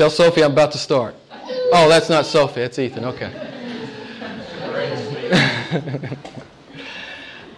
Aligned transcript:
Tell 0.00 0.08
Sophie 0.08 0.42
I'm 0.42 0.52
about 0.52 0.72
to 0.72 0.78
start. 0.78 1.14
Oh, 1.74 1.86
that's 1.86 2.08
not 2.08 2.24
Sophie, 2.24 2.62
that's 2.62 2.78
Ethan. 2.78 3.04
Okay. 3.04 3.26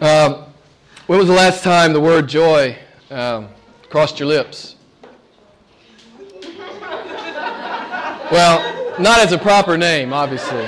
um, 0.00 0.46
when 1.06 1.20
was 1.20 1.28
the 1.28 1.34
last 1.34 1.62
time 1.62 1.92
the 1.92 2.00
word 2.00 2.28
joy 2.28 2.76
um, 3.10 3.48
crossed 3.88 4.18
your 4.18 4.26
lips? 4.26 4.74
Well, 8.32 8.98
not 8.98 9.20
as 9.20 9.30
a 9.30 9.38
proper 9.38 9.79
name, 9.79 10.12
obviously. 10.12 10.64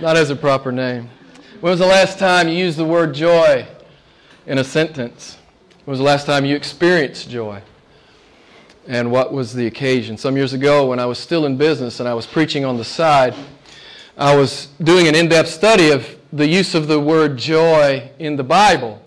Not 0.00 0.16
as 0.16 0.30
a 0.30 0.36
proper 0.36 0.72
name. 0.72 1.08
When 1.60 1.70
was 1.70 1.78
the 1.78 1.86
last 1.86 2.18
time 2.18 2.48
you 2.48 2.56
used 2.56 2.76
the 2.76 2.84
word 2.84 3.14
joy 3.14 3.68
in 4.46 4.58
a 4.58 4.64
sentence? 4.64 5.38
When 5.84 5.92
was 5.92 6.00
the 6.00 6.04
last 6.04 6.26
time 6.26 6.44
you 6.44 6.56
experienced 6.56 7.30
joy? 7.30 7.62
And 8.88 9.10
what 9.10 9.34
was 9.34 9.52
the 9.52 9.66
occasion? 9.66 10.16
Some 10.16 10.34
years 10.34 10.54
ago, 10.54 10.86
when 10.86 10.98
I 10.98 11.04
was 11.04 11.18
still 11.18 11.44
in 11.44 11.58
business 11.58 12.00
and 12.00 12.08
I 12.08 12.14
was 12.14 12.26
preaching 12.26 12.64
on 12.64 12.78
the 12.78 12.86
side, 12.86 13.34
I 14.16 14.34
was 14.34 14.68
doing 14.82 15.08
an 15.08 15.14
in 15.14 15.28
depth 15.28 15.50
study 15.50 15.90
of 15.90 16.08
the 16.32 16.48
use 16.48 16.74
of 16.74 16.88
the 16.88 16.98
word 16.98 17.36
joy 17.36 18.10
in 18.18 18.36
the 18.36 18.44
Bible. 18.44 19.02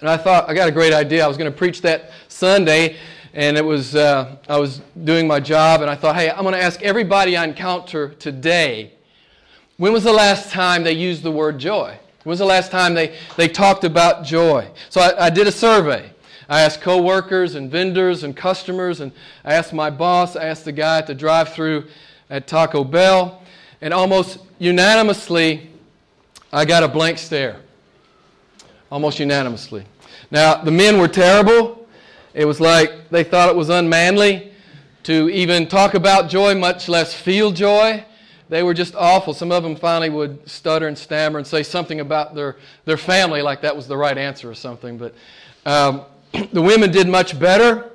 And 0.00 0.08
I 0.08 0.16
thought, 0.16 0.48
I 0.48 0.54
got 0.54 0.70
a 0.70 0.72
great 0.72 0.94
idea. 0.94 1.22
I 1.22 1.28
was 1.28 1.36
going 1.36 1.52
to 1.52 1.56
preach 1.56 1.82
that 1.82 2.12
Sunday, 2.28 2.96
and 3.34 3.58
it 3.58 3.64
was, 3.64 3.94
uh, 3.94 4.36
I 4.48 4.58
was 4.58 4.80
doing 5.04 5.28
my 5.28 5.38
job, 5.38 5.82
and 5.82 5.90
I 5.90 5.96
thought, 5.96 6.16
hey, 6.16 6.30
I'm 6.30 6.40
going 6.40 6.54
to 6.54 6.62
ask 6.62 6.80
everybody 6.80 7.36
I 7.36 7.44
encounter 7.44 8.08
today, 8.14 8.94
when 9.76 9.92
was 9.92 10.04
the 10.04 10.14
last 10.14 10.50
time 10.50 10.82
they 10.82 10.92
used 10.92 11.22
the 11.22 11.30
word 11.30 11.58
joy? 11.58 11.94
When 12.22 12.30
was 12.30 12.38
the 12.38 12.46
last 12.46 12.70
time 12.70 12.94
they, 12.94 13.18
they 13.36 13.48
talked 13.48 13.84
about 13.84 14.24
joy? 14.24 14.66
So 14.88 15.02
I, 15.02 15.26
I 15.26 15.30
did 15.30 15.46
a 15.46 15.52
survey. 15.52 16.10
I 16.54 16.60
asked 16.60 16.82
coworkers 16.82 17.56
and 17.56 17.68
vendors 17.68 18.22
and 18.22 18.36
customers, 18.36 19.00
and 19.00 19.10
I 19.44 19.54
asked 19.54 19.72
my 19.72 19.90
boss, 19.90 20.36
I 20.36 20.44
asked 20.44 20.64
the 20.64 20.70
guy 20.70 20.98
at 20.98 21.08
the 21.08 21.14
drive 21.14 21.52
through 21.52 21.88
at 22.30 22.46
Taco 22.46 22.84
Bell, 22.84 23.42
and 23.80 23.92
almost 23.92 24.38
unanimously, 24.60 25.68
I 26.52 26.64
got 26.64 26.84
a 26.84 26.88
blank 26.88 27.18
stare. 27.18 27.56
Almost 28.88 29.18
unanimously. 29.18 29.84
Now, 30.30 30.62
the 30.62 30.70
men 30.70 31.00
were 31.00 31.08
terrible. 31.08 31.88
It 32.34 32.44
was 32.44 32.60
like 32.60 33.08
they 33.10 33.24
thought 33.24 33.48
it 33.48 33.56
was 33.56 33.68
unmanly 33.68 34.52
to 35.02 35.28
even 35.30 35.66
talk 35.66 35.94
about 35.94 36.30
joy, 36.30 36.54
much 36.54 36.88
less 36.88 37.12
feel 37.12 37.50
joy. 37.50 38.04
They 38.48 38.62
were 38.62 38.74
just 38.74 38.94
awful. 38.94 39.34
Some 39.34 39.50
of 39.50 39.64
them 39.64 39.74
finally 39.74 40.08
would 40.08 40.48
stutter 40.48 40.86
and 40.86 40.96
stammer 40.96 41.38
and 41.38 41.46
say 41.48 41.64
something 41.64 41.98
about 41.98 42.36
their, 42.36 42.58
their 42.84 42.96
family, 42.96 43.42
like 43.42 43.60
that 43.62 43.74
was 43.74 43.88
the 43.88 43.96
right 43.96 44.16
answer 44.16 44.48
or 44.48 44.54
something. 44.54 44.98
But 44.98 45.16
um, 45.66 46.04
the 46.52 46.62
women 46.62 46.90
did 46.90 47.08
much 47.08 47.38
better. 47.38 47.90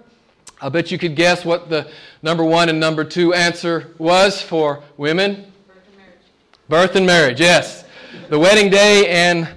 I 0.62 0.70
bet 0.70 0.92
you 0.92 0.98
could 0.98 1.16
guess 1.16 1.45
what 1.45 1.70
the 1.70 1.90
number 2.22 2.44
one 2.44 2.70
and 2.70 2.80
number 2.80 3.04
two 3.04 3.34
answer 3.34 3.94
was 3.98 4.42
for 4.42 4.84
women. 4.98 5.52
Birth 5.68 5.86
and 5.88 5.98
marriage. 5.98 6.20
Birth 6.68 6.96
and 6.96 7.06
marriage, 7.06 7.40
yes 7.40 7.86
the 8.30 8.38
wedding 8.38 8.70
day 8.70 9.08
and 9.08 9.50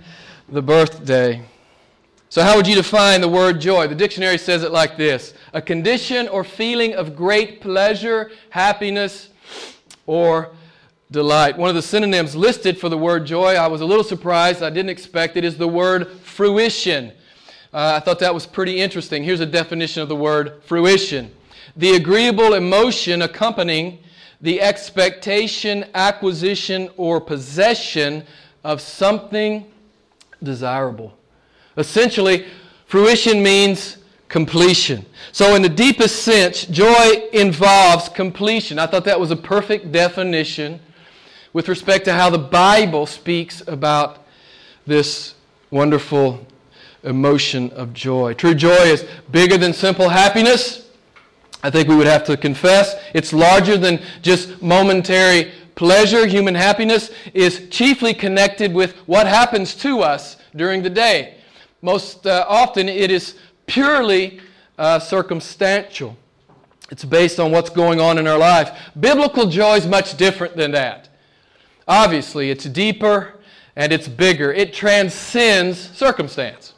the 0.49 0.63
birthday. 0.63 1.45
So, 2.31 2.43
how 2.43 2.57
would 2.57 2.67
you 2.67 2.75
define 2.75 3.21
the 3.21 3.29
word 3.29 3.61
joy? 3.61 3.87
The 3.87 3.95
dictionary 3.95 4.39
says 4.39 4.63
it 4.63 4.73
like 4.73 4.97
this 4.97 5.35
a 5.53 5.61
condition 5.61 6.29
or 6.29 6.43
feeling 6.45 6.95
of 6.95 7.15
great 7.15 7.61
pleasure, 7.61 8.31
happiness, 8.49 9.29
or 10.07 10.51
delight. 11.11 11.59
One 11.59 11.69
of 11.69 11.75
the 11.75 11.83
synonyms 11.83 12.35
listed 12.35 12.79
for 12.79 12.89
the 12.89 12.97
word 12.97 13.27
joy, 13.27 13.55
I 13.57 13.67
was 13.67 13.83
a 13.83 13.87
little 13.87 14.05
surprised, 14.05 14.63
I 14.63 14.71
didn't 14.71 14.91
expect 14.91 15.37
it, 15.37 15.45
is 15.45 15.59
the 15.59 15.69
word 15.69 16.09
fruition. 16.09 17.13
Uh, 17.73 17.95
I 17.97 18.01
thought 18.01 18.19
that 18.19 18.35
was 18.35 18.47
pretty 18.47 18.81
interesting. 18.81 19.25
Here's 19.25 19.41
a 19.41 19.47
definition 19.47 20.03
of 20.03 20.09
the 20.09 20.17
word 20.17 20.63
fruition 20.65 21.31
the 21.75 21.95
agreeable 21.95 22.53
emotion 22.53 23.23
accompanying 23.23 23.99
the 24.43 24.61
expectation, 24.61 25.87
acquisition, 25.95 26.91
or 26.97 27.21
possession 27.21 28.25
of 28.63 28.81
something 28.81 29.65
desirable. 30.43 31.17
Essentially, 31.79 32.47
fruition 32.87 33.43
means 33.43 33.99
completion. 34.29 35.07
So, 35.31 35.55
in 35.55 35.63
the 35.63 35.69
deepest 35.69 36.25
sense, 36.25 36.67
joy 36.67 37.29
involves 37.33 38.09
completion. 38.09 38.79
I 38.79 38.87
thought 38.87 39.05
that 39.05 39.19
was 39.19 39.31
a 39.31 39.37
perfect 39.37 39.93
definition 39.93 40.81
with 41.53 41.69
respect 41.69 42.05
to 42.07 42.13
how 42.13 42.29
the 42.29 42.39
Bible 42.39 43.07
speaks 43.07 43.63
about 43.67 44.27
this 44.87 45.35
wonderful 45.71 46.45
emotion 47.05 47.71
of 47.71 47.93
joy. 47.93 48.35
True 48.35 48.55
joy 48.55 48.85
is 48.87 49.07
bigger 49.31 49.59
than 49.59 49.73
simple 49.73 50.09
happiness. 50.09 50.91
I 51.63 51.71
think 51.71 51.89
we 51.89 51.97
would 51.97 52.07
have 52.07 52.25
to 52.25 52.37
confess 52.37 52.97
it's 53.15 53.33
larger 53.33 53.77
than 53.77 54.03
just 54.21 54.61
momentary 54.63 55.53
pleasure, 55.75 56.27
human 56.27 56.55
happiness, 56.55 57.11
is 57.35 57.69
chiefly 57.71 58.15
connected 58.15 58.73
with 58.73 58.97
what 59.07 59.27
happens 59.27 59.75
to 59.77 60.01
us 60.01 60.37
during 60.55 60.83
the 60.83 60.91
day. 60.91 61.37
Most 61.81 62.27
uh, 62.27 62.45
often, 62.49 62.89
it 62.89 63.11
is 63.11 63.37
purely 63.67 64.41
uh, 64.79 64.99
circumstantial. 64.99 66.17
It's 66.91 67.05
based 67.05 67.41
on 67.41 67.53
what's 67.53 67.71
going 67.71 68.01
on 68.01 68.19
in 68.19 68.27
our 68.27 68.39
life. 68.39 68.91
Biblical 68.99 69.47
joy 69.47 69.77
is 69.77 69.87
much 69.87 70.17
different 70.17 70.57
than 70.57 70.73
that. 70.73 71.09
Obviously, 71.89 72.51
it's 72.51 72.65
deeper 72.65 73.39
and 73.75 73.93
it's 73.93 74.09
bigger. 74.09 74.53
It 74.53 74.75
transcends 74.75 75.79
circumstance. 75.97 76.72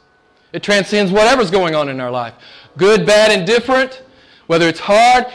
It 0.55 0.63
transcends 0.63 1.11
whatever's 1.11 1.51
going 1.51 1.75
on 1.75 1.89
in 1.89 1.99
our 1.99 2.09
life. 2.09 2.33
Good, 2.77 3.05
bad, 3.05 3.29
indifferent, 3.29 4.03
whether 4.47 4.69
it's 4.69 4.79
hard, 4.79 5.25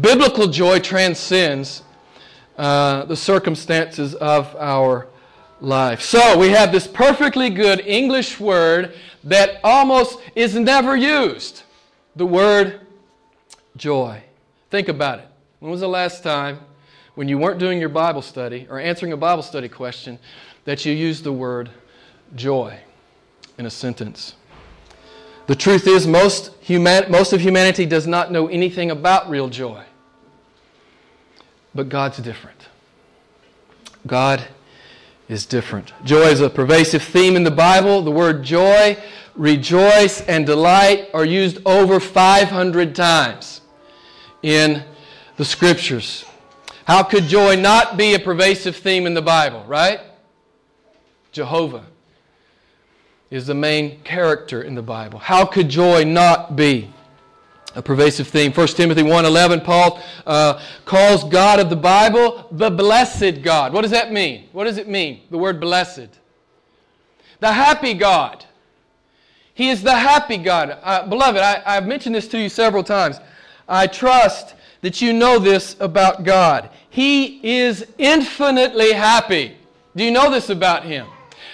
biblical 0.00 0.46
joy 0.46 0.78
transcends 0.78 1.82
uh, 2.56 3.04
the 3.04 3.14
circumstances 3.14 4.14
of 4.14 4.56
our 4.56 5.08
life. 5.60 6.00
So 6.00 6.38
we 6.38 6.48
have 6.48 6.72
this 6.72 6.86
perfectly 6.86 7.50
good 7.50 7.80
English 7.80 8.40
word 8.40 8.94
that 9.22 9.60
almost 9.62 10.18
is 10.34 10.54
never 10.54 10.96
used 10.96 11.64
the 12.16 12.24
word 12.24 12.80
joy. 13.76 14.22
Think 14.70 14.88
about 14.88 15.18
it. 15.18 15.28
When 15.60 15.70
was 15.70 15.80
the 15.82 15.88
last 15.88 16.22
time, 16.22 16.60
when 17.16 17.28
you 17.28 17.36
weren't 17.36 17.58
doing 17.58 17.78
your 17.78 17.90
Bible 17.90 18.22
study 18.22 18.66
or 18.70 18.80
answering 18.80 19.12
a 19.12 19.16
Bible 19.18 19.42
study 19.42 19.68
question, 19.68 20.18
that 20.64 20.86
you 20.86 20.94
used 20.94 21.22
the 21.22 21.34
word 21.34 21.68
joy 22.34 22.80
in 23.58 23.66
a 23.66 23.70
sentence? 23.70 24.34
The 25.46 25.54
truth 25.54 25.86
is, 25.86 26.06
most, 26.06 26.52
human, 26.60 27.10
most 27.10 27.32
of 27.32 27.40
humanity 27.40 27.86
does 27.86 28.06
not 28.06 28.32
know 28.32 28.48
anything 28.48 28.90
about 28.90 29.30
real 29.30 29.48
joy. 29.48 29.84
But 31.74 31.88
God's 31.88 32.18
different. 32.18 32.68
God 34.06 34.46
is 35.28 35.46
different. 35.46 35.92
Joy 36.04 36.26
is 36.26 36.40
a 36.40 36.50
pervasive 36.50 37.02
theme 37.02 37.36
in 37.36 37.44
the 37.44 37.50
Bible. 37.50 38.02
The 38.02 38.10
word 38.10 38.42
joy, 38.42 38.96
rejoice, 39.34 40.20
and 40.22 40.46
delight 40.46 41.10
are 41.14 41.24
used 41.24 41.58
over 41.64 42.00
500 42.00 42.94
times 42.94 43.60
in 44.42 44.82
the 45.36 45.44
scriptures. 45.44 46.24
How 46.86 47.02
could 47.02 47.24
joy 47.24 47.56
not 47.56 47.96
be 47.96 48.14
a 48.14 48.18
pervasive 48.18 48.76
theme 48.76 49.06
in 49.06 49.14
the 49.14 49.22
Bible, 49.22 49.64
right? 49.66 50.00
Jehovah 51.32 51.84
is 53.30 53.46
the 53.46 53.54
main 53.54 54.00
character 54.02 54.62
in 54.62 54.74
the 54.74 54.82
Bible. 54.82 55.18
How 55.18 55.44
could 55.44 55.68
joy 55.68 56.04
not 56.04 56.56
be? 56.56 56.92
a 57.76 57.82
pervasive 57.82 58.26
theme. 58.26 58.52
1 58.52 58.66
Timothy 58.68 59.02
1.11, 59.02 59.62
Paul 59.62 60.02
uh, 60.26 60.60
calls 60.86 61.24
God 61.24 61.60
of 61.60 61.68
the 61.68 61.76
Bible 61.76 62.48
the 62.50 62.70
blessed 62.70 63.42
God. 63.42 63.74
What 63.74 63.82
does 63.82 63.90
that 63.90 64.10
mean? 64.10 64.48
What 64.52 64.64
does 64.64 64.78
it 64.78 64.88
mean, 64.88 65.20
the 65.30 65.36
word 65.36 65.60
blessed? 65.60 66.08
The 67.40 67.52
happy 67.52 67.92
God. 67.92 68.46
He 69.52 69.68
is 69.68 69.82
the 69.82 69.94
happy 69.94 70.38
God. 70.38 70.78
Uh, 70.82 71.06
beloved, 71.06 71.38
I, 71.38 71.62
I've 71.66 71.86
mentioned 71.86 72.14
this 72.14 72.28
to 72.28 72.38
you 72.38 72.48
several 72.48 72.82
times. 72.82 73.20
I 73.68 73.86
trust 73.86 74.54
that 74.80 75.02
you 75.02 75.12
know 75.12 75.38
this 75.38 75.76
about 75.78 76.24
God. 76.24 76.70
He 76.88 77.58
is 77.58 77.86
infinitely 77.98 78.92
happy. 78.92 79.56
Do 79.94 80.02
you 80.02 80.10
know 80.10 80.30
this 80.30 80.48
about 80.48 80.84
Him? 80.84 81.06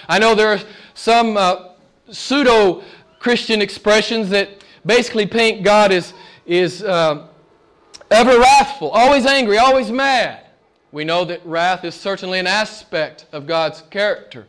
I 0.07 0.19
know 0.19 0.35
there 0.35 0.49
are 0.49 0.59
some 0.93 1.37
uh, 1.37 1.69
pseudo 2.11 2.83
Christian 3.19 3.61
expressions 3.61 4.29
that 4.29 4.49
basically 4.85 5.25
paint 5.25 5.63
God 5.63 5.91
as 5.91 6.13
is 6.45 6.83
uh, 6.83 7.27
ever 8.11 8.37
wrathful, 8.37 8.89
always 8.89 9.25
angry, 9.25 9.57
always 9.57 9.91
mad. 9.91 10.45
We 10.91 11.03
know 11.03 11.25
that 11.25 11.43
wrath 11.45 11.83
is 11.85 11.95
certainly 11.95 12.39
an 12.39 12.47
aspect 12.47 13.25
of 13.31 13.47
God's 13.47 13.81
character. 13.89 14.45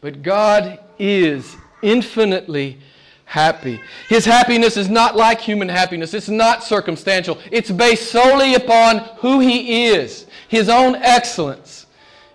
But 0.00 0.22
God 0.22 0.80
is 0.98 1.56
infinitely 1.82 2.80
happy. 3.24 3.80
His 4.08 4.24
happiness 4.24 4.76
is 4.76 4.88
not 4.88 5.16
like 5.16 5.40
human 5.40 5.68
happiness, 5.68 6.14
it's 6.14 6.28
not 6.28 6.64
circumstantial. 6.64 7.38
It's 7.52 7.70
based 7.70 8.10
solely 8.10 8.54
upon 8.54 8.98
who 9.18 9.40
He 9.40 9.86
is, 9.86 10.26
His 10.48 10.68
own 10.68 10.96
excellence, 10.96 11.86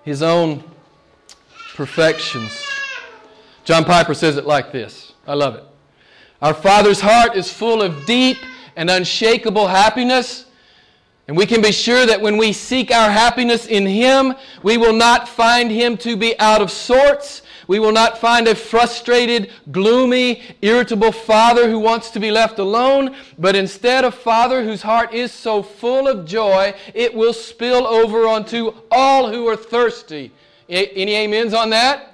His 0.03 0.21
own 0.21 0.63
perfections. 1.75 2.51
John 3.63 3.85
Piper 3.85 4.13
says 4.13 4.37
it 4.37 4.45
like 4.45 4.71
this. 4.71 5.13
I 5.27 5.35
love 5.35 5.55
it. 5.55 5.63
Our 6.41 6.53
Father's 6.53 6.99
heart 6.99 7.35
is 7.35 7.51
full 7.51 7.81
of 7.81 8.05
deep 8.05 8.37
and 8.75 8.89
unshakable 8.89 9.67
happiness. 9.67 10.45
And 11.27 11.37
we 11.37 11.45
can 11.45 11.61
be 11.61 11.71
sure 11.71 12.05
that 12.05 12.19
when 12.19 12.37
we 12.37 12.51
seek 12.51 12.91
our 12.91 13.11
happiness 13.11 13.67
in 13.67 13.85
Him, 13.85 14.33
we 14.63 14.77
will 14.77 14.93
not 14.93 15.29
find 15.29 15.71
Him 15.71 15.95
to 15.97 16.17
be 16.17 16.37
out 16.39 16.61
of 16.61 16.71
sorts. 16.71 17.43
We 17.67 17.79
will 17.79 17.91
not 17.91 18.17
find 18.17 18.47
a 18.47 18.55
frustrated, 18.55 19.51
gloomy, 19.71 20.41
irritable 20.61 21.11
father 21.11 21.69
who 21.69 21.79
wants 21.79 22.09
to 22.11 22.19
be 22.19 22.31
left 22.31 22.57
alone, 22.59 23.15
but 23.37 23.55
instead 23.55 24.03
a 24.03 24.11
father 24.11 24.63
whose 24.63 24.81
heart 24.81 25.13
is 25.13 25.31
so 25.31 25.61
full 25.61 26.07
of 26.07 26.25
joy, 26.25 26.73
it 26.93 27.13
will 27.13 27.33
spill 27.33 27.85
over 27.85 28.27
onto 28.27 28.73
all 28.89 29.31
who 29.31 29.47
are 29.47 29.55
thirsty. 29.55 30.31
Any 30.67 31.15
amens 31.15 31.53
on 31.53 31.69
that? 31.69 32.10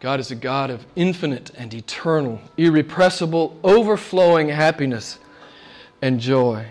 God 0.00 0.20
is 0.20 0.30
a 0.30 0.36
God 0.36 0.70
of 0.70 0.86
infinite 0.94 1.50
and 1.56 1.74
eternal, 1.74 2.40
irrepressible, 2.56 3.58
overflowing 3.64 4.48
happiness 4.48 5.18
and 6.00 6.20
joy. 6.20 6.66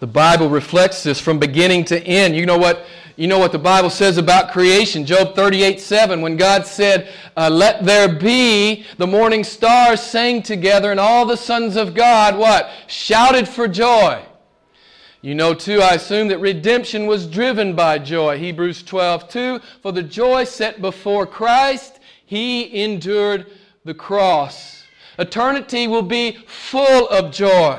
The 0.00 0.08
Bible 0.08 0.48
reflects 0.48 1.04
this 1.04 1.20
from 1.20 1.38
beginning 1.38 1.84
to 1.84 2.02
end. 2.02 2.34
You 2.34 2.44
know 2.44 2.58
what, 2.58 2.84
you 3.14 3.28
know 3.28 3.38
what 3.38 3.52
the 3.52 3.60
Bible 3.60 3.90
says 3.90 4.18
about 4.18 4.50
creation. 4.50 5.06
Job 5.06 5.36
38 5.36 5.78
7, 5.78 6.20
when 6.20 6.36
God 6.36 6.66
said, 6.66 7.12
uh, 7.36 7.48
Let 7.48 7.84
there 7.84 8.08
be, 8.08 8.86
the 8.98 9.06
morning 9.06 9.44
stars 9.44 10.00
sang 10.00 10.42
together, 10.42 10.90
and 10.90 10.98
all 10.98 11.24
the 11.24 11.36
sons 11.36 11.76
of 11.76 11.94
God, 11.94 12.36
what? 12.36 12.68
Shouted 12.88 13.46
for 13.46 13.68
joy. 13.68 14.20
You 15.20 15.36
know, 15.36 15.54
too, 15.54 15.80
I 15.80 15.94
assume 15.94 16.26
that 16.28 16.40
redemption 16.40 17.06
was 17.06 17.28
driven 17.28 17.76
by 17.76 18.00
joy. 18.00 18.38
Hebrews 18.38 18.82
12 18.82 19.28
2, 19.28 19.60
for 19.80 19.92
the 19.92 20.02
joy 20.02 20.42
set 20.42 20.82
before 20.82 21.24
Christ, 21.26 21.91
he 22.32 22.82
endured 22.82 23.44
the 23.84 23.92
cross. 23.92 24.84
Eternity 25.18 25.86
will 25.86 26.00
be 26.00 26.38
full 26.46 27.06
of 27.08 27.30
joy. 27.30 27.78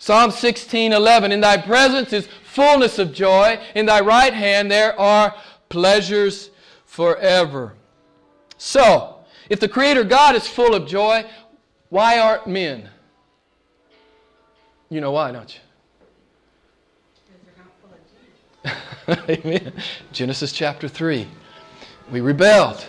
Psalm 0.00 0.32
16, 0.32 0.92
11. 0.92 1.30
In 1.30 1.40
thy 1.40 1.56
presence 1.56 2.12
is 2.12 2.26
fullness 2.42 2.98
of 2.98 3.12
joy. 3.12 3.56
In 3.76 3.86
thy 3.86 4.00
right 4.00 4.34
hand 4.34 4.68
there 4.68 4.98
are 4.98 5.32
pleasures 5.68 6.50
forever. 6.86 7.74
So, 8.58 9.18
if 9.48 9.60
the 9.60 9.68
Creator 9.68 10.02
God 10.02 10.34
is 10.34 10.48
full 10.48 10.74
of 10.74 10.88
joy, 10.88 11.24
why 11.88 12.18
aren't 12.18 12.48
men? 12.48 12.88
You 14.88 15.02
know 15.02 15.12
why, 15.12 15.30
don't 15.30 15.60
you? 18.64 18.72
Amen. 19.28 19.72
Genesis 20.10 20.50
chapter 20.50 20.88
3. 20.88 21.28
We 22.10 22.20
rebelled 22.20 22.88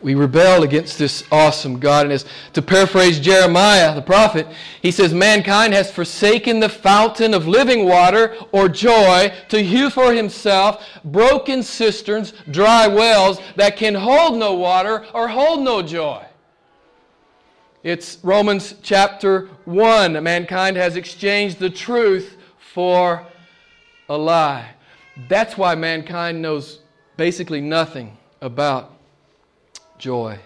we 0.00 0.14
rebel 0.14 0.62
against 0.62 0.98
this 0.98 1.24
awesome 1.32 1.80
God. 1.80 2.06
And 2.06 2.12
as 2.12 2.24
to 2.52 2.62
paraphrase 2.62 3.18
Jeremiah, 3.18 3.94
the 3.94 4.02
prophet, 4.02 4.46
he 4.80 4.92
says, 4.92 5.12
Mankind 5.12 5.72
has 5.74 5.90
forsaken 5.90 6.60
the 6.60 6.68
fountain 6.68 7.34
of 7.34 7.48
living 7.48 7.84
water 7.84 8.36
or 8.52 8.68
joy 8.68 9.32
to 9.48 9.62
hew 9.62 9.90
for 9.90 10.12
himself 10.12 10.86
broken 11.04 11.62
cisterns, 11.62 12.32
dry 12.50 12.86
wells 12.86 13.40
that 13.56 13.76
can 13.76 13.94
hold 13.94 14.38
no 14.38 14.54
water 14.54 15.04
or 15.12 15.28
hold 15.28 15.62
no 15.62 15.82
joy. 15.82 16.24
It's 17.82 18.18
Romans 18.22 18.74
chapter 18.82 19.48
1. 19.64 20.22
Mankind 20.22 20.76
has 20.76 20.96
exchanged 20.96 21.58
the 21.58 21.70
truth 21.70 22.36
for 22.58 23.26
a 24.08 24.16
lie. 24.16 24.70
That's 25.28 25.56
why 25.56 25.74
mankind 25.74 26.40
knows 26.40 26.80
basically 27.16 27.60
nothing 27.60 28.16
about 28.40 28.97
joy. 29.98 30.38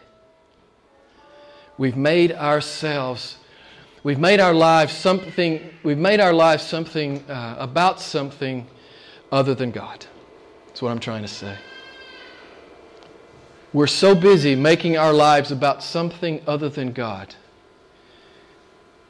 We've 1.79 1.97
made 1.97 2.33
ourselves, 2.33 3.37
we've 4.03 4.19
made 4.19 4.41
our 4.41 4.55
lives 4.55 4.93
something, 4.93 5.73
we've 5.83 5.99
made 5.99 6.21
our 6.21 6.33
lives 6.33 6.63
something 6.63 7.25
uh, 7.29 7.57
about 7.59 8.01
something 8.01 8.67
other 9.31 9.55
than 9.55 9.71
God. 9.71 10.07
That's 10.67 10.83
what 10.83 10.91
I'm 10.91 11.01
trying 11.01 11.23
to 11.23 11.29
say. 11.29 11.57
We're 13.73 13.87
so 13.87 14.15
busy 14.15 14.55
making 14.55 14.99
our 14.99 15.15
lives 15.15 15.51
about 15.51 15.83
something 15.83 16.43
other 16.47 16.69
than 16.69 16.93
God. 16.93 17.35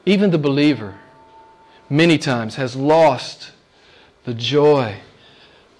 Even 0.06 0.30
the 0.30 0.38
believer, 0.38 0.96
many 1.90 2.16
times, 2.16 2.54
has 2.54 2.76
lost 2.76 3.52
the 4.24 4.34
joy 4.34 4.98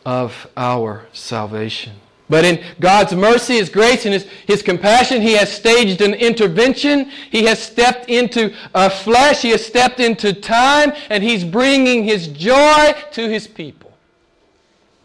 of 0.04 0.48
our 0.56 1.06
salvation. 1.12 1.94
But 2.32 2.46
in 2.46 2.64
God's 2.80 3.14
mercy, 3.14 3.56
His 3.56 3.68
grace, 3.68 4.06
and 4.06 4.14
His, 4.14 4.24
His 4.46 4.62
compassion, 4.62 5.20
He 5.20 5.32
has 5.34 5.52
staged 5.52 6.00
an 6.00 6.14
intervention. 6.14 7.10
He 7.30 7.44
has 7.44 7.58
stepped 7.58 8.08
into 8.08 8.54
uh, 8.74 8.88
flesh. 8.88 9.42
He 9.42 9.50
has 9.50 9.62
stepped 9.66 10.00
into 10.00 10.32
time, 10.32 10.94
and 11.10 11.22
He's 11.22 11.44
bringing 11.44 12.04
His 12.04 12.28
joy 12.28 12.94
to 13.10 13.28
His 13.28 13.46
people. 13.46 13.92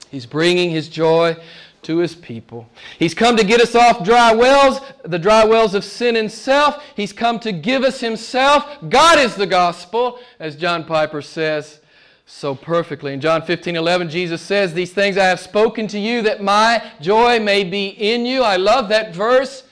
He's 0.10 0.26
bringing 0.26 0.70
His 0.70 0.88
joy 0.88 1.36
to 1.82 1.98
His 1.98 2.16
people. 2.16 2.70
He's 2.98 3.14
come 3.14 3.36
to 3.36 3.44
get 3.44 3.60
us 3.60 3.76
off 3.76 4.06
dry 4.06 4.34
wells, 4.34 4.80
the 5.04 5.20
dry 5.20 5.44
wells 5.44 5.76
of 5.76 5.84
sin 5.84 6.16
and 6.16 6.32
self. 6.32 6.82
He's 6.96 7.12
come 7.12 7.40
to 7.40 7.52
give 7.52 7.84
us 7.84 8.00
Himself. 8.00 8.78
God 8.88 9.20
is 9.20 9.36
the 9.36 9.48
gospel, 9.48 10.20
as 10.40 10.56
John 10.56 10.86
Piper 10.86 11.22
says 11.22 11.82
so 12.30 12.54
perfectly. 12.54 13.14
In 13.14 13.22
John 13.22 13.42
15 13.42 13.78
11, 13.78 14.10
Jesus 14.10 14.42
says, 14.42 14.74
These 14.74 14.92
things 14.92 15.18
I 15.18 15.24
have 15.26 15.40
spoken 15.40 15.88
to 15.88 15.98
you 15.98 16.22
that 16.24 16.44
my 16.44 16.92
joy 17.02 17.40
may 17.40 17.64
be 17.64 17.88
in 17.88 18.26
you. 18.26 18.44
I 18.44 18.58
love 18.58 18.90
that 18.90 19.16
verse. 19.16 19.64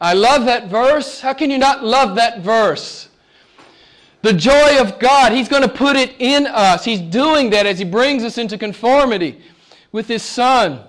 I 0.00 0.14
love 0.14 0.46
that 0.46 0.68
verse. 0.68 1.20
How 1.20 1.34
can 1.34 1.50
you 1.50 1.58
not 1.58 1.84
love 1.84 2.16
that 2.16 2.40
verse? 2.40 3.10
The 4.22 4.32
joy 4.32 4.80
of 4.80 4.98
God, 4.98 5.32
He's 5.32 5.48
going 5.48 5.62
to 5.62 5.68
put 5.68 5.96
it 5.96 6.14
in 6.18 6.46
us. 6.46 6.84
He's 6.84 7.00
doing 7.00 7.50
that 7.50 7.66
as 7.66 7.78
He 7.78 7.84
brings 7.84 8.24
us 8.24 8.38
into 8.38 8.56
conformity 8.56 9.42
with 9.92 10.08
His 10.08 10.22
Son. 10.22 10.80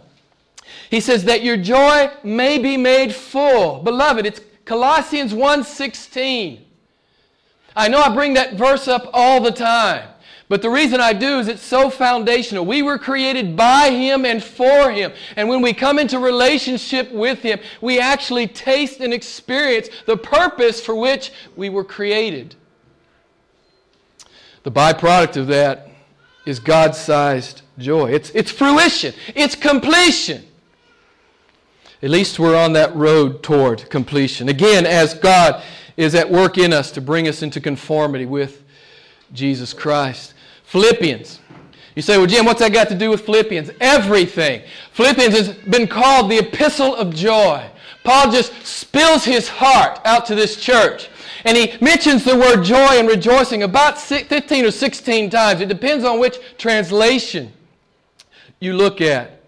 He 0.90 1.02
says 1.02 1.26
that 1.26 1.44
your 1.44 1.58
joy 1.58 2.10
may 2.24 2.58
be 2.58 2.78
made 2.78 3.14
full. 3.14 3.84
Beloved, 3.84 4.26
it's 4.26 4.40
Colossians 4.64 5.34
1:16. 5.34 6.62
I 7.76 7.90
know 7.90 8.02
I 8.02 8.16
bring 8.16 8.36
that 8.36 8.54
verse 8.54 8.88
up 8.88 9.10
all 9.12 9.42
the 9.42 9.52
time. 9.52 10.08
But 10.48 10.62
the 10.62 10.70
reason 10.70 11.02
I 11.02 11.14
do 11.14 11.40
is 11.40 11.48
it's 11.48 11.64
so 11.64 11.90
foundational. 11.90 12.66
We 12.66 12.84
were 12.84 13.00
created 13.00 13.56
by 13.56 13.90
Him 13.90 14.26
and 14.26 14.44
for 14.44 14.92
Him. 14.92 15.12
And 15.36 15.50
when 15.50 15.62
we 15.62 15.74
come 15.74 15.98
into 15.98 16.20
relationship 16.20 17.12
with 17.12 17.40
Him, 17.40 17.60
we 17.82 18.00
actually 18.00 18.48
taste 18.48 19.00
and 19.00 19.12
experience 19.12 19.90
the 20.06 20.18
purpose 20.18 20.80
for 20.80 20.94
which 20.94 21.32
we 21.56 21.70
were 21.70 21.84
created. 21.84 22.56
The 24.62 24.72
byproduct 24.72 25.38
of 25.38 25.48
that 25.48 25.90
is 26.46 26.60
God 26.60 26.96
sized 26.96 27.64
joy. 27.80 28.12
It's, 28.12 28.30
it's 28.32 28.52
fruition, 28.52 29.16
it's 29.34 29.56
completion. 29.56 30.46
At 32.04 32.12
least 32.12 32.38
we're 32.38 32.56
on 32.56 32.74
that 32.74 32.96
road 32.96 33.42
toward 33.42 33.90
completion. 33.90 34.48
Again, 34.48 34.86
as 34.86 35.16
God 35.16 35.64
is 35.98 36.14
at 36.14 36.30
work 36.30 36.60
in 36.60 36.72
us 36.72 36.92
to 36.92 37.02
bring 37.02 37.28
us 37.28 37.42
into 37.42 37.60
conformity 37.60 38.28
with 38.28 38.64
Jesus 39.34 39.74
Christ. 39.74 40.35
Philippians. 40.76 41.40
You 41.96 42.02
say, 42.02 42.18
well, 42.18 42.28
Jim, 42.28 42.44
what's 42.44 42.60
that 42.60 42.74
got 42.74 42.90
to 42.90 42.96
do 42.96 43.10
with 43.10 43.26
Philippians? 43.26 43.72
Everything. 43.80 44.62
Philippians 44.92 45.34
has 45.34 45.54
been 45.54 45.88
called 45.88 46.30
the 46.30 46.40
epistle 46.40 46.94
of 46.94 47.16
joy. 47.16 47.66
Paul 48.04 48.30
just 48.30 48.52
spills 48.66 49.24
his 49.24 49.48
heart 49.48 50.02
out 50.04 50.26
to 50.26 50.36
this 50.36 50.58
church. 50.58 51.08
And 51.46 51.56
he 51.56 51.78
mentions 51.80 52.26
the 52.26 52.36
word 52.36 52.64
joy 52.64 53.00
and 53.00 53.08
rejoicing 53.08 53.64
about 53.64 53.98
15 53.98 54.66
or 54.66 54.72
16 54.72 55.30
times. 55.30 55.62
It 55.62 55.70
depends 55.70 56.04
on 56.04 56.20
which 56.20 56.40
translation 56.58 57.54
you 58.60 58.74
look 58.74 59.00
at. 59.00 59.40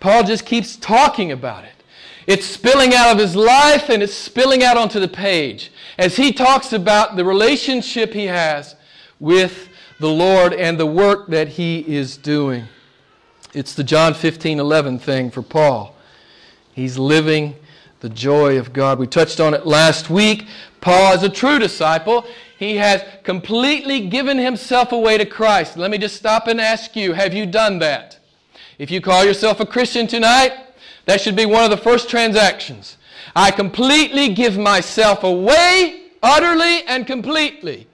Paul 0.00 0.24
just 0.24 0.44
keeps 0.44 0.74
talking 0.74 1.30
about 1.30 1.62
it. 1.62 1.84
It's 2.26 2.46
spilling 2.46 2.94
out 2.94 3.12
of 3.12 3.18
his 3.18 3.36
life 3.36 3.88
and 3.88 4.02
it's 4.02 4.14
spilling 4.14 4.64
out 4.64 4.76
onto 4.76 4.98
the 4.98 5.06
page 5.06 5.70
as 5.98 6.16
he 6.16 6.32
talks 6.32 6.72
about 6.72 7.14
the 7.14 7.24
relationship 7.24 8.12
he 8.12 8.26
has 8.26 8.74
with 9.20 9.68
the 10.00 10.08
Lord 10.08 10.54
and 10.54 10.80
the 10.80 10.86
work 10.86 11.26
that 11.28 11.46
he 11.46 11.80
is 11.80 12.16
doing. 12.16 12.64
It's 13.52 13.74
the 13.74 13.84
John 13.84 14.14
15 14.14 14.58
11 14.58 14.98
thing 14.98 15.30
for 15.30 15.42
Paul. 15.42 15.94
He's 16.72 16.96
living 16.96 17.54
the 18.00 18.08
joy 18.08 18.58
of 18.58 18.72
God. 18.72 18.98
We 18.98 19.06
touched 19.06 19.40
on 19.40 19.52
it 19.52 19.66
last 19.66 20.08
week. 20.08 20.46
Paul 20.80 21.12
is 21.12 21.22
a 21.22 21.28
true 21.28 21.58
disciple. 21.58 22.24
He 22.58 22.76
has 22.76 23.04
completely 23.24 24.08
given 24.08 24.38
himself 24.38 24.92
away 24.92 25.18
to 25.18 25.26
Christ. 25.26 25.76
Let 25.76 25.90
me 25.90 25.98
just 25.98 26.16
stop 26.16 26.46
and 26.46 26.58
ask 26.60 26.96
you 26.96 27.12
have 27.12 27.34
you 27.34 27.44
done 27.44 27.78
that? 27.80 28.18
If 28.78 28.90
you 28.90 29.02
call 29.02 29.26
yourself 29.26 29.60
a 29.60 29.66
Christian 29.66 30.06
tonight, 30.06 30.52
that 31.04 31.20
should 31.20 31.36
be 31.36 31.44
one 31.44 31.64
of 31.64 31.70
the 31.70 31.76
first 31.76 32.08
transactions. 32.08 32.96
I 33.36 33.50
completely 33.50 34.32
give 34.32 34.56
myself 34.56 35.24
away, 35.24 36.04
utterly 36.22 36.84
and 36.84 37.06
completely, 37.06 37.86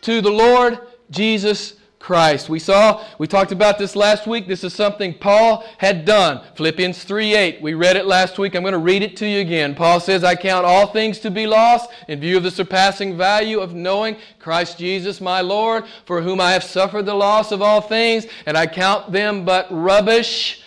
to 0.00 0.22
the 0.22 0.30
Lord 0.30 0.80
Jesus 1.10 1.74
Christ. 2.06 2.48
We 2.48 2.60
saw, 2.60 3.04
we 3.18 3.26
talked 3.26 3.50
about 3.50 3.78
this 3.78 3.96
last 3.96 4.28
week. 4.28 4.46
This 4.46 4.62
is 4.62 4.72
something 4.72 5.12
Paul 5.12 5.64
had 5.78 6.04
done. 6.04 6.40
Philippians 6.54 7.02
3 7.02 7.34
8. 7.34 7.62
We 7.62 7.74
read 7.74 7.96
it 7.96 8.06
last 8.06 8.38
week. 8.38 8.54
I'm 8.54 8.62
going 8.62 8.74
to 8.74 8.78
read 8.78 9.02
it 9.02 9.16
to 9.16 9.26
you 9.26 9.40
again. 9.40 9.74
Paul 9.74 9.98
says, 9.98 10.22
I 10.22 10.36
count 10.36 10.64
all 10.64 10.86
things 10.86 11.18
to 11.18 11.32
be 11.32 11.48
lost 11.48 11.90
in 12.06 12.20
view 12.20 12.36
of 12.36 12.44
the 12.44 12.50
surpassing 12.52 13.16
value 13.16 13.58
of 13.58 13.74
knowing 13.74 14.18
Christ 14.38 14.78
Jesus 14.78 15.20
my 15.20 15.40
Lord, 15.40 15.84
for 16.04 16.22
whom 16.22 16.40
I 16.40 16.52
have 16.52 16.62
suffered 16.62 17.06
the 17.06 17.14
loss 17.14 17.50
of 17.50 17.60
all 17.60 17.80
things, 17.80 18.26
and 18.46 18.56
I 18.56 18.68
count 18.68 19.10
them 19.10 19.44
but 19.44 19.66
rubbish. 19.70 20.62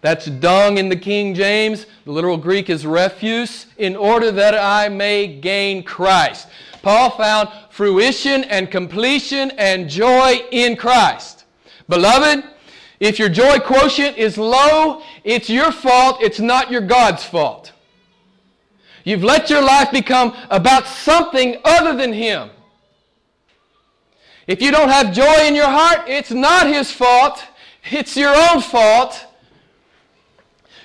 That's 0.00 0.26
dung 0.26 0.78
in 0.78 0.88
the 0.88 0.96
King 0.96 1.32
James. 1.32 1.86
The 2.06 2.10
literal 2.10 2.36
Greek 2.36 2.68
is 2.68 2.84
refuse, 2.84 3.66
in 3.78 3.94
order 3.94 4.32
that 4.32 4.56
I 4.56 4.88
may 4.88 5.28
gain 5.28 5.84
Christ. 5.84 6.48
Paul 6.82 7.10
found 7.10 7.48
fruition 7.70 8.44
and 8.44 8.70
completion 8.70 9.52
and 9.52 9.88
joy 9.88 10.40
in 10.50 10.76
Christ. 10.76 11.44
Beloved, 11.88 12.44
if 13.00 13.18
your 13.18 13.28
joy 13.28 13.58
quotient 13.58 14.16
is 14.16 14.36
low, 14.36 15.02
it's 15.24 15.48
your 15.48 15.72
fault, 15.72 16.18
it's 16.20 16.40
not 16.40 16.70
your 16.70 16.80
God's 16.80 17.24
fault. 17.24 17.72
You've 19.04 19.24
let 19.24 19.50
your 19.50 19.62
life 19.62 19.90
become 19.90 20.36
about 20.50 20.86
something 20.86 21.56
other 21.64 21.96
than 21.96 22.12
Him. 22.12 22.50
If 24.46 24.60
you 24.60 24.70
don't 24.70 24.88
have 24.88 25.12
joy 25.12 25.46
in 25.46 25.54
your 25.54 25.68
heart, 25.68 26.08
it's 26.08 26.30
not 26.30 26.66
His 26.66 26.90
fault, 26.90 27.44
it's 27.90 28.16
your 28.16 28.34
own 28.34 28.60
fault. 28.60 29.26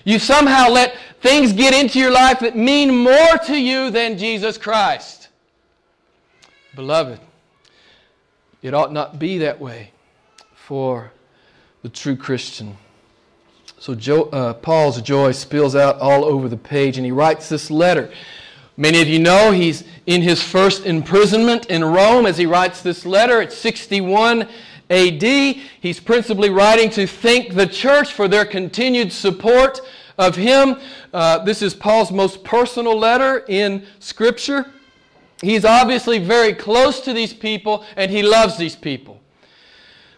You 0.03 0.19
somehow 0.19 0.69
let 0.69 0.95
things 1.21 1.53
get 1.53 1.73
into 1.73 1.99
your 1.99 2.11
life 2.11 2.39
that 2.39 2.55
mean 2.55 2.95
more 2.95 3.37
to 3.45 3.55
you 3.55 3.89
than 3.89 4.17
Jesus 4.17 4.57
Christ. 4.57 5.16
Beloved, 6.77 7.19
it 8.61 8.75
ought 8.75 8.93
not 8.93 9.17
be 9.17 9.39
that 9.39 9.59
way 9.59 9.89
for 10.53 11.11
the 11.81 11.89
true 11.89 12.15
Christian. 12.15 12.77
So 13.79 13.95
jo- 13.95 14.29
uh, 14.29 14.53
Paul's 14.53 15.01
joy 15.01 15.31
spills 15.31 15.75
out 15.75 15.97
all 15.97 16.23
over 16.23 16.47
the 16.47 16.55
page, 16.55 16.97
and 16.97 17.03
he 17.03 17.11
writes 17.11 17.49
this 17.49 17.71
letter. 17.71 18.11
Many 18.77 19.01
of 19.01 19.07
you 19.07 19.17
know 19.17 19.51
he's 19.51 19.85
in 20.05 20.21
his 20.21 20.43
first 20.43 20.85
imprisonment 20.85 21.65
in 21.65 21.83
Rome 21.83 22.27
as 22.27 22.37
he 22.37 22.45
writes 22.45 22.83
this 22.83 23.07
letter. 23.07 23.41
It's 23.41 23.57
61 23.57 24.47
AD. 24.91 25.23
He's 25.23 25.99
principally 25.99 26.51
writing 26.51 26.91
to 26.91 27.07
thank 27.07 27.55
the 27.55 27.65
church 27.65 28.13
for 28.13 28.27
their 28.27 28.45
continued 28.45 29.11
support 29.11 29.81
of 30.19 30.35
him. 30.35 30.79
Uh, 31.11 31.39
this 31.39 31.63
is 31.63 31.73
Paul's 31.73 32.11
most 32.11 32.43
personal 32.43 32.95
letter 32.95 33.43
in 33.47 33.83
Scripture. 33.97 34.71
He's 35.41 35.65
obviously 35.65 36.19
very 36.19 36.53
close 36.53 36.99
to 37.01 37.13
these 37.13 37.33
people 37.33 37.85
and 37.95 38.09
he 38.09 38.23
loves 38.23 38.57
these 38.57 38.75
people. 38.75 39.21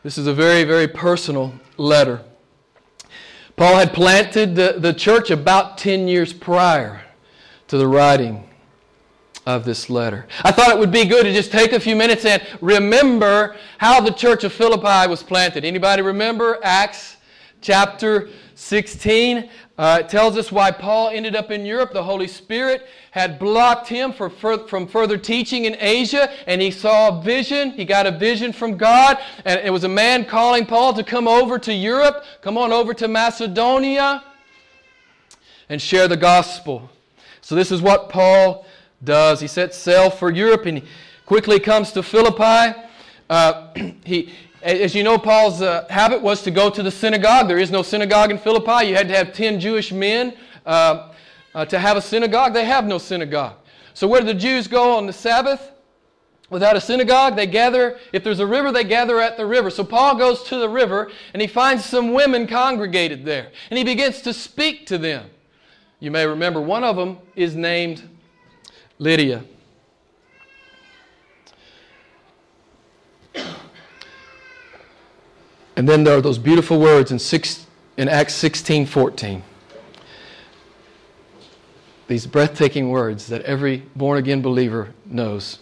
This 0.04 0.18
is 0.18 0.28
a 0.28 0.34
very, 0.34 0.64
very 0.64 0.88
personal 0.88 1.54
letter. 1.78 2.22
Paul 3.58 3.76
had 3.76 3.94
planted 3.94 4.56
the, 4.56 4.76
the 4.78 4.94
church 4.94 5.30
about 5.30 5.78
10 5.78 6.08
years 6.08 6.32
prior 6.32 7.04
to 7.68 7.78
the 7.78 7.88
writing 7.88 8.50
of 9.46 9.66
this 9.66 9.90
letter. 9.90 10.28
I 10.44 10.52
thought 10.52 10.70
it 10.70 10.80
would 10.80 10.92
be 10.92 11.04
good 11.04 11.24
to 11.24 11.34
just 11.34 11.52
take 11.52 11.74
a 11.74 11.80
few 11.80 11.96
minutes 11.96 12.24
and 12.24 12.42
remember 12.62 13.58
how 13.78 14.00
the 14.00 14.12
church 14.12 14.46
of 14.46 14.54
Philippi 14.54 15.10
was 15.10 15.24
planted. 15.24 15.66
Anybody 15.66 16.02
remember 16.02 16.60
Acts 16.64 17.18
chapter 17.60 18.30
16? 18.56 19.50
Uh, 19.80 20.00
it 20.02 20.10
tells 20.10 20.36
us 20.36 20.52
why 20.52 20.70
Paul 20.70 21.08
ended 21.08 21.38
up 21.38 21.52
in 21.52 21.66
Europe. 21.66 21.94
The 21.94 22.04
Holy 22.04 22.28
Spirit 22.28 22.86
had 23.12 23.40
blocked 23.40 23.88
him 23.88 24.12
for, 24.12 24.30
from 24.30 24.86
further 24.86 25.18
teaching 25.18 25.64
in 25.64 25.78
Asia, 25.80 26.30
and 26.48 26.62
he 26.62 26.70
saw 26.70 27.18
a 27.18 27.22
vision. 27.22 27.72
He 27.72 27.86
got 27.86 28.06
a 28.06 28.12
vision 28.12 28.52
from 28.52 28.76
God, 28.76 29.18
and 29.46 29.58
it 29.62 29.70
was 29.70 29.86
a 29.86 29.90
man 29.90 30.26
calling 30.26 30.66
Paul 30.66 30.94
to 30.96 31.04
come 31.04 31.30
over 31.30 31.58
to 31.60 31.74
Europe, 31.74 32.26
come 32.42 32.58
on 32.58 32.74
over 32.74 32.94
to 32.96 33.08
Macedonia, 33.08 34.22
and 35.70 35.82
share 35.82 36.10
the 36.10 36.18
gospel. 36.18 36.90
So, 37.40 37.56
this 37.56 37.72
is 37.72 37.82
what 37.82 38.10
Paul 38.10 38.66
does. 39.02 39.40
He 39.40 39.48
sets 39.48 39.78
sail 39.78 40.10
for 40.10 40.30
Europe, 40.30 40.66
and 40.66 40.80
he 40.80 40.88
quickly 41.26 41.58
comes 41.58 41.94
to 41.94 42.04
Philippi. 42.04 42.78
Uh, 43.30 43.74
he, 44.04 44.34
as 44.62 44.94
you 44.94 45.04
know, 45.04 45.18
Paul's 45.18 45.62
uh, 45.62 45.86
habit 45.90 46.22
was 46.22 46.42
to 46.44 46.52
go 46.52 46.70
to 46.70 46.84
the 46.84 46.92
synagogue. 46.92 47.48
There 47.48 47.60
is 47.60 47.72
no 47.72 47.82
synagogue 47.82 48.32
in 48.32 48.38
Philippi. 48.38 48.88
You 48.88 48.96
had 48.96 49.08
to 49.08 49.16
have 49.16 49.34
10 49.34 49.60
Jewish 49.60 49.92
men 49.92 50.36
uh, 50.66 51.12
uh, 51.56 51.66
to 51.66 51.80
have 51.80 51.98
a 51.98 52.02
synagogue. 52.02 52.54
They 52.54 52.66
have 52.66 52.86
no 52.86 52.98
synagogue. 52.98 53.56
So, 53.94 54.08
where 54.08 54.22
do 54.22 54.28
the 54.28 54.34
Jews 54.34 54.68
go 54.68 54.96
on 54.96 55.08
the 55.08 55.14
Sabbath? 55.14 55.72
Without 56.50 56.76
a 56.76 56.82
synagogue, 56.82 57.36
they 57.36 57.46
gather, 57.46 58.00
if 58.12 58.24
there's 58.24 58.40
a 58.40 58.48
river, 58.48 58.72
they 58.72 58.84
gather 58.84 59.20
at 59.20 59.38
the 59.38 59.46
river. 59.46 59.70
So 59.70 59.84
Paul 59.84 60.16
goes 60.18 60.42
to 60.46 60.58
the 60.58 60.68
river 60.68 61.12
and 61.34 61.42
he 61.42 61.48
finds 61.48 61.86
some 61.86 62.12
women 62.14 62.48
congregated 62.48 63.24
there. 63.24 63.52
And 63.70 63.78
he 63.78 63.84
begins 63.84 64.22
to 64.24 64.34
speak 64.34 64.88
to 64.88 64.98
them. 64.98 65.30
You 66.00 66.10
may 66.10 66.26
remember 66.26 66.60
one 66.60 66.84
of 66.84 66.96
them 66.96 67.20
is 67.36 67.56
named 67.56 68.02
Lydia. 68.98 69.44
And 75.80 75.88
then 75.88 76.04
there 76.04 76.18
are 76.18 76.22
those 76.22 76.40
beautiful 76.40 76.78
words 76.78 77.10
in, 77.10 77.20
six, 77.20 77.66
in 77.96 78.10
Acts 78.10 78.34
16 78.34 78.86
14. 78.86 79.44
These 82.10 82.28
breathtaking 82.28 82.90
words 82.90 83.28
that 83.28 83.44
every 83.44 83.84
born 83.96 84.18
again 84.18 84.42
believer 84.42 84.94
knows 85.06 85.60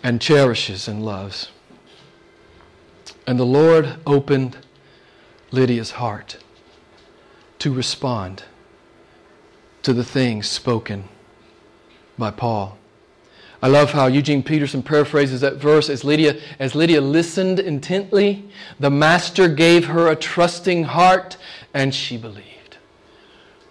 and 0.00 0.20
cherishes 0.20 0.86
and 0.86 1.04
loves. 1.04 1.50
And 3.26 3.36
the 3.36 3.44
Lord 3.44 3.96
opened 4.06 4.58
Lydia's 5.50 5.90
heart 5.90 6.36
to 7.58 7.74
respond 7.74 8.44
to 9.82 9.92
the 9.92 10.04
things 10.04 10.48
spoken 10.48 11.08
by 12.16 12.30
Paul. 12.30 12.77
I 13.60 13.66
love 13.66 13.90
how 13.90 14.06
Eugene 14.06 14.42
Peterson 14.42 14.82
paraphrases 14.82 15.40
that 15.40 15.54
verse 15.56 15.90
as 15.90 16.04
Lydia, 16.04 16.40
as 16.60 16.76
Lydia 16.76 17.00
listened 17.00 17.58
intently, 17.58 18.48
the 18.78 18.90
master 18.90 19.48
gave 19.48 19.86
her 19.86 20.08
a 20.08 20.16
trusting 20.16 20.84
heart 20.84 21.36
and 21.74 21.92
she 21.92 22.16
believed. 22.16 22.76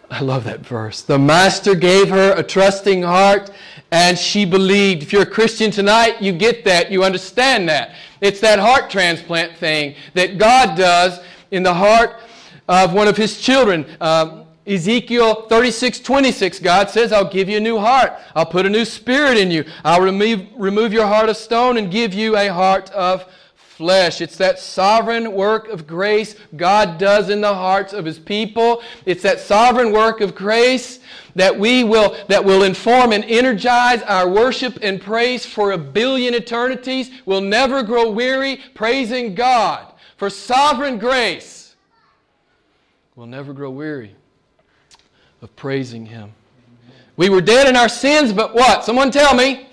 I 0.09 0.21
love 0.21 0.43
that 0.43 0.65
verse. 0.65 1.01
The 1.01 1.19
master 1.19 1.73
gave 1.73 2.09
her 2.09 2.33
a 2.33 2.43
trusting 2.43 3.03
heart 3.03 3.51
and 3.91 4.17
she 4.17 4.43
believed. 4.43 5.03
If 5.03 5.13
you're 5.13 5.23
a 5.23 5.25
Christian 5.25 5.71
tonight, 5.71 6.21
you 6.21 6.33
get 6.33 6.65
that. 6.65 6.91
You 6.91 7.03
understand 7.03 7.69
that. 7.69 7.95
It's 8.19 8.41
that 8.41 8.59
heart 8.59 8.89
transplant 8.89 9.57
thing 9.57 9.95
that 10.13 10.37
God 10.37 10.77
does 10.77 11.19
in 11.51 11.63
the 11.63 11.73
heart 11.73 12.17
of 12.67 12.93
one 12.93 13.07
of 13.07 13.15
his 13.15 13.39
children. 13.39 13.85
Um, 14.01 14.46
Ezekiel 14.67 15.43
36, 15.47 16.01
26, 16.01 16.59
God 16.59 16.89
says, 16.89 17.13
I'll 17.13 17.31
give 17.31 17.47
you 17.47 17.57
a 17.57 17.61
new 17.61 17.77
heart. 17.77 18.13
I'll 18.35 18.45
put 18.45 18.65
a 18.65 18.69
new 18.69 18.83
spirit 18.83 19.37
in 19.37 19.49
you. 19.49 19.63
I'll 19.85 20.01
remove, 20.01 20.45
remove 20.57 20.91
your 20.91 21.07
heart 21.07 21.29
of 21.29 21.37
stone 21.37 21.77
and 21.77 21.89
give 21.89 22.13
you 22.13 22.35
a 22.35 22.47
heart 22.47 22.91
of 22.91 23.25
flesh. 23.55 24.19
It's 24.19 24.35
that 24.37 24.59
sovereign 24.59 25.31
work 25.31 25.69
of 25.69 25.87
grace 25.87 26.35
God 26.57 26.97
does 26.97 27.29
in 27.29 27.39
the 27.39 27.53
hearts 27.53 27.93
of 27.93 28.03
His 28.03 28.19
people. 28.19 28.83
It's 29.05 29.23
that 29.23 29.39
sovereign 29.39 29.93
work 29.93 30.19
of 30.19 30.35
grace 30.35 30.99
that 31.35 31.57
we 31.57 31.85
will, 31.85 32.17
that 32.27 32.43
will 32.43 32.63
inform 32.63 33.13
and 33.13 33.23
energize 33.23 34.01
our 34.01 34.27
worship 34.27 34.79
and 34.81 34.99
praise 34.99 35.45
for 35.45 35.71
a 35.71 35.77
billion 35.77 36.33
eternities. 36.33 37.09
We'll 37.25 37.39
never 37.39 37.83
grow 37.83 38.11
weary 38.11 38.59
praising 38.73 39.33
God 39.33 39.93
for 40.17 40.29
sovereign 40.29 40.97
grace. 40.97 41.75
We'll 43.15 43.27
never 43.27 43.53
grow 43.53 43.69
weary 43.69 44.15
of 45.41 45.55
praising 45.55 46.05
Him. 46.05 46.33
We 47.15 47.29
were 47.29 47.41
dead 47.41 47.67
in 47.67 47.75
our 47.75 47.89
sins, 47.89 48.31
but 48.31 48.53
what? 48.53 48.83
Someone 48.83 49.11
tell 49.11 49.33
me. 49.33 49.67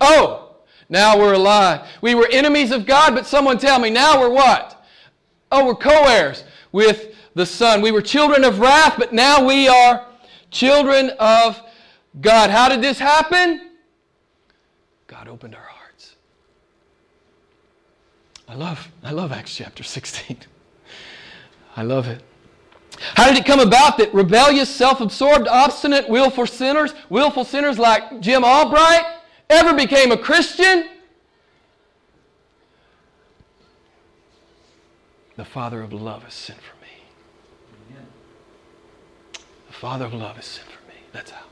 Oh, 0.00 0.56
now 0.88 1.16
we're 1.18 1.34
alive. 1.34 1.86
We 2.02 2.14
were 2.14 2.28
enemies 2.30 2.72
of 2.72 2.84
God, 2.84 3.14
but 3.14 3.26
someone 3.26 3.58
tell 3.58 3.78
me, 3.78 3.90
now 3.90 4.20
we're 4.20 4.30
what? 4.30 4.84
Oh, 5.52 5.66
we're 5.66 5.74
co 5.74 6.04
heirs 6.06 6.44
with 6.72 7.14
the 7.34 7.46
Son. 7.46 7.80
We 7.80 7.92
were 7.92 8.02
children 8.02 8.44
of 8.44 8.58
wrath, 8.58 8.96
but 8.98 9.12
now 9.12 9.46
we 9.46 9.68
are 9.68 10.06
children 10.50 11.10
of 11.18 11.60
God. 12.20 12.50
How 12.50 12.68
did 12.68 12.82
this 12.82 12.98
happen? 12.98 13.70
God 15.06 15.28
opened 15.28 15.54
our 15.54 15.62
hearts. 15.62 16.16
I 18.48 18.54
love, 18.54 18.90
I 19.04 19.12
love 19.12 19.30
Acts 19.30 19.54
chapter 19.54 19.84
16. 19.84 20.38
I 21.76 21.82
love 21.82 22.08
it. 22.08 22.22
How 23.00 23.28
did 23.28 23.38
it 23.38 23.46
come 23.46 23.60
about 23.60 23.96
that 23.98 24.12
rebellious, 24.12 24.68
self 24.68 25.00
absorbed, 25.00 25.48
obstinate, 25.48 26.08
willful 26.08 26.46
sinners, 26.46 26.92
willful 27.08 27.44
sinners 27.44 27.78
like 27.78 28.20
Jim 28.20 28.44
Albright, 28.44 29.04
ever 29.48 29.72
became 29.72 30.12
a 30.12 30.18
Christian? 30.18 30.88
The 35.36 35.44
Father 35.46 35.80
of 35.80 35.94
love 35.94 36.28
is 36.28 36.34
sent 36.34 36.60
for 36.60 36.76
me. 36.82 37.96
The 39.68 39.72
Father 39.72 40.04
of 40.04 40.12
love 40.12 40.38
is 40.38 40.44
sent 40.44 40.68
for 40.68 40.86
me. 40.86 40.96
That's 41.12 41.30
how. 41.30 41.44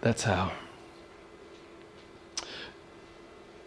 That's 0.00 0.22
how. 0.24 0.50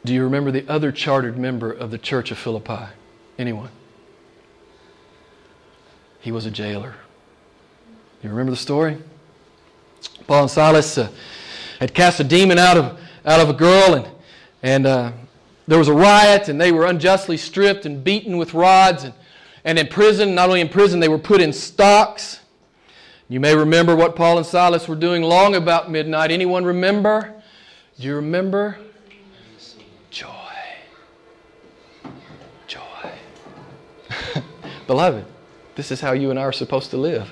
Do 0.03 0.13
you 0.13 0.24
remember 0.25 0.51
the 0.51 0.68
other 0.68 0.92
chartered 0.92 1.38
member 1.38 1.72
of 1.72 1.92
the 1.92 1.98
church 1.98 2.32
of 2.32 2.38
Philippi? 2.38 2.88
Anyone? 3.39 3.70
He 6.24 6.32
was 6.32 6.46
a 6.46 6.51
jailer. 6.51 6.96
You 8.24 8.30
remember 8.30 8.51
the 8.51 8.58
story? 8.58 8.98
Paul 10.25 10.44
and 10.44 10.50
Silas 10.50 10.98
uh, 10.98 11.10
had 11.80 11.94
cast 11.94 12.22
a 12.22 12.24
demon 12.24 12.58
out 12.58 12.77
of, 12.77 12.98
out 13.25 13.42
of 13.42 13.50
a 13.50 13.53
girl, 13.53 13.96
and, 13.96 14.08
and 14.63 14.88
uh, 14.88 15.12
there 15.68 15.77
was 15.77 15.89
a 15.89 15.94
riot, 15.94 16.48
and 16.48 16.62
they 16.62 16.72
were 16.72 16.86
unjustly 16.86 17.36
stripped 17.36 17.86
and 17.86 18.06
beaten 18.06 18.38
with 18.38 18.53
rods. 18.53 19.03
And, 19.03 19.13
and 19.65 19.77
in 19.77 19.88
prison, 19.88 20.34
not 20.34 20.48
only 20.48 20.62
in 20.62 20.70
prison, 20.70 21.01
they 21.01 21.10
were 21.10 21.20
put 21.20 21.42
in 21.42 21.51
stocks. 21.51 22.39
You 23.27 23.42
may 23.42 23.53
remember 23.53 23.94
what 23.94 24.15
Paul 24.15 24.38
and 24.38 24.48
Silas 24.48 24.88
were 24.88 24.96
doing 24.96 25.24
long 25.24 25.56
about 25.56 25.92
midnight. 25.92 26.32
Anyone 26.32 26.63
remember? 26.63 27.34
Do 28.00 28.08
you 28.08 28.15
remember? 28.15 28.77
Joy. 30.10 30.30
Joy. 32.65 33.12
Beloved, 34.88 35.25
this 35.75 35.92
is 35.92 36.01
how 36.01 36.12
you 36.13 36.30
and 36.30 36.39
I 36.39 36.44
are 36.44 36.51
supposed 36.51 36.92
to 36.92 36.98
live. 36.98 37.32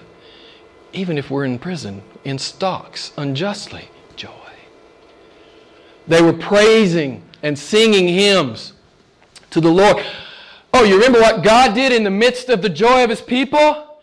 Even 0.93 1.17
if 1.17 1.29
we're 1.29 1.45
in 1.45 1.59
prison, 1.59 2.01
in 2.23 2.37
stocks, 2.37 3.11
unjustly, 3.17 3.89
joy. 4.15 4.29
They 6.07 6.21
were 6.21 6.33
praising 6.33 7.23
and 7.43 7.57
singing 7.57 8.07
hymns 8.07 8.73
to 9.51 9.61
the 9.61 9.69
Lord. 9.69 10.03
Oh, 10.73 10.83
you 10.83 10.95
remember 10.95 11.19
what 11.19 11.43
God 11.43 11.73
did 11.73 11.91
in 11.91 12.03
the 12.03 12.09
midst 12.09 12.49
of 12.49 12.61
the 12.61 12.69
joy 12.69 13.03
of 13.03 13.09
his 13.09 13.21
people? 13.21 13.99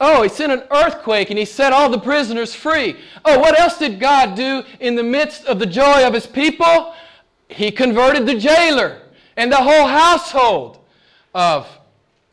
Oh, 0.00 0.22
he 0.22 0.28
sent 0.28 0.52
an 0.52 0.64
earthquake 0.70 1.30
and 1.30 1.38
he 1.38 1.44
set 1.44 1.72
all 1.72 1.88
the 1.88 1.98
prisoners 1.98 2.54
free. 2.54 2.96
Oh, 3.24 3.38
what 3.38 3.58
else 3.58 3.78
did 3.78 3.98
God 3.98 4.34
do 4.34 4.62
in 4.80 4.94
the 4.94 5.02
midst 5.02 5.46
of 5.46 5.58
the 5.58 5.66
joy 5.66 6.06
of 6.06 6.12
his 6.12 6.26
people? 6.26 6.94
He 7.48 7.70
converted 7.70 8.26
the 8.26 8.38
jailer 8.38 9.00
and 9.36 9.50
the 9.50 9.56
whole 9.56 9.86
household 9.86 10.78
of 11.34 11.66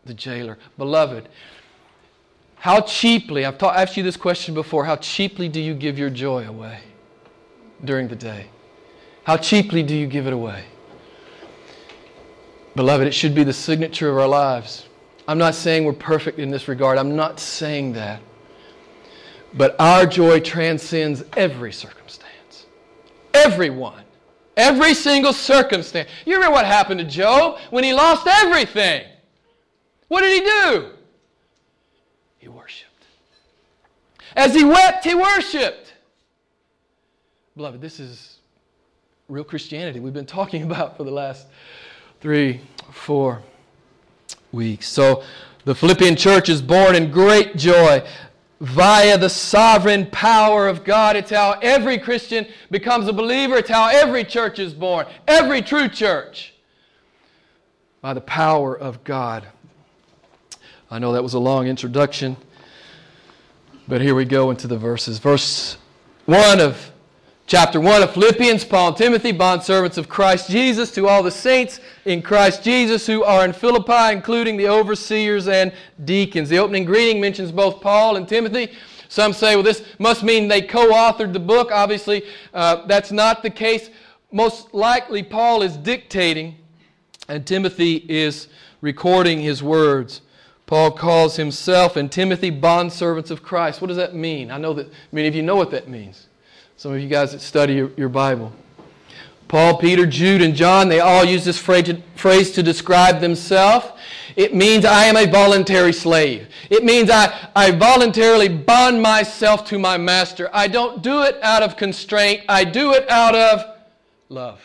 the 0.05 0.13
jailer. 0.13 0.57
Beloved, 0.77 1.29
how 2.55 2.81
cheaply, 2.81 3.45
I've 3.45 3.61
asked 3.61 3.97
you 3.97 4.03
this 4.03 4.17
question 4.17 4.53
before, 4.53 4.85
how 4.85 4.95
cheaply 4.95 5.49
do 5.49 5.59
you 5.59 5.73
give 5.73 5.99
your 5.99 6.09
joy 6.09 6.47
away 6.47 6.79
during 7.83 8.07
the 8.07 8.15
day? 8.15 8.47
How 9.23 9.37
cheaply 9.37 9.83
do 9.83 9.95
you 9.95 10.07
give 10.07 10.27
it 10.27 10.33
away? 10.33 10.65
Beloved, 12.75 13.05
it 13.05 13.13
should 13.13 13.35
be 13.35 13.43
the 13.43 13.53
signature 13.53 14.09
of 14.09 14.17
our 14.17 14.27
lives. 14.27 14.87
I'm 15.27 15.37
not 15.37 15.55
saying 15.55 15.85
we're 15.85 15.93
perfect 15.93 16.39
in 16.39 16.49
this 16.49 16.67
regard. 16.67 16.97
I'm 16.97 17.15
not 17.15 17.39
saying 17.39 17.93
that. 17.93 18.21
But 19.53 19.75
our 19.79 20.05
joy 20.05 20.39
transcends 20.39 21.23
every 21.37 21.71
circumstance. 21.71 22.65
Everyone. 23.33 24.03
Every 24.57 24.93
single 24.93 25.33
circumstance. 25.33 26.09
You 26.25 26.35
remember 26.35 26.55
what 26.55 26.65
happened 26.65 26.99
to 26.99 27.05
Job 27.05 27.59
when 27.69 27.83
he 27.83 27.93
lost 27.93 28.27
everything? 28.27 29.05
What 30.07 30.21
did 30.21 30.33
he 30.33 30.49
do? 30.49 30.89
He 32.39 32.47
worshiped. 32.47 32.89
As 34.35 34.53
he 34.53 34.63
wept, 34.63 35.05
he 35.05 35.15
worshiped. 35.15 35.93
Beloved, 37.55 37.81
this 37.81 37.99
is 37.99 38.37
real 39.29 39.43
Christianity 39.43 39.99
we've 39.99 40.13
been 40.13 40.25
talking 40.25 40.63
about 40.69 40.97
for 40.97 41.03
the 41.03 41.11
last 41.11 41.47
three, 42.19 42.61
four 42.91 43.41
weeks. 44.51 44.87
So 44.87 45.23
the 45.65 45.75
Philippian 45.75 46.15
church 46.15 46.49
is 46.49 46.61
born 46.61 46.95
in 46.95 47.11
great 47.11 47.55
joy 47.55 48.05
via 48.59 49.17
the 49.17 49.29
sovereign 49.29 50.07
power 50.07 50.67
of 50.67 50.83
God. 50.83 51.15
It's 51.15 51.31
how 51.31 51.59
every 51.61 51.97
Christian 51.97 52.47
becomes 52.71 53.07
a 53.07 53.13
believer. 53.13 53.57
It's 53.57 53.69
how 53.69 53.89
every 53.89 54.23
church 54.23 54.59
is 54.59 54.73
born. 54.73 55.05
Every 55.27 55.61
true 55.61 55.87
church. 55.87 56.53
By 58.01 58.13
the 58.13 58.21
power 58.21 58.77
of 58.77 59.03
God. 59.03 59.47
I 60.93 60.99
know 60.99 61.13
that 61.13 61.23
was 61.23 61.33
a 61.33 61.39
long 61.39 61.65
introduction, 61.65 62.37
but 63.87 63.99
here 63.99 64.13
we 64.13 64.25
go 64.25 64.51
into 64.51 64.67
the 64.67 64.77
verses. 64.77 65.17
Verse 65.17 65.79
1 66.27 66.59
of 66.59 66.91
Chapter 67.47 67.81
1 67.81 68.03
of 68.03 68.13
Philippians, 68.13 68.63
Paul 68.63 68.89
and 68.89 68.97
Timothy, 68.97 69.33
bondservants 69.33 69.97
of 69.97 70.07
Christ 70.07 70.51
Jesus, 70.51 70.91
to 70.91 71.07
all 71.07 71.23
the 71.23 71.31
saints 71.31 71.79
in 72.05 72.21
Christ 72.21 72.61
Jesus 72.63 73.07
who 73.07 73.23
are 73.23 73.43
in 73.43 73.53
Philippi, 73.53 74.15
including 74.15 74.55
the 74.55 74.67
overseers 74.67 75.47
and 75.47 75.73
deacons. 76.05 76.47
The 76.47 76.59
opening 76.59 76.85
greeting 76.85 77.19
mentions 77.19 77.51
both 77.51 77.81
Paul 77.81 78.15
and 78.15 78.27
Timothy. 78.27 78.71
Some 79.09 79.33
say, 79.33 79.55
well, 79.55 79.63
this 79.63 79.81
must 79.97 80.21
mean 80.21 80.47
they 80.47 80.61
co 80.61 80.91
authored 80.91 81.33
the 81.33 81.39
book. 81.39 81.71
Obviously, 81.71 82.21
uh, 82.53 82.85
that's 82.85 83.11
not 83.11 83.41
the 83.41 83.49
case. 83.49 83.89
Most 84.31 84.75
likely, 84.75 85.23
Paul 85.23 85.63
is 85.63 85.75
dictating, 85.75 86.55
and 87.27 87.47
Timothy 87.47 88.05
is 88.07 88.47
recording 88.81 89.41
his 89.41 89.63
words. 89.63 90.21
Paul 90.73 90.89
calls 90.89 91.35
himself 91.35 91.97
and 91.97 92.11
Timothy 92.11 92.49
bondservants 92.49 93.29
of 93.29 93.43
Christ. 93.43 93.79
What 93.79 93.89
does 93.89 93.97
that 93.97 94.15
mean? 94.15 94.49
I 94.49 94.57
know 94.57 94.73
that 94.73 94.91
many 95.11 95.27
of 95.27 95.35
you 95.35 95.43
know 95.43 95.55
what 95.55 95.69
that 95.69 95.87
means. 95.87 96.25
Some 96.77 96.91
of 96.91 96.99
you 96.99 97.07
guys 97.07 97.31
that 97.31 97.41
study 97.41 97.75
your, 97.75 97.91
your 97.95 98.09
Bible. 98.09 98.51
Paul, 99.47 99.77
Peter, 99.77 100.07
Jude, 100.07 100.41
and 100.41 100.55
John, 100.55 100.89
they 100.89 100.99
all 100.99 101.25
use 101.25 101.45
this 101.45 101.59
phrase, 101.59 102.51
to 102.53 102.63
describe 102.63 103.21
themselves. 103.21 103.85
It 104.35 104.55
means 104.55 104.83
I 104.83 105.03
am 105.03 105.15
a 105.15 105.27
voluntary 105.27 105.93
slave. 105.93 106.47
It 106.71 106.83
means 106.83 107.11
I, 107.11 107.51
I 107.55 107.69
voluntarily 107.69 108.49
bond 108.49 108.99
myself 108.99 109.67
to 109.67 109.77
my 109.77 109.99
master. 109.99 110.49
I 110.51 110.67
don't 110.69 111.03
do 111.03 111.21
it 111.21 111.37
out 111.43 111.61
of 111.61 111.77
constraint, 111.77 112.41
I 112.49 112.63
do 112.63 112.93
it 112.93 113.07
out 113.11 113.35
of 113.35 113.77
love. 114.27 114.59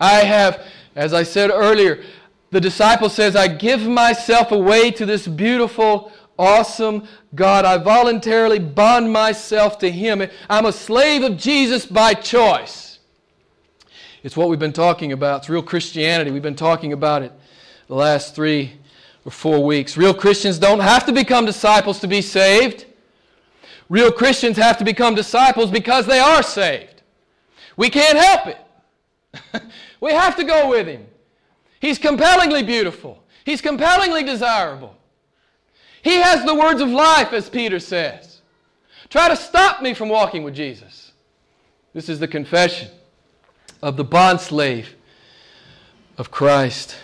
I 0.00 0.20
have, 0.20 0.64
as 0.96 1.12
I 1.12 1.24
said 1.24 1.50
earlier, 1.50 2.02
the 2.52 2.60
disciple 2.60 3.08
says, 3.08 3.34
I 3.34 3.48
give 3.48 3.88
myself 3.88 4.52
away 4.52 4.90
to 4.92 5.06
this 5.06 5.26
beautiful 5.26 6.12
awesome 6.38 7.08
God. 7.34 7.64
I 7.64 7.78
voluntarily 7.78 8.58
bond 8.58 9.10
myself 9.10 9.78
to 9.78 9.90
Him. 9.90 10.22
I'm 10.50 10.66
a 10.66 10.72
slave 10.72 11.22
of 11.22 11.38
Jesus 11.38 11.86
by 11.86 12.12
choice. 12.12 12.98
It's 14.22 14.36
what 14.36 14.50
we've 14.50 14.58
been 14.58 14.74
talking 14.74 15.12
about. 15.12 15.40
It's 15.40 15.48
real 15.48 15.62
Christianity. 15.62 16.30
We've 16.30 16.42
been 16.42 16.54
talking 16.54 16.92
about 16.92 17.22
it 17.22 17.32
the 17.88 17.94
last 17.94 18.34
three 18.34 18.72
or 19.24 19.32
four 19.32 19.64
weeks. 19.64 19.96
Real 19.96 20.12
Christians 20.14 20.58
don't 20.58 20.80
have 20.80 21.06
to 21.06 21.12
become 21.12 21.46
disciples 21.46 22.00
to 22.00 22.06
be 22.06 22.20
saved. 22.20 22.84
Real 23.88 24.12
Christians 24.12 24.58
have 24.58 24.76
to 24.76 24.84
become 24.84 25.14
disciples 25.14 25.70
because 25.70 26.04
they 26.04 26.18
are 26.18 26.42
saved. 26.42 27.02
We 27.78 27.88
can't 27.88 28.18
help 28.18 28.46
it. 28.46 29.62
we 30.02 30.12
have 30.12 30.36
to 30.36 30.44
go 30.44 30.68
with 30.68 30.86
Him. 30.86 31.06
He's 31.82 31.98
compellingly 31.98 32.62
beautiful, 32.62 33.22
He's 33.44 33.60
compellingly 33.60 34.22
desirable. 34.22 34.96
He 36.00 36.16
has 36.16 36.44
the 36.44 36.54
words 36.54 36.80
of 36.80 36.88
life, 36.88 37.32
as 37.32 37.48
Peter 37.48 37.78
says. 37.78 38.40
Try 39.08 39.28
to 39.28 39.36
stop 39.36 39.82
me 39.82 39.94
from 39.94 40.08
walking 40.08 40.42
with 40.42 40.54
Jesus. 40.54 41.12
This 41.92 42.08
is 42.08 42.18
the 42.18 42.26
confession 42.26 42.88
of 43.82 43.96
the 43.96 44.04
bondslave 44.04 44.86
of 46.18 46.30
Christ. 46.30 46.96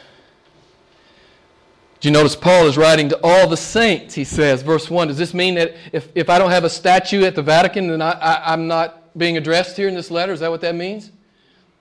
Do 2.01 2.09
you 2.09 2.13
notice 2.13 2.35
Paul 2.35 2.67
is 2.67 2.77
writing 2.77 3.09
to 3.11 3.21
all 3.23 3.49
the 3.49 3.57
saints, 3.57 4.15
he 4.15 4.25
says, 4.25 4.63
verse 4.63 4.91
1. 4.91 5.09
Does 5.09 5.19
this 5.19 5.35
mean 5.35 5.57
that 5.57 5.75
if, 5.93 6.09
if 6.15 6.29
I 6.29 6.39
don't 6.39 6.51
have 6.51 6.65
a 6.65 6.71
statue 6.71 7.25
at 7.25 7.37
the 7.37 7.43
Vatican, 7.43 7.89
then 7.89 8.03
I, 8.03 8.13
I, 8.13 8.53
I'm 8.53 8.67
not 8.67 9.17
being 9.17 9.37
addressed 9.37 9.77
here 9.77 9.89
in 9.89 9.95
this 9.95 10.11
letter? 10.11 10.33
Is 10.33 10.41
that 10.41 10.51
what 10.51 10.61
that 10.63 10.75
means? 10.75 11.09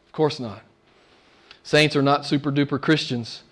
Of 0.05 0.11
course 0.11 0.39
not. 0.39 0.61
Saints 1.67 1.97
are 1.97 2.01
not 2.01 2.25
super 2.25 2.49
duper 2.49 2.79
Christians. 2.79 3.43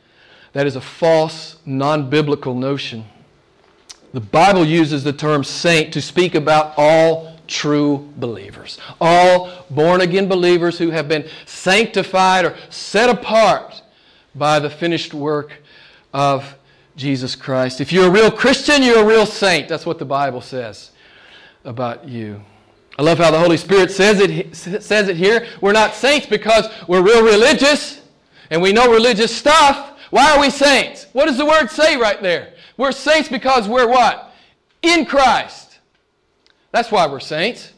That 0.53 0.65
is 0.65 0.77
a 0.77 0.81
false, 0.81 1.57
non 1.65 2.09
biblical 2.09 2.55
notion. 2.55 3.03
The 4.13 4.21
Bible 4.21 4.63
uses 4.63 5.03
the 5.03 5.11
term 5.11 5.43
saint 5.43 5.91
to 5.91 6.01
speak 6.01 6.33
about 6.33 6.75
all 6.77 7.37
true 7.45 8.09
believers, 8.15 8.79
all 9.01 9.65
born 9.69 9.99
again 9.99 10.29
believers 10.29 10.77
who 10.77 10.91
have 10.91 11.09
been 11.09 11.27
sanctified 11.45 12.45
or 12.45 12.55
set 12.69 13.09
apart 13.09 13.83
by 14.33 14.59
the 14.59 14.69
finished 14.69 15.13
work 15.13 15.51
of 16.13 16.55
Jesus 16.95 17.35
Christ. 17.35 17.81
If 17.81 17.91
you're 17.91 18.07
a 18.07 18.09
real 18.09 18.31
Christian, 18.31 18.81
you're 18.81 18.99
a 18.99 19.05
real 19.05 19.25
saint. 19.25 19.67
That's 19.67 19.85
what 19.85 19.99
the 19.99 20.05
Bible 20.05 20.39
says 20.39 20.91
about 21.65 22.07
you. 22.07 22.41
I 22.97 23.01
love 23.01 23.17
how 23.17 23.29
the 23.29 23.39
Holy 23.39 23.57
Spirit 23.57 23.91
says 23.91 24.21
it, 24.21 24.55
says 24.55 25.09
it 25.09 25.17
here. 25.17 25.45
We're 25.59 25.73
not 25.73 25.93
saints 25.93 26.25
because 26.25 26.69
we're 26.87 27.01
real 27.01 27.25
religious 27.25 28.03
and 28.49 28.61
we 28.61 28.71
know 28.73 28.91
religious 28.91 29.35
stuff. 29.35 29.99
Why 30.11 30.35
are 30.35 30.39
we 30.39 30.49
saints? 30.49 31.07
What 31.13 31.25
does 31.25 31.37
the 31.37 31.45
word 31.45 31.69
say 31.69 31.97
right 31.97 32.21
there? 32.21 32.53
We're 32.77 32.91
saints 32.91 33.29
because 33.29 33.67
we're 33.67 33.87
what? 33.87 34.33
In 34.81 35.05
Christ. 35.05 35.79
That's 36.71 36.91
why 36.91 37.07
we're 37.07 37.19
saints. 37.19 37.73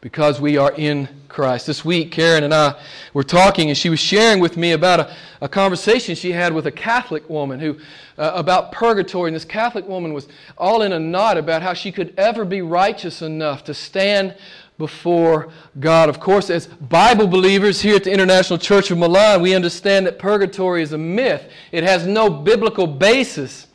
because 0.00 0.40
we 0.40 0.56
are 0.56 0.72
in 0.72 1.08
Christ. 1.28 1.66
This 1.66 1.84
week, 1.84 2.10
Karen 2.10 2.42
and 2.42 2.54
I 2.54 2.80
were 3.12 3.22
talking, 3.22 3.68
and 3.68 3.76
she 3.76 3.90
was 3.90 4.00
sharing 4.00 4.40
with 4.40 4.56
me 4.56 4.72
about 4.72 5.00
a, 5.00 5.16
a 5.42 5.48
conversation 5.48 6.14
she 6.14 6.32
had 6.32 6.54
with 6.54 6.66
a 6.66 6.72
Catholic 6.72 7.28
woman 7.28 7.60
who, 7.60 7.78
uh, 8.16 8.32
about 8.34 8.72
purgatory. 8.72 9.28
And 9.28 9.36
this 9.36 9.44
Catholic 9.44 9.86
woman 9.86 10.14
was 10.14 10.26
all 10.56 10.82
in 10.82 10.92
a 10.92 10.98
knot 10.98 11.36
about 11.36 11.60
how 11.62 11.74
she 11.74 11.92
could 11.92 12.14
ever 12.16 12.44
be 12.44 12.62
righteous 12.62 13.20
enough 13.20 13.62
to 13.64 13.74
stand 13.74 14.34
before 14.80 15.52
God. 15.78 16.08
Of 16.08 16.18
course, 16.18 16.50
as 16.50 16.66
Bible 16.66 17.28
believers 17.28 17.80
here 17.80 17.94
at 17.94 18.02
the 18.02 18.10
International 18.10 18.58
Church 18.58 18.90
of 18.90 18.98
Milan, 18.98 19.40
we 19.40 19.54
understand 19.54 20.06
that 20.06 20.18
purgatory 20.18 20.82
is 20.82 20.92
a 20.92 20.98
myth, 20.98 21.48
it 21.70 21.84
has 21.84 22.04
no 22.04 22.28
biblical 22.28 22.88
basis. 22.88 23.68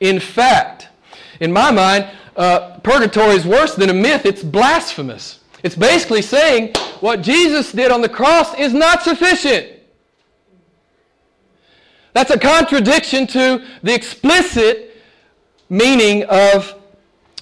In 0.00 0.18
fact, 0.18 0.88
in 1.40 1.52
my 1.52 1.70
mind, 1.70 2.08
uh, 2.36 2.78
purgatory 2.78 3.34
is 3.34 3.44
worse 3.44 3.74
than 3.74 3.90
a 3.90 3.94
myth, 3.94 4.24
it's 4.24 4.42
blasphemous. 4.42 5.40
It's 5.62 5.76
basically 5.76 6.22
saying 6.22 6.74
what 7.00 7.20
Jesus 7.20 7.72
did 7.72 7.90
on 7.92 8.00
the 8.00 8.08
cross 8.08 8.54
is 8.58 8.72
not 8.72 9.02
sufficient. 9.02 9.68
That's 12.14 12.30
a 12.30 12.38
contradiction 12.38 13.26
to 13.28 13.66
the 13.82 13.94
explicit 13.94 14.96
meaning 15.68 16.24
of 16.24 16.81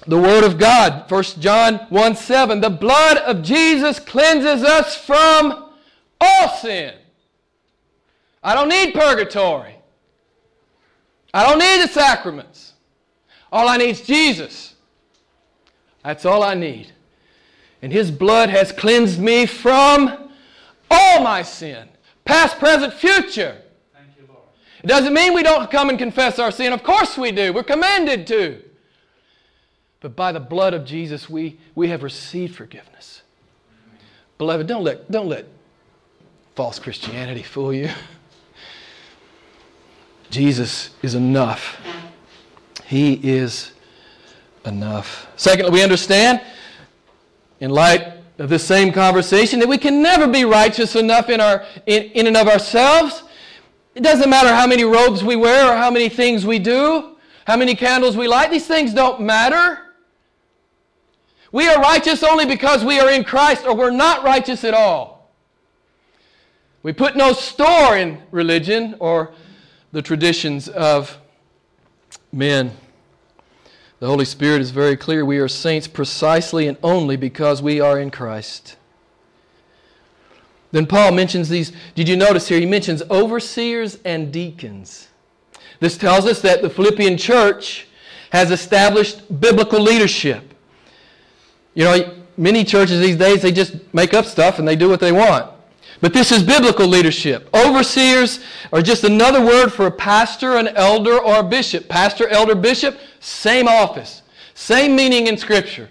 the 0.07 0.17
Word 0.17 0.43
of 0.43 0.57
God. 0.57 1.09
1 1.09 1.23
John 1.39 1.75
1 1.89 2.15
7. 2.15 2.61
The 2.61 2.69
blood 2.69 3.17
of 3.17 3.41
Jesus 3.41 3.99
cleanses 3.99 4.63
us 4.63 4.95
from 4.95 5.71
all 6.19 6.49
sin. 6.57 6.95
I 8.43 8.53
don't 8.53 8.69
need 8.69 8.93
purgatory. 8.93 9.75
I 11.33 11.47
don't 11.47 11.59
need 11.59 11.83
the 11.83 11.91
sacraments. 11.91 12.73
All 13.51 13.67
I 13.67 13.77
need 13.77 13.89
is 13.89 14.01
Jesus. 14.01 14.75
That's 16.03 16.25
all 16.25 16.43
I 16.43 16.55
need 16.55 16.91
and 17.81 17.91
his 17.91 18.11
blood 18.11 18.49
has 18.49 18.71
cleansed 18.71 19.19
me 19.19 19.45
from 19.45 20.29
all 20.89 21.23
my 21.23 21.41
sin, 21.41 21.87
past, 22.25 22.59
present, 22.59 22.93
future. 22.93 23.61
Thank 23.93 24.07
you, 24.19 24.27
Lord. 24.27 24.41
it 24.83 24.87
doesn't 24.87 25.13
mean 25.13 25.33
we 25.33 25.43
don't 25.43 25.71
come 25.71 25.89
and 25.89 25.97
confess 25.97 26.37
our 26.37 26.51
sin. 26.51 26.73
Of 26.73 26.83
course 26.83 27.17
we 27.17 27.31
do. 27.31 27.53
We're 27.53 27.63
commanded 27.63 28.27
to. 28.27 28.61
But 30.01 30.15
by 30.15 30.31
the 30.31 30.39
blood 30.39 30.73
of 30.73 30.83
Jesus, 30.83 31.29
we, 31.29 31.59
we 31.75 31.87
have 31.89 32.03
received 32.03 32.55
forgiveness. 32.55 33.21
Beloved, 34.39 34.65
don't 34.65 34.83
let, 34.83 35.09
don't 35.09 35.29
let 35.29 35.45
false 36.55 36.79
Christianity 36.79 37.43
fool 37.43 37.71
you. 37.71 37.89
Jesus 40.31 40.89
is 41.03 41.13
enough. 41.13 41.79
He 42.85 43.13
is 43.13 43.73
enough. 44.65 45.27
Secondly, 45.35 45.71
we 45.71 45.83
understand 45.83 46.41
in 47.59 47.69
light 47.69 48.13
of 48.39 48.49
this 48.49 48.63
same 48.63 48.91
conversation 48.91 49.59
that 49.59 49.67
we 49.67 49.77
can 49.77 50.01
never 50.01 50.27
be 50.27 50.45
righteous 50.45 50.95
enough 50.95 51.29
in, 51.29 51.39
our, 51.39 51.63
in, 51.85 52.03
in 52.03 52.27
and 52.27 52.35
of 52.35 52.47
ourselves. 52.47 53.21
It 53.93 54.01
doesn't 54.01 54.29
matter 54.29 54.49
how 54.49 54.65
many 54.65 54.83
robes 54.83 55.23
we 55.23 55.35
wear 55.35 55.71
or 55.71 55.77
how 55.77 55.91
many 55.91 56.09
things 56.09 56.43
we 56.43 56.57
do, 56.57 57.17
how 57.45 57.57
many 57.57 57.75
candles 57.75 58.17
we 58.17 58.27
light. 58.27 58.49
These 58.49 58.65
things 58.65 58.95
don't 58.95 59.21
matter. 59.21 59.90
We 61.51 61.67
are 61.67 61.81
righteous 61.81 62.23
only 62.23 62.45
because 62.45 62.85
we 62.85 62.99
are 62.99 63.09
in 63.09 63.23
Christ, 63.23 63.65
or 63.65 63.75
we're 63.75 63.91
not 63.91 64.23
righteous 64.23 64.63
at 64.63 64.73
all. 64.73 65.29
We 66.83 66.93
put 66.93 67.15
no 67.15 67.33
store 67.33 67.97
in 67.97 68.21
religion 68.31 68.95
or 68.99 69.31
the 69.91 70.01
traditions 70.01 70.67
of 70.69 71.17
men. 72.31 72.71
The 73.99 74.07
Holy 74.07 74.25
Spirit 74.25 74.61
is 74.61 74.71
very 74.71 74.97
clear. 74.97 75.23
We 75.23 75.37
are 75.37 75.47
saints 75.47 75.87
precisely 75.87 76.67
and 76.67 76.77
only 76.81 77.17
because 77.17 77.61
we 77.61 77.79
are 77.79 77.99
in 77.99 78.09
Christ. 78.09 78.77
Then 80.71 80.87
Paul 80.87 81.11
mentions 81.11 81.49
these. 81.49 81.71
Did 81.93 82.07
you 82.09 82.15
notice 82.15 82.47
here? 82.47 82.59
He 82.59 82.65
mentions 82.65 83.03
overseers 83.11 83.99
and 84.05 84.31
deacons. 84.31 85.09
This 85.79 85.97
tells 85.97 86.25
us 86.25 86.41
that 86.41 86.61
the 86.61 86.69
Philippian 86.69 87.17
church 87.17 87.87
has 88.31 88.49
established 88.49 89.39
biblical 89.41 89.81
leadership. 89.81 90.50
You 91.73 91.85
know, 91.85 92.13
many 92.37 92.63
churches 92.63 92.99
these 92.99 93.17
days, 93.17 93.41
they 93.41 93.51
just 93.51 93.75
make 93.93 94.13
up 94.13 94.25
stuff 94.25 94.59
and 94.59 94.67
they 94.67 94.75
do 94.75 94.89
what 94.89 94.99
they 94.99 95.11
want. 95.11 95.51
But 96.01 96.13
this 96.13 96.31
is 96.31 96.41
biblical 96.41 96.87
leadership. 96.87 97.47
Overseers 97.53 98.39
are 98.73 98.81
just 98.81 99.03
another 99.03 99.43
word 99.45 99.69
for 99.69 99.85
a 99.85 99.91
pastor, 99.91 100.57
an 100.57 100.69
elder, 100.69 101.17
or 101.17 101.39
a 101.39 101.43
bishop. 101.43 101.87
Pastor, 101.87 102.27
elder, 102.27 102.55
bishop, 102.55 102.99
same 103.19 103.67
office, 103.67 104.23
same 104.55 104.95
meaning 104.95 105.27
in 105.27 105.37
Scripture. 105.37 105.89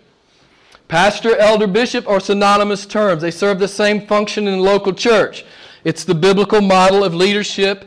Pastor, 0.88 1.36
elder, 1.36 1.68
bishop 1.68 2.08
are 2.08 2.18
synonymous 2.18 2.84
terms. 2.84 3.22
They 3.22 3.30
serve 3.30 3.60
the 3.60 3.68
same 3.68 4.04
function 4.08 4.48
in 4.48 4.58
the 4.58 4.64
local 4.64 4.92
church. 4.92 5.44
It's 5.84 6.02
the 6.02 6.16
biblical 6.16 6.60
model 6.60 7.04
of 7.04 7.14
leadership 7.14 7.84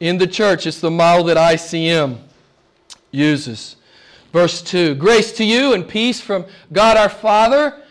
in 0.00 0.16
the 0.16 0.26
church. 0.26 0.66
It's 0.66 0.80
the 0.80 0.90
model 0.90 1.24
that 1.24 1.36
ICM 1.36 2.16
uses. 3.10 3.76
Verse 4.32 4.62
2 4.62 4.94
Grace 4.94 5.32
to 5.32 5.44
you 5.44 5.72
and 5.72 5.86
peace 5.86 6.20
from 6.20 6.44
God 6.72 6.96
our 6.96 7.08
Father 7.08 7.82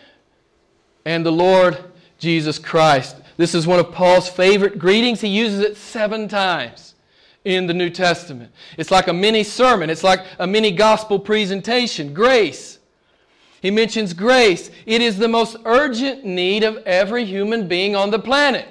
and 1.04 1.24
the 1.24 1.32
Lord 1.32 1.78
Jesus 2.18 2.58
Christ. 2.58 3.16
This 3.36 3.54
is 3.54 3.66
one 3.66 3.78
of 3.78 3.92
Paul's 3.92 4.28
favorite 4.28 4.78
greetings. 4.78 5.20
He 5.20 5.28
uses 5.28 5.60
it 5.60 5.76
seven 5.76 6.28
times 6.28 6.94
in 7.44 7.66
the 7.66 7.74
New 7.74 7.90
Testament. 7.90 8.52
It's 8.76 8.90
like 8.90 9.08
a 9.08 9.12
mini 9.12 9.44
sermon, 9.44 9.90
it's 9.90 10.04
like 10.04 10.24
a 10.38 10.46
mini 10.46 10.70
gospel 10.70 11.18
presentation. 11.18 12.12
Grace. 12.12 12.78
He 13.60 13.70
mentions 13.72 14.12
grace. 14.12 14.70
It 14.86 15.00
is 15.00 15.18
the 15.18 15.26
most 15.26 15.56
urgent 15.64 16.24
need 16.24 16.62
of 16.62 16.76
every 16.78 17.24
human 17.24 17.66
being 17.66 17.96
on 17.96 18.10
the 18.10 18.18
planet. 18.18 18.68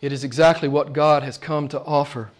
It 0.00 0.12
is 0.12 0.22
exactly 0.22 0.68
what 0.68 0.92
God 0.92 1.24
has 1.24 1.36
come 1.36 1.66
to 1.68 1.80
offer. 1.80 2.30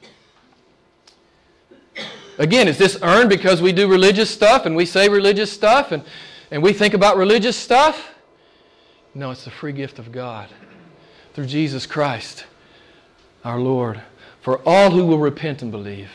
Again, 2.38 2.68
is 2.68 2.76
this 2.78 2.98
earned 3.02 3.30
because 3.30 3.62
we 3.62 3.72
do 3.72 3.88
religious 3.88 4.30
stuff 4.30 4.66
and 4.66 4.76
we 4.76 4.84
say 4.84 5.08
religious 5.08 5.50
stuff 5.50 5.92
and, 5.92 6.02
and 6.50 6.62
we 6.62 6.72
think 6.72 6.94
about 6.94 7.16
religious 7.16 7.56
stuff? 7.56 8.14
No, 9.14 9.30
it's 9.30 9.44
the 9.44 9.50
free 9.50 9.72
gift 9.72 9.98
of 9.98 10.12
God 10.12 10.48
through 11.32 11.46
Jesus 11.46 11.86
Christ, 11.86 12.44
our 13.44 13.58
Lord, 13.58 14.02
for 14.42 14.60
all 14.66 14.90
who 14.90 15.06
will 15.06 15.18
repent 15.18 15.62
and 15.62 15.70
believe. 15.70 16.10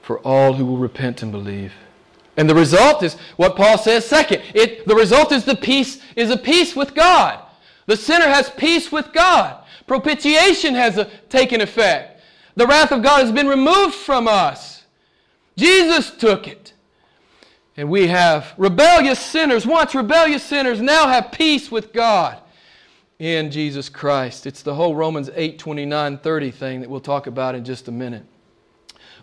For 0.00 0.18
all 0.20 0.54
who 0.54 0.64
will 0.64 0.78
repent 0.78 1.22
and 1.22 1.30
believe. 1.30 1.72
And 2.36 2.48
the 2.48 2.54
result 2.54 3.02
is 3.02 3.14
what 3.36 3.56
Paul 3.56 3.78
says 3.78 4.04
second. 4.04 4.42
It, 4.54 4.86
the 4.86 4.94
result 4.94 5.32
is 5.32 5.44
the 5.44 5.54
peace 5.54 6.00
is 6.16 6.30
a 6.30 6.36
peace 6.36 6.74
with 6.74 6.94
God. 6.94 7.40
The 7.86 7.96
sinner 7.96 8.26
has 8.26 8.50
peace 8.50 8.90
with 8.90 9.12
God. 9.12 9.62
Propitiation 9.86 10.74
has 10.74 10.98
a, 10.98 11.04
taken 11.28 11.60
effect. 11.60 12.22
The 12.56 12.66
wrath 12.66 12.92
of 12.92 13.02
God 13.02 13.20
has 13.20 13.32
been 13.32 13.46
removed 13.46 13.94
from 13.94 14.26
us. 14.26 14.73
Jesus 15.56 16.10
took 16.10 16.48
it. 16.48 16.72
And 17.76 17.90
we 17.90 18.06
have 18.06 18.54
rebellious 18.56 19.18
sinners, 19.18 19.66
once 19.66 19.94
rebellious 19.94 20.44
sinners, 20.44 20.80
now 20.80 21.08
have 21.08 21.32
peace 21.32 21.70
with 21.72 21.92
God 21.92 22.38
in 23.18 23.50
Jesus 23.50 23.88
Christ. 23.88 24.46
It's 24.46 24.62
the 24.62 24.74
whole 24.74 24.94
Romans 24.94 25.30
8 25.34 25.58
29 25.58 26.18
30 26.18 26.50
thing 26.52 26.80
that 26.80 26.90
we'll 26.90 27.00
talk 27.00 27.26
about 27.26 27.54
in 27.54 27.64
just 27.64 27.88
a 27.88 27.92
minute. 27.92 28.24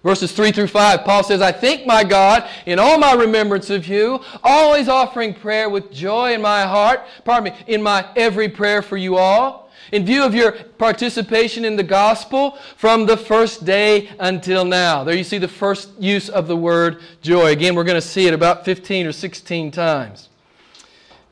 Verses 0.03 0.31
3 0.31 0.51
through 0.51 0.67
5, 0.67 1.05
Paul 1.05 1.23
says, 1.23 1.41
I 1.43 1.51
thank 1.51 1.85
my 1.85 2.03
God 2.03 2.49
in 2.65 2.79
all 2.79 2.97
my 2.97 3.13
remembrance 3.13 3.69
of 3.69 3.87
you, 3.87 4.19
always 4.43 4.89
offering 4.89 5.33
prayer 5.33 5.69
with 5.69 5.91
joy 5.91 6.33
in 6.33 6.41
my 6.41 6.63
heart, 6.63 7.01
pardon 7.23 7.53
me, 7.53 7.59
in 7.67 7.83
my 7.83 8.09
every 8.15 8.49
prayer 8.49 8.81
for 8.81 8.97
you 8.97 9.17
all 9.17 9.60
in 9.91 10.05
view 10.05 10.23
of 10.23 10.33
your 10.33 10.51
participation 10.51 11.65
in 11.65 11.75
the 11.75 11.83
gospel 11.83 12.57
from 12.77 13.05
the 13.05 13.17
first 13.17 13.65
day 13.65 14.09
until 14.19 14.65
now. 14.65 15.03
There 15.03 15.15
you 15.15 15.23
see 15.23 15.37
the 15.37 15.47
first 15.47 15.89
use 15.99 16.29
of 16.29 16.47
the 16.47 16.55
word 16.55 17.01
joy. 17.21 17.51
Again, 17.51 17.75
we're 17.75 17.83
going 17.83 17.99
to 17.99 18.07
see 18.07 18.27
it 18.27 18.33
about 18.33 18.65
15 18.65 19.07
or 19.07 19.11
16 19.11 19.71
times 19.71 20.29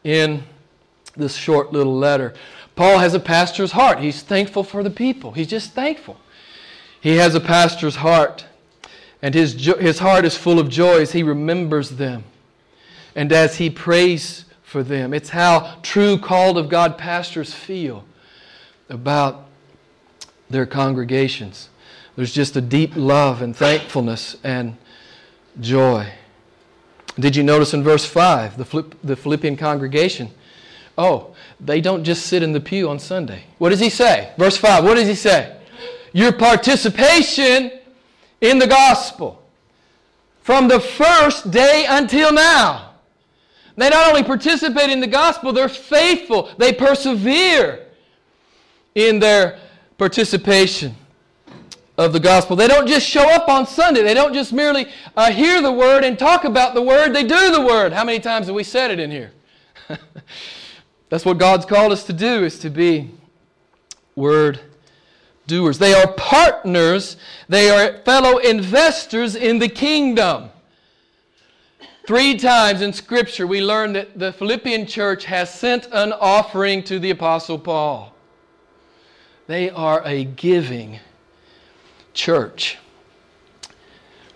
in 0.04 0.44
this 1.16 1.36
short 1.36 1.72
little 1.72 1.98
letter. 1.98 2.34
Paul 2.76 3.00
has 3.00 3.14
a 3.14 3.20
pastor's 3.20 3.74
heart. 3.74 4.00
He's 4.00 4.22
thankful 4.22 4.64
for 4.64 4.84
the 4.84 4.90
people, 4.90 5.32
he's 5.32 5.48
just 5.48 5.74
thankful. 5.74 6.18
He 7.02 7.16
has 7.16 7.34
a 7.34 7.40
pastor's 7.40 7.96
heart, 7.96 8.46
and 9.22 9.34
his, 9.34 9.54
jo- 9.56 9.78
his 9.78 10.00
heart 10.00 10.26
is 10.26 10.36
full 10.36 10.60
of 10.60 10.68
joy 10.68 11.02
as 11.02 11.14
he 11.14 11.24
remembers 11.24 11.92
them 11.92 12.26
and 13.16 13.32
as 13.32 13.56
he 13.56 13.70
prays 13.70 14.44
for 14.64 14.84
them. 14.84 15.14
It's 15.14 15.30
how 15.30 15.78
true 15.82 16.18
called 16.18 16.58
of 16.58 16.68
God 16.68 16.98
pastors 16.98 17.54
feel 17.54 18.04
about 18.90 19.46
their 20.50 20.66
congregations. 20.66 21.70
There's 22.16 22.34
just 22.34 22.56
a 22.56 22.62
deep 22.62 22.96
love 22.96 23.42
and 23.42 23.56
thankfulness 23.56 24.36
and 24.44 24.76
joy. 25.62 26.12
Did 27.18 27.36
you 27.36 27.44
notice 27.44 27.74
in 27.74 27.84
verse 27.84 28.06
5, 28.06 28.58
the, 28.58 28.86
the 29.04 29.16
Philippian 29.16 29.56
congregation? 29.56 30.32
Oh, 30.98 31.36
they 31.60 31.82
don't 31.82 32.04
just 32.04 32.26
sit 32.26 32.44
in 32.44 32.52
the 32.52 32.60
pew 32.60 32.90
on 32.90 33.00
Sunday. 33.00 33.44
What 33.58 33.70
does 33.70 33.80
he 33.80 33.90
say? 33.90 34.34
Verse 34.38 34.58
5, 34.58 34.84
what 34.84 34.96
does 34.96 35.08
he 35.08 35.16
say? 35.16 35.58
Your 36.12 36.32
participation 36.32 37.72
in 38.42 38.60
the 38.60 38.68
gospel 38.68 39.44
from 40.42 40.68
the 40.68 40.80
first 40.80 41.52
day 41.52 41.86
until 41.88 42.34
now. 42.34 42.94
They 43.76 43.90
not 43.90 44.10
only 44.10 44.24
participate 44.24 44.90
in 44.90 45.00
the 45.00 45.08
gospel, 45.08 45.54
they're 45.54 45.70
faithful. 45.70 46.50
They 46.58 46.74
persevere 46.74 47.86
in 48.96 49.20
their 49.20 49.60
participation 49.98 50.96
of 51.98 52.14
the 52.14 52.20
gospel. 52.20 52.56
They 52.56 52.68
don't 52.68 52.88
just 52.88 53.06
show 53.06 53.30
up 53.30 53.50
on 53.50 53.68
Sunday. 53.68 54.04
They 54.04 54.14
don't 54.14 54.34
just 54.34 54.54
merely 54.54 54.88
uh, 55.18 55.32
hear 55.32 55.62
the 55.62 55.72
word 55.72 56.04
and 56.04 56.18
talk 56.18 56.46
about 56.46 56.74
the 56.74 56.82
word. 56.82 57.14
They 57.14 57.24
do 57.24 57.52
the 57.52 57.62
word. 57.62 57.92
How 57.92 58.06
many 58.06 58.20
times 58.20 58.48
have 58.48 58.56
we 58.56 58.64
said 58.64 58.90
it 58.90 59.00
in 59.00 59.12
here? 59.12 59.32
That's 61.10 61.26
what 61.26 61.38
God's 61.38 61.66
called 61.66 61.92
us 61.92 62.06
to 62.06 62.14
do, 62.14 62.46
is 62.46 62.60
to 62.60 62.70
be 62.70 63.12
word 64.16 64.62
doers. 65.48 65.78
They 65.78 65.94
are 65.94 66.08
partners. 66.14 67.18
They 67.50 67.70
are 67.70 67.98
fellow 68.04 68.38
investors 68.38 69.36
in 69.36 69.60
the 69.60 69.68
kingdom. 69.68 70.52
Three 72.08 72.38
times 72.38 72.82
in 72.82 72.94
Scripture, 72.94 73.46
we 73.46 73.62
learn 73.62 73.94
that 73.94 74.18
the 74.18 74.32
Philippian 74.32 74.88
church 74.88 75.26
has 75.26 75.54
sent 75.54 75.88
an 75.92 76.14
offering 76.14 76.82
to 76.84 76.98
the 76.98 77.12
Apostle 77.12 77.60
Paul. 77.60 78.16
They 79.50 79.72
are 79.72 80.04
a 80.06 80.26
giving 80.26 81.00
church. 82.14 82.78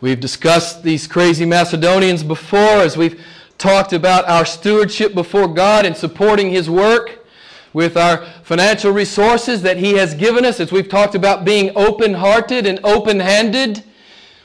We've 0.01 0.19
discussed 0.19 0.81
these 0.81 1.05
crazy 1.05 1.45
Macedonians 1.45 2.23
before 2.23 2.57
as 2.81 2.97
we've 2.97 3.23
talked 3.59 3.93
about 3.93 4.27
our 4.27 4.43
stewardship 4.43 5.13
before 5.13 5.47
God 5.47 5.85
and 5.85 5.95
supporting 5.95 6.49
His 6.49 6.67
work 6.67 7.27
with 7.73 7.95
our 7.95 8.25
financial 8.41 8.91
resources 8.91 9.61
that 9.61 9.77
He 9.77 9.93
has 9.97 10.15
given 10.15 10.45
us, 10.45 10.59
as 10.59 10.71
we've 10.71 10.89
talked 10.89 11.13
about 11.13 11.45
being 11.45 11.71
open 11.75 12.15
hearted 12.15 12.65
and 12.65 12.79
open 12.83 13.19
handed 13.19 13.83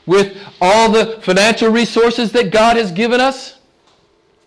with 0.05 0.37
all 0.61 0.91
the 0.91 1.19
financial 1.23 1.71
resources 1.71 2.31
that 2.33 2.51
God 2.51 2.77
has 2.77 2.91
given 2.91 3.19
us. 3.19 3.58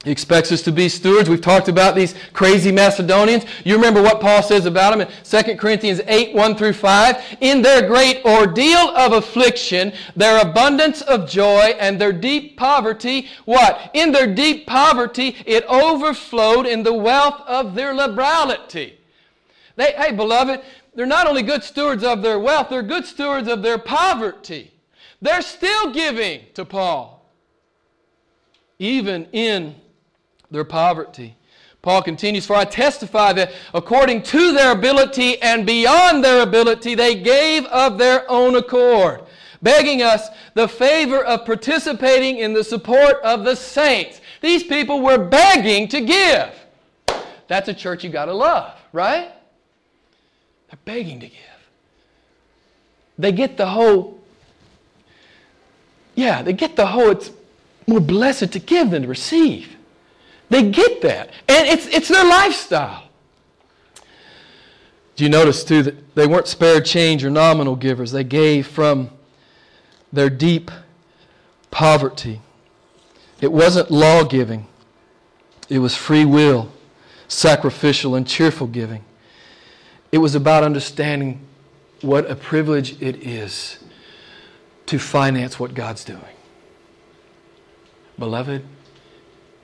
He 0.04 0.10
expects 0.10 0.50
us 0.50 0.62
to 0.62 0.72
be 0.72 0.88
stewards. 0.88 1.28
We've 1.28 1.40
talked 1.40 1.68
about 1.68 1.94
these 1.94 2.16
crazy 2.32 2.72
Macedonians. 2.72 3.44
You 3.64 3.76
remember 3.76 4.02
what 4.02 4.20
Paul 4.20 4.42
says 4.42 4.66
about 4.66 4.96
them 4.96 5.06
in 5.06 5.44
2 5.44 5.56
Corinthians 5.56 6.00
8 6.08 6.34
1 6.34 6.56
through 6.56 6.72
5. 6.72 7.36
In 7.40 7.62
their 7.62 7.86
great 7.86 8.24
ordeal 8.24 8.88
of 8.96 9.12
affliction, 9.12 9.92
their 10.16 10.40
abundance 10.42 11.02
of 11.02 11.30
joy, 11.30 11.76
and 11.78 12.00
their 12.00 12.12
deep 12.12 12.56
poverty, 12.56 13.28
what? 13.44 13.92
In 13.94 14.10
their 14.10 14.26
deep 14.26 14.66
poverty, 14.66 15.36
it 15.46 15.64
overflowed 15.66 16.66
in 16.66 16.82
the 16.82 16.94
wealth 16.94 17.40
of 17.46 17.76
their 17.76 17.94
liberality. 17.94 18.98
They, 19.76 19.92
hey, 19.92 20.10
beloved, 20.10 20.62
they're 20.96 21.06
not 21.06 21.28
only 21.28 21.42
good 21.42 21.62
stewards 21.62 22.02
of 22.02 22.22
their 22.22 22.40
wealth, 22.40 22.70
they're 22.70 22.82
good 22.82 23.06
stewards 23.06 23.46
of 23.46 23.62
their 23.62 23.78
poverty. 23.78 24.72
They're 25.20 25.42
still 25.42 25.92
giving 25.92 26.40
to 26.54 26.64
Paul, 26.64 27.24
even 28.80 29.26
in 29.26 29.76
their 30.52 30.64
poverty. 30.64 31.36
Paul 31.80 32.02
continues, 32.02 32.46
For 32.46 32.54
I 32.54 32.64
testify 32.64 33.32
that 33.32 33.52
according 33.74 34.22
to 34.24 34.52
their 34.52 34.70
ability 34.70 35.42
and 35.42 35.66
beyond 35.66 36.22
their 36.22 36.42
ability, 36.42 36.94
they 36.94 37.16
gave 37.16 37.64
of 37.66 37.98
their 37.98 38.30
own 38.30 38.54
accord, 38.54 39.22
begging 39.62 40.00
us 40.00 40.28
the 40.54 40.68
favor 40.68 41.24
of 41.24 41.44
participating 41.44 42.38
in 42.38 42.52
the 42.52 42.62
support 42.62 43.16
of 43.24 43.44
the 43.44 43.56
saints. 43.56 44.20
These 44.40 44.62
people 44.62 45.00
were 45.00 45.18
begging 45.18 45.88
to 45.88 46.00
give. 46.00 46.54
That's 47.48 47.68
a 47.68 47.74
church 47.74 48.04
you 48.04 48.10
got 48.10 48.26
to 48.26 48.34
love, 48.34 48.78
right? 48.92 49.32
They're 50.68 50.78
begging 50.84 51.18
to 51.20 51.26
give. 51.26 51.38
They 53.18 53.32
get 53.32 53.56
the 53.56 53.66
whole, 53.66 54.20
yeah, 56.14 56.42
they 56.42 56.52
get 56.52 56.76
the 56.76 56.86
whole, 56.86 57.10
it's 57.10 57.30
more 57.88 58.00
blessed 58.00 58.52
to 58.52 58.58
give 58.60 58.90
than 58.90 59.02
to 59.02 59.08
receive. 59.08 59.76
They 60.52 60.70
get 60.70 61.00
that. 61.00 61.30
And 61.48 61.66
it's, 61.66 61.86
it's 61.86 62.08
their 62.08 62.26
lifestyle. 62.26 63.04
Do 65.16 65.24
you 65.24 65.30
notice, 65.30 65.64
too, 65.64 65.82
that 65.82 66.14
they 66.14 66.26
weren't 66.26 66.46
spared 66.46 66.84
change 66.84 67.24
or 67.24 67.30
nominal 67.30 67.74
givers? 67.74 68.12
They 68.12 68.22
gave 68.22 68.66
from 68.66 69.08
their 70.12 70.28
deep 70.28 70.70
poverty. 71.70 72.42
It 73.40 73.50
wasn't 73.50 73.90
law 73.90 74.24
giving, 74.24 74.66
it 75.70 75.78
was 75.78 75.96
free 75.96 76.26
will, 76.26 76.70
sacrificial, 77.28 78.14
and 78.14 78.26
cheerful 78.26 78.66
giving. 78.66 79.06
It 80.12 80.18
was 80.18 80.34
about 80.34 80.64
understanding 80.64 81.40
what 82.02 82.30
a 82.30 82.36
privilege 82.36 83.00
it 83.00 83.26
is 83.26 83.78
to 84.84 84.98
finance 84.98 85.58
what 85.58 85.72
God's 85.72 86.04
doing. 86.04 86.20
Beloved, 88.18 88.62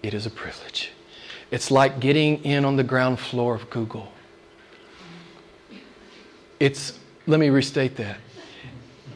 it 0.03 0.15
is 0.15 0.27
a 0.27 0.31
privilege. 0.31 0.93
It's 1.51 1.71
like 1.71 2.01
getting 2.01 2.45
in 2.45 2.65
on 2.65 2.77
the 2.77 2.85
ground 2.85 3.19
floor 3.19 3.55
of 3.55 3.71
Google. 3.71 4.13
It's, 6.61 6.99
let 7.27 7.41
me 7.41 7.49
restate 7.49 7.97
that. 7.97 8.19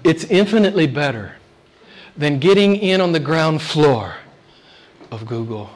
It's 0.04 0.24
infinitely 0.24 0.86
better 0.86 1.36
than 2.16 2.38
getting 2.38 2.76
in 2.76 3.00
on 3.00 3.12
the 3.12 3.20
ground 3.20 3.62
floor 3.62 4.16
of 5.10 5.26
Google. 5.26 5.70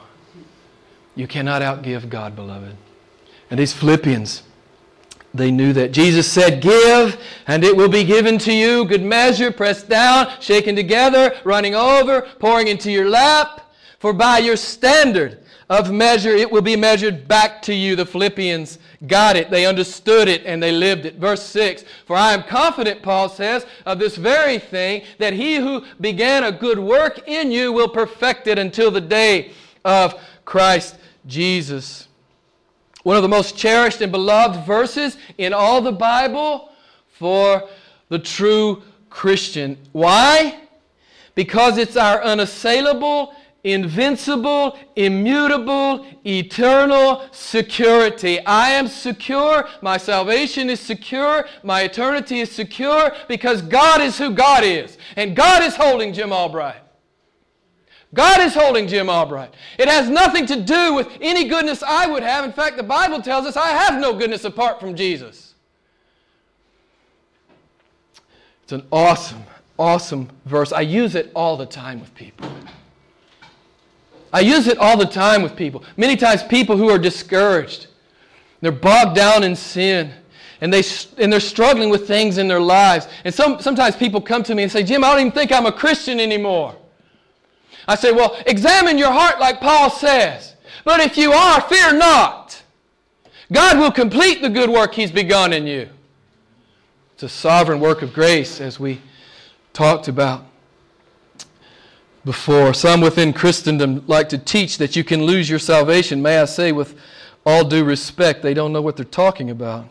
You 1.15 1.27
cannot 1.27 1.61
outgive 1.61 2.09
God, 2.09 2.35
beloved. 2.35 2.75
And 3.49 3.59
these 3.59 3.73
Philippians, 3.73 4.43
they 5.33 5.51
knew 5.51 5.73
that. 5.73 5.91
Jesus 5.91 6.29
said, 6.31 6.61
Give, 6.61 7.19
and 7.47 7.63
it 7.63 7.75
will 7.75 7.89
be 7.89 8.03
given 8.03 8.37
to 8.39 8.53
you. 8.53 8.85
Good 8.85 9.03
measure, 9.03 9.51
pressed 9.51 9.89
down, 9.89 10.29
shaken 10.39 10.75
together, 10.75 11.35
running 11.43 11.75
over, 11.75 12.21
pouring 12.39 12.67
into 12.67 12.91
your 12.91 13.09
lap. 13.09 13.66
For 13.99 14.13
by 14.13 14.39
your 14.39 14.57
standard 14.57 15.39
of 15.69 15.91
measure, 15.91 16.29
it 16.29 16.51
will 16.51 16.61
be 16.61 16.75
measured 16.75 17.27
back 17.27 17.61
to 17.63 17.73
you. 17.73 17.95
The 17.95 18.05
Philippians 18.05 18.79
got 19.07 19.35
it. 19.35 19.49
They 19.49 19.65
understood 19.65 20.27
it 20.27 20.45
and 20.45 20.61
they 20.61 20.71
lived 20.71 21.05
it. 21.05 21.15
Verse 21.15 21.43
6 21.43 21.83
For 22.05 22.15
I 22.15 22.33
am 22.33 22.43
confident, 22.43 23.01
Paul 23.01 23.27
says, 23.27 23.65
of 23.85 23.99
this 23.99 24.15
very 24.15 24.59
thing, 24.59 25.03
that 25.17 25.33
he 25.33 25.55
who 25.55 25.83
began 25.99 26.43
a 26.43 26.51
good 26.51 26.79
work 26.79 27.27
in 27.27 27.51
you 27.51 27.73
will 27.73 27.89
perfect 27.89 28.47
it 28.47 28.59
until 28.59 28.91
the 28.91 29.01
day 29.01 29.51
of 29.83 30.19
Christ 30.45 30.95
Jesus. 31.25 32.07
One 33.03 33.15
of 33.15 33.23
the 33.23 33.29
most 33.29 33.57
cherished 33.57 34.01
and 34.01 34.11
beloved 34.11 34.65
verses 34.65 35.17
in 35.37 35.53
all 35.53 35.81
the 35.81 35.91
Bible 35.91 36.71
for 37.07 37.67
the 38.09 38.19
true 38.19 38.83
Christian. 39.09 39.77
Why? 39.91 40.59
Because 41.35 41.77
it's 41.77 41.97
our 41.97 42.21
unassailable 42.21 43.33
invincible, 43.63 44.77
immutable, 44.95 46.05
eternal 46.25 47.27
security. 47.31 48.39
I 48.45 48.69
am 48.69 48.87
secure. 48.87 49.67
My 49.81 49.97
salvation 49.97 50.69
is 50.69 50.79
secure. 50.79 51.45
My 51.63 51.81
eternity 51.81 52.39
is 52.39 52.51
secure 52.51 53.15
because 53.27 53.61
God 53.61 54.01
is 54.01 54.17
who 54.17 54.31
God 54.31 54.63
is. 54.63 54.97
And 55.15 55.35
God 55.35 55.63
is 55.63 55.75
holding 55.75 56.13
Jim 56.13 56.31
Albright. 56.31 56.81
God 58.13 58.39
is 58.39 58.53
holding 58.53 58.87
Jim 58.87 59.09
Albright. 59.09 59.53
It 59.77 59.89
has 59.89 60.09
nothing 60.09 60.45
to 60.45 60.61
do 60.61 60.93
with 60.93 61.09
any 61.19 61.45
goodness 61.47 61.83
I 61.83 62.07
would 62.07 62.23
have. 62.23 62.45
In 62.45 62.53
fact, 62.53 62.77
the 62.77 62.83
Bible 62.83 63.21
tells 63.21 63.45
us 63.45 63.57
I 63.57 63.69
have 63.69 63.99
no 63.99 64.13
goodness 64.13 64.45
apart 64.45 64.79
from 64.79 64.95
Jesus. 64.95 65.55
It's 68.63 68.71
an 68.71 68.85
awesome, 68.91 69.43
awesome 69.77 70.29
verse. 70.45 70.71
I 70.71 70.81
use 70.81 71.15
it 71.15 71.31
all 71.35 71.57
the 71.57 71.65
time 71.65 71.99
with 71.99 72.13
people. 72.15 72.49
I 74.33 74.41
use 74.41 74.67
it 74.67 74.77
all 74.77 74.97
the 74.97 75.05
time 75.05 75.41
with 75.41 75.55
people. 75.55 75.83
Many 75.95 76.15
times, 76.15 76.43
people 76.43 76.77
who 76.77 76.89
are 76.89 76.97
discouraged, 76.97 77.87
they're 78.61 78.71
bogged 78.71 79.15
down 79.15 79.43
in 79.43 79.55
sin, 79.55 80.11
and, 80.59 80.73
they, 80.73 80.83
and 81.17 81.31
they're 81.31 81.39
struggling 81.39 81.89
with 81.89 82.07
things 82.07 82.37
in 82.37 82.47
their 82.47 82.59
lives. 82.59 83.07
And 83.23 83.33
some, 83.33 83.59
sometimes 83.61 83.95
people 83.95 84.19
come 84.19 84.43
to 84.43 84.55
me 84.55 84.63
and 84.63 84.71
say, 84.71 84.83
Jim, 84.83 85.03
I 85.03 85.11
don't 85.11 85.19
even 85.19 85.31
think 85.31 85.51
I'm 85.51 85.65
a 85.65 85.71
Christian 85.71 86.19
anymore. 86.19 86.75
I 87.87 87.95
say, 87.95 88.11
Well, 88.11 88.37
examine 88.45 88.97
your 88.97 89.11
heart 89.11 89.39
like 89.39 89.61
Paul 89.61 89.89
says. 89.89 90.55
But 90.83 90.99
if 90.99 91.17
you 91.17 91.31
are, 91.31 91.61
fear 91.61 91.93
not. 91.93 92.61
God 93.51 93.77
will 93.77 93.91
complete 93.91 94.41
the 94.41 94.49
good 94.49 94.69
work 94.69 94.93
He's 94.93 95.11
begun 95.11 95.53
in 95.53 95.67
you. 95.67 95.89
It's 97.13 97.23
a 97.23 97.29
sovereign 97.29 97.79
work 97.79 98.01
of 98.01 98.13
grace, 98.13 98.59
as 98.59 98.79
we 98.79 99.01
talked 99.73 100.07
about 100.07 100.46
before. 102.27 102.73
Some 102.73 102.99
within 102.99 103.31
Christendom 103.31 104.03
like 104.05 104.27
to 104.29 104.37
teach 104.37 104.79
that 104.79 104.97
you 104.97 105.03
can 105.05 105.23
lose 105.23 105.49
your 105.49 105.59
salvation. 105.59 106.21
May 106.21 106.39
I 106.39 106.45
say, 106.45 106.73
with 106.73 106.99
all 107.45 107.63
due 107.63 107.85
respect, 107.85 108.43
they 108.43 108.53
don't 108.53 108.73
know 108.73 108.81
what 108.81 108.97
they're 108.97 109.05
talking 109.05 109.49
about. 109.49 109.87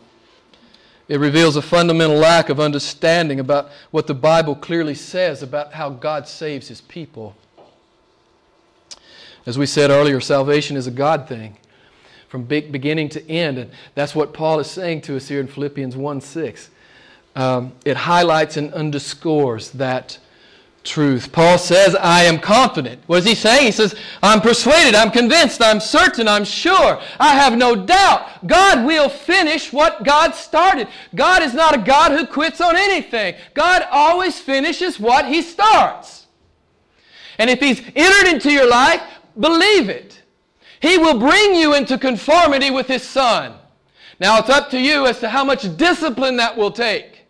It 1.07 1.19
reveals 1.19 1.55
a 1.55 1.63
fundamental 1.63 2.15
lack 2.15 2.49
of 2.49 2.59
understanding 2.59 3.39
about 3.39 3.71
what 3.89 4.05
the 4.05 4.13
Bible 4.13 4.55
clearly 4.55 4.93
says 4.93 5.41
about 5.41 5.73
how 5.73 5.89
God 5.89 6.27
saves 6.27 6.67
his 6.67 6.79
people. 6.79 7.35
As 9.47 9.57
we 9.57 9.65
said 9.65 9.89
earlier, 9.89 10.19
salvation 10.19 10.77
is 10.77 10.85
a 10.85 10.91
God 10.91 11.27
thing 11.27 11.57
from 12.27 12.43
beginning 12.43 13.09
to 13.09 13.27
end. 13.27 13.57
And 13.57 13.71
that's 13.95 14.13
what 14.13 14.31
Paul 14.31 14.59
is 14.59 14.69
saying 14.69 15.01
to 15.01 15.15
us 15.15 15.27
here 15.27 15.39
in 15.39 15.47
Philippians 15.47 15.97
1 15.97 16.21
6. 16.21 16.69
Um, 17.35 17.71
it 17.83 17.97
highlights 17.97 18.57
and 18.57 18.71
underscores 18.73 19.71
that 19.71 20.19
truth. 20.87 21.31
Paul 21.31 21.57
says, 21.57 21.95
I 21.95 22.23
am 22.23 22.39
confident. 22.39 23.01
What 23.07 23.19
is 23.19 23.25
he 23.25 23.35
saying? 23.35 23.65
He 23.65 23.71
says, 23.71 23.95
I'm 24.23 24.41
persuaded, 24.41 24.95
I'm 24.95 25.11
convinced, 25.11 25.61
I'm 25.61 25.79
certain, 25.79 26.27
I'm 26.27 26.45
sure. 26.45 26.99
I 27.19 27.35
have 27.35 27.57
no 27.57 27.75
doubt. 27.75 28.47
God 28.47 28.85
will 28.85 29.09
finish 29.09 29.73
what 29.73 30.03
God 30.03 30.33
started. 30.33 30.87
God 31.13 31.43
is 31.43 31.53
not 31.53 31.75
a 31.75 31.81
God 31.81 32.11
who 32.11 32.25
quits 32.25 32.61
on 32.61 32.75
anything. 32.75 33.35
God 33.53 33.85
always 33.91 34.39
finishes 34.39 34.99
what 34.99 35.27
he 35.27 35.41
starts. 35.41 36.27
And 37.37 37.49
if 37.49 37.59
he's 37.59 37.81
entered 37.95 38.33
into 38.33 38.51
your 38.51 38.69
life, 38.69 39.01
believe 39.39 39.89
it. 39.89 40.21
He 40.79 40.97
will 40.97 41.19
bring 41.19 41.55
you 41.55 41.75
into 41.75 41.97
conformity 41.97 42.71
with 42.71 42.87
his 42.87 43.03
son. 43.03 43.53
Now 44.19 44.39
it's 44.39 44.49
up 44.49 44.69
to 44.71 44.79
you 44.79 45.05
as 45.05 45.19
to 45.19 45.29
how 45.29 45.43
much 45.43 45.77
discipline 45.77 46.37
that 46.37 46.55
will 46.57 46.71
take. 46.71 47.25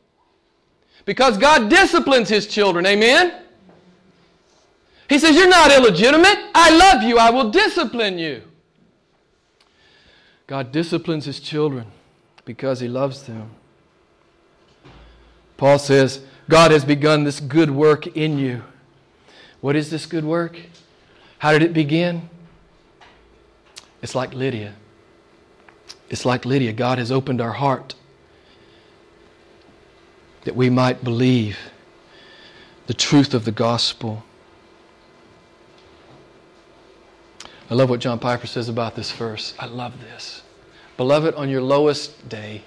Because 1.05 1.37
God 1.37 1.69
disciplines 1.69 2.29
his 2.29 2.47
children. 2.47 2.85
Amen? 2.85 3.43
He 5.09 5.19
says, 5.19 5.35
You're 5.35 5.49
not 5.49 5.71
illegitimate. 5.71 6.37
I 6.53 6.75
love 6.75 7.03
you. 7.03 7.17
I 7.17 7.29
will 7.29 7.49
discipline 7.49 8.17
you. 8.17 8.43
God 10.47 10.71
disciplines 10.71 11.25
his 11.25 11.39
children 11.39 11.87
because 12.45 12.79
he 12.79 12.87
loves 12.87 13.23
them. 13.23 13.51
Paul 15.57 15.79
says, 15.79 16.21
God 16.49 16.71
has 16.71 16.85
begun 16.85 17.23
this 17.23 17.39
good 17.39 17.71
work 17.71 18.07
in 18.07 18.37
you. 18.37 18.63
What 19.59 19.75
is 19.75 19.89
this 19.89 20.05
good 20.05 20.23
work? 20.23 20.59
How 21.39 21.51
did 21.51 21.63
it 21.63 21.73
begin? 21.73 22.29
It's 24.01 24.15
like 24.15 24.33
Lydia. 24.33 24.75
It's 26.09 26.25
like 26.25 26.45
Lydia. 26.45 26.71
God 26.73 26.99
has 26.99 27.11
opened 27.11 27.41
our 27.41 27.53
heart 27.53 27.95
that 30.45 30.55
we 30.55 30.69
might 30.69 31.03
believe 31.03 31.57
the 32.85 32.93
truth 32.93 33.33
of 33.33 33.43
the 33.43 33.51
gospel. 33.51 34.23
I 37.69 37.73
love 37.73 37.89
what 37.89 37.99
John 37.99 38.17
Piper 38.17 38.47
says 38.47 38.69
about 38.69 38.95
this 38.95 39.11
verse. 39.11 39.53
I 39.59 39.65
love 39.65 39.99
this. 39.99 40.41
Beloved, 40.95 41.35
on 41.35 41.49
your 41.49 41.61
lowest 41.61 42.29
day, 42.29 42.61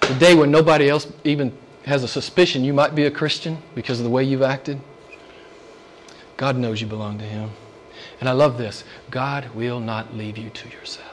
the 0.00 0.14
day 0.14 0.34
when 0.34 0.50
nobody 0.50 0.88
else 0.88 1.10
even 1.22 1.56
has 1.84 2.02
a 2.02 2.08
suspicion 2.08 2.64
you 2.64 2.74
might 2.74 2.94
be 2.94 3.04
a 3.04 3.10
Christian 3.10 3.58
because 3.74 4.00
of 4.00 4.04
the 4.04 4.10
way 4.10 4.24
you've 4.24 4.42
acted, 4.42 4.80
God 6.36 6.56
knows 6.56 6.80
you 6.80 6.86
belong 6.86 7.18
to 7.18 7.24
Him. 7.24 7.50
And 8.20 8.28
I 8.28 8.32
love 8.32 8.58
this 8.58 8.84
God 9.10 9.54
will 9.54 9.78
not 9.78 10.14
leave 10.14 10.36
you 10.36 10.50
to 10.50 10.68
yourself. 10.68 11.06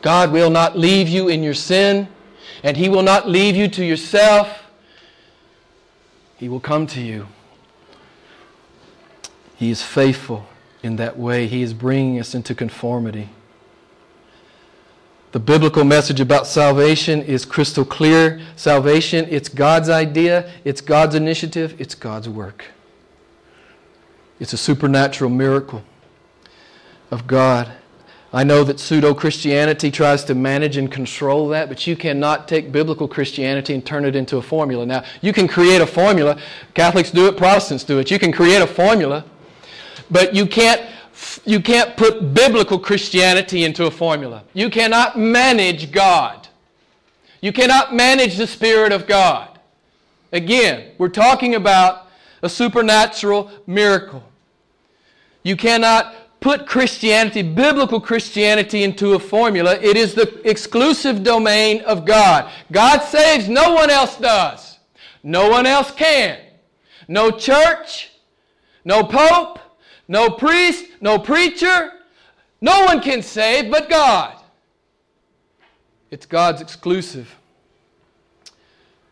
God 0.00 0.32
will 0.32 0.50
not 0.50 0.78
leave 0.78 1.08
you 1.08 1.28
in 1.28 1.42
your 1.42 1.54
sin, 1.54 2.08
and 2.62 2.76
He 2.76 2.88
will 2.88 3.02
not 3.02 3.28
leave 3.28 3.56
you 3.56 3.68
to 3.68 3.84
yourself. 3.84 4.64
He 6.38 6.48
will 6.48 6.60
come 6.60 6.86
to 6.88 7.00
you. 7.00 7.26
He 9.56 9.70
is 9.70 9.82
faithful 9.82 10.46
in 10.82 10.96
that 10.96 11.18
way. 11.18 11.46
He 11.46 11.62
is 11.62 11.74
bringing 11.74 12.18
us 12.18 12.34
into 12.34 12.54
conformity. 12.54 13.28
The 15.32 15.40
biblical 15.40 15.84
message 15.84 16.20
about 16.20 16.46
salvation 16.46 17.22
is 17.22 17.44
crystal 17.44 17.84
clear. 17.84 18.40
Salvation, 18.56 19.26
it's 19.28 19.48
God's 19.48 19.90
idea, 19.90 20.50
it's 20.64 20.80
God's 20.80 21.14
initiative, 21.14 21.78
it's 21.78 21.94
God's 21.94 22.28
work. 22.28 22.64
It's 24.40 24.52
a 24.52 24.56
supernatural 24.56 25.30
miracle 25.30 25.82
of 27.10 27.26
God. 27.26 27.72
I 28.32 28.44
know 28.44 28.62
that 28.64 28.78
pseudo 28.78 29.14
Christianity 29.14 29.90
tries 29.90 30.22
to 30.24 30.34
manage 30.34 30.76
and 30.76 30.92
control 30.92 31.48
that, 31.48 31.68
but 31.68 31.86
you 31.86 31.96
cannot 31.96 32.46
take 32.46 32.70
biblical 32.70 33.08
Christianity 33.08 33.74
and 33.74 33.84
turn 33.84 34.04
it 34.04 34.14
into 34.14 34.36
a 34.36 34.42
formula. 34.42 34.84
Now, 34.84 35.02
you 35.22 35.32
can 35.32 35.48
create 35.48 35.80
a 35.80 35.86
formula. 35.86 36.38
Catholics 36.74 37.10
do 37.10 37.26
it, 37.26 37.36
Protestants 37.36 37.84
do 37.84 37.98
it. 37.98 38.10
You 38.10 38.18
can 38.18 38.32
create 38.32 38.60
a 38.60 38.66
formula 38.66 39.24
but 40.10 40.34
you 40.34 40.46
can't, 40.46 40.82
you 41.44 41.60
can't 41.60 41.96
put 41.96 42.34
biblical 42.34 42.78
Christianity 42.78 43.64
into 43.64 43.86
a 43.86 43.90
formula. 43.90 44.44
You 44.52 44.70
cannot 44.70 45.18
manage 45.18 45.90
God. 45.92 46.48
You 47.40 47.52
cannot 47.52 47.94
manage 47.94 48.36
the 48.36 48.46
Spirit 48.46 48.92
of 48.92 49.06
God. 49.06 49.58
Again, 50.32 50.92
we're 50.98 51.08
talking 51.08 51.54
about 51.54 52.08
a 52.42 52.48
supernatural 52.48 53.50
miracle. 53.66 54.22
You 55.42 55.56
cannot 55.56 56.14
put 56.40 56.66
Christianity, 56.66 57.42
biblical 57.42 58.00
Christianity, 58.00 58.84
into 58.84 59.14
a 59.14 59.18
formula. 59.18 59.76
It 59.80 59.96
is 59.96 60.14
the 60.14 60.40
exclusive 60.48 61.22
domain 61.22 61.80
of 61.82 62.04
God. 62.04 62.50
God 62.70 63.00
saves, 63.00 63.48
no 63.48 63.74
one 63.74 63.90
else 63.90 64.16
does. 64.16 64.78
No 65.22 65.48
one 65.48 65.66
else 65.66 65.90
can. 65.90 66.38
No 67.08 67.30
church, 67.30 68.10
no 68.84 69.02
pope, 69.02 69.58
no 70.08 70.30
priest, 70.30 70.86
no 71.00 71.18
preacher. 71.18 71.92
No 72.60 72.86
one 72.86 73.00
can 73.00 73.22
save 73.22 73.70
but 73.70 73.88
God. 73.88 74.34
It's 76.10 76.26
God's 76.26 76.60
exclusive 76.60 77.36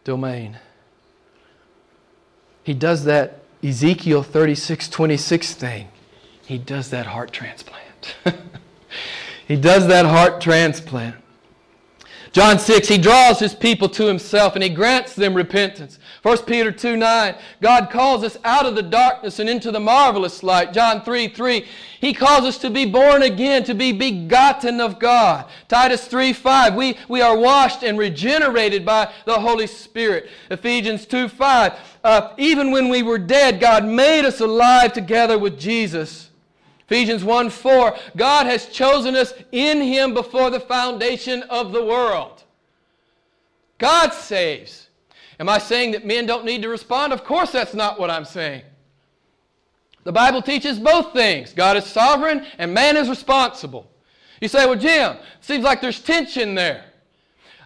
domain. 0.02 0.58
He 2.64 2.74
does 2.74 3.04
that 3.04 3.40
Ezekiel 3.62 4.22
36 4.22 4.88
26 4.88 5.54
thing. 5.54 5.88
He 6.44 6.58
does 6.58 6.90
that 6.90 7.06
heart 7.06 7.32
transplant. 7.32 8.16
he 9.46 9.56
does 9.56 9.86
that 9.88 10.06
heart 10.06 10.40
transplant. 10.40 11.16
John 12.36 12.58
6, 12.58 12.86
he 12.86 12.98
draws 12.98 13.38
his 13.38 13.54
people 13.54 13.88
to 13.88 14.04
himself 14.04 14.56
and 14.56 14.62
he 14.62 14.68
grants 14.68 15.14
them 15.14 15.32
repentance. 15.32 15.98
1 16.22 16.44
Peter 16.44 16.70
2 16.70 16.94
9, 16.94 17.34
God 17.62 17.88
calls 17.88 18.22
us 18.22 18.36
out 18.44 18.66
of 18.66 18.74
the 18.74 18.82
darkness 18.82 19.38
and 19.38 19.48
into 19.48 19.72
the 19.72 19.80
marvelous 19.80 20.42
light. 20.42 20.74
John 20.74 21.00
3 21.00 21.28
3, 21.28 21.66
he 21.98 22.12
calls 22.12 22.44
us 22.44 22.58
to 22.58 22.68
be 22.68 22.84
born 22.84 23.22
again, 23.22 23.64
to 23.64 23.74
be 23.74 23.90
begotten 23.90 24.82
of 24.82 24.98
God. 24.98 25.46
Titus 25.68 26.08
3 26.08 26.34
5, 26.34 26.74
we, 26.74 26.98
we 27.08 27.22
are 27.22 27.38
washed 27.38 27.82
and 27.82 27.98
regenerated 27.98 28.84
by 28.84 29.10
the 29.24 29.40
Holy 29.40 29.66
Spirit. 29.66 30.28
Ephesians 30.50 31.06
2 31.06 31.30
5, 31.30 31.72
uh, 32.04 32.34
even 32.36 32.70
when 32.70 32.90
we 32.90 33.02
were 33.02 33.16
dead, 33.16 33.60
God 33.60 33.86
made 33.86 34.26
us 34.26 34.42
alive 34.42 34.92
together 34.92 35.38
with 35.38 35.58
Jesus. 35.58 36.28
Ephesians 36.86 37.24
1 37.24 37.50
4, 37.50 37.96
God 38.16 38.46
has 38.46 38.66
chosen 38.66 39.16
us 39.16 39.34
in 39.50 39.80
Him 39.80 40.14
before 40.14 40.50
the 40.50 40.60
foundation 40.60 41.42
of 41.44 41.72
the 41.72 41.84
world. 41.84 42.44
God 43.78 44.12
saves. 44.12 44.88
Am 45.38 45.48
I 45.48 45.58
saying 45.58 45.92
that 45.92 46.06
men 46.06 46.26
don't 46.26 46.44
need 46.44 46.62
to 46.62 46.68
respond? 46.68 47.12
Of 47.12 47.24
course, 47.24 47.50
that's 47.50 47.74
not 47.74 47.98
what 47.98 48.10
I'm 48.10 48.24
saying. 48.24 48.62
The 50.04 50.12
Bible 50.12 50.40
teaches 50.40 50.78
both 50.78 51.12
things 51.12 51.52
God 51.52 51.76
is 51.76 51.84
sovereign 51.84 52.46
and 52.58 52.72
man 52.72 52.96
is 52.96 53.08
responsible. 53.08 53.90
You 54.40 54.48
say, 54.48 54.64
well, 54.66 54.78
Jim, 54.78 55.16
seems 55.40 55.64
like 55.64 55.80
there's 55.80 56.00
tension 56.00 56.54
there. 56.54 56.84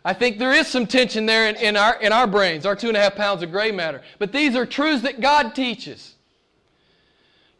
I 0.05 0.15
think 0.15 0.39
there 0.39 0.53
is 0.53 0.67
some 0.67 0.87
tension 0.87 1.27
there 1.27 1.49
in, 1.49 1.57
in, 1.57 1.77
our, 1.77 2.01
in 2.01 2.13
our 2.13 2.27
brains, 2.27 2.65
our 2.65 2.75
two 2.75 2.89
and 2.89 2.97
a 2.97 3.01
half 3.01 3.17
pounds 3.17 3.43
of 3.43 3.51
gray 3.51 3.71
matter. 3.71 4.01
But 4.19 4.33
these 4.33 4.57
are 4.57 4.65
truths 4.65 5.03
that 5.03 5.21
God 5.21 5.55
teaches. 5.55 6.15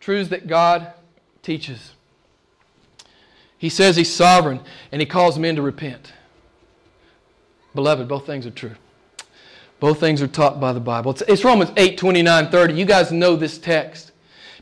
Truths 0.01 0.31
that 0.31 0.47
God 0.47 0.95
teaches. 1.43 1.93
He 3.59 3.69
says 3.69 3.97
he's 3.97 4.13
sovereign 4.13 4.61
and 4.91 5.01
he 5.01 5.07
calls 5.07 5.39
men 5.39 5.57
to 5.57 5.63
repent. 5.63 6.13
Beloved, 7.75 8.09
both 8.09 8.27
things 8.27 8.47
are 8.47 8.51
true. 8.51 8.75
Both 9.79 10.01
things 10.01 10.21
are 10.21 10.29
taught 10.29 10.61
by 10.61 10.73
the 10.73 10.81
Bible. 10.81 11.13
It's, 11.13 11.23
it's 11.23 11.45
Romans 11.45 11.71
8 11.77 11.97
29 11.97 12.51
30. 12.51 12.75
You 12.75 12.85
guys 12.85 13.13
know 13.13 13.37
this 13.37 13.59
text. 13.59 14.13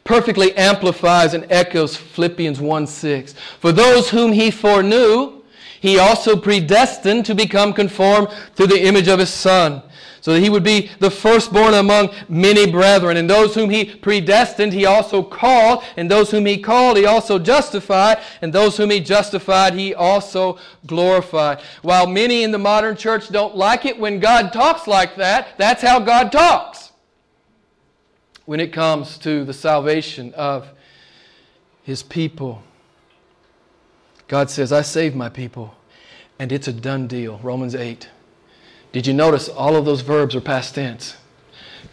Perfectly 0.05 0.57
amplifies 0.57 1.35
and 1.35 1.47
echoes 1.51 1.97
Philippians 1.97 2.61
1 2.61 2.87
6. 2.87 3.35
For 3.61 3.73
those 3.73 4.11
whom 4.11 4.33
he 4.33 4.51
foreknew, 4.51 5.43
he 5.81 5.99
also 5.99 6.37
predestined 6.37 7.27
to 7.27 7.35
become 7.35 7.73
conformed 7.73 8.29
to 8.57 8.67
the 8.67 8.85
image 8.85 9.09
of 9.09 9.19
his 9.19 9.31
Son 9.31 9.83
so 10.29 10.35
that 10.35 10.41
he 10.41 10.51
would 10.51 10.62
be 10.62 10.91
the 10.99 11.11
firstborn 11.11 11.73
among 11.73 12.11
many 12.29 12.71
brethren. 12.71 13.17
And 13.17 13.31
those 13.31 13.55
whom 13.55 13.71
he 13.71 13.87
predestined, 13.87 14.75
he 14.75 14.85
also 14.85 15.23
called. 15.23 15.83
And 15.97 16.11
those 16.11 16.31
whom 16.31 16.45
he 16.45 16.59
called, 16.59 16.99
he 16.99 17.07
also 17.07 17.38
justified. 17.38 18.19
And 18.43 18.53
those 18.53 18.77
whom 18.77 18.91
he 18.91 19.01
justified, 19.01 19.73
he 19.73 19.95
also 19.95 20.59
glorified. 20.87 21.62
While 21.81 22.07
many 22.07 22.43
in 22.43 22.51
the 22.51 22.59
modern 22.59 22.95
church 22.95 23.31
don't 23.31 23.57
like 23.57 23.87
it 23.87 23.99
when 23.99 24.21
God 24.21 24.53
talks 24.53 24.87
like 24.87 25.17
that, 25.17 25.57
that's 25.57 25.81
how 25.81 25.99
God 25.99 26.31
talks 26.31 26.93
when 28.45 28.61
it 28.61 28.71
comes 28.71 29.17
to 29.21 29.47
the 29.47 29.55
salvation 29.55 30.35
of 30.35 30.69
his 31.85 32.03
people. 32.03 32.62
God 34.27 34.51
says, 34.51 34.73
I 34.73 34.83
saved 34.83 35.17
my 35.17 35.31
people, 35.31 35.75
and 36.38 36.53
it's 36.53 36.69
a 36.69 36.73
done 36.75 37.07
deal. 37.07 37.41
Romans 37.43 37.75
8. 37.75 38.11
Did 38.92 39.07
you 39.07 39.12
notice 39.12 39.48
all 39.48 39.77
of 39.77 39.85
those 39.85 40.01
verbs 40.01 40.35
are 40.35 40.40
past 40.40 40.74
tense? 40.74 41.16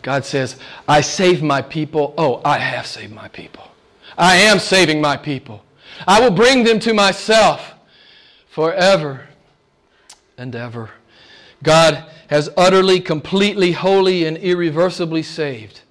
God 0.01 0.25
says, 0.25 0.57
I 0.87 1.01
saved 1.01 1.43
my 1.43 1.61
people. 1.61 2.13
Oh, 2.17 2.41
I 2.45 2.59
have 2.59 2.87
saved 2.87 3.13
my 3.13 3.27
people. 3.27 3.63
I 4.17 4.35
am 4.37 4.59
saving 4.59 5.01
my 5.01 5.17
people. 5.17 5.63
I 6.07 6.21
will 6.21 6.31
bring 6.31 6.63
them 6.63 6.79
to 6.81 6.93
myself 6.93 7.73
forever 8.47 9.27
and 10.37 10.55
ever. 10.55 10.91
God 11.63 12.05
has 12.27 12.49
utterly, 12.57 12.99
completely, 12.99 13.71
wholly, 13.73 14.25
and 14.25 14.37
irreversibly 14.37 15.23
saved 15.23 15.81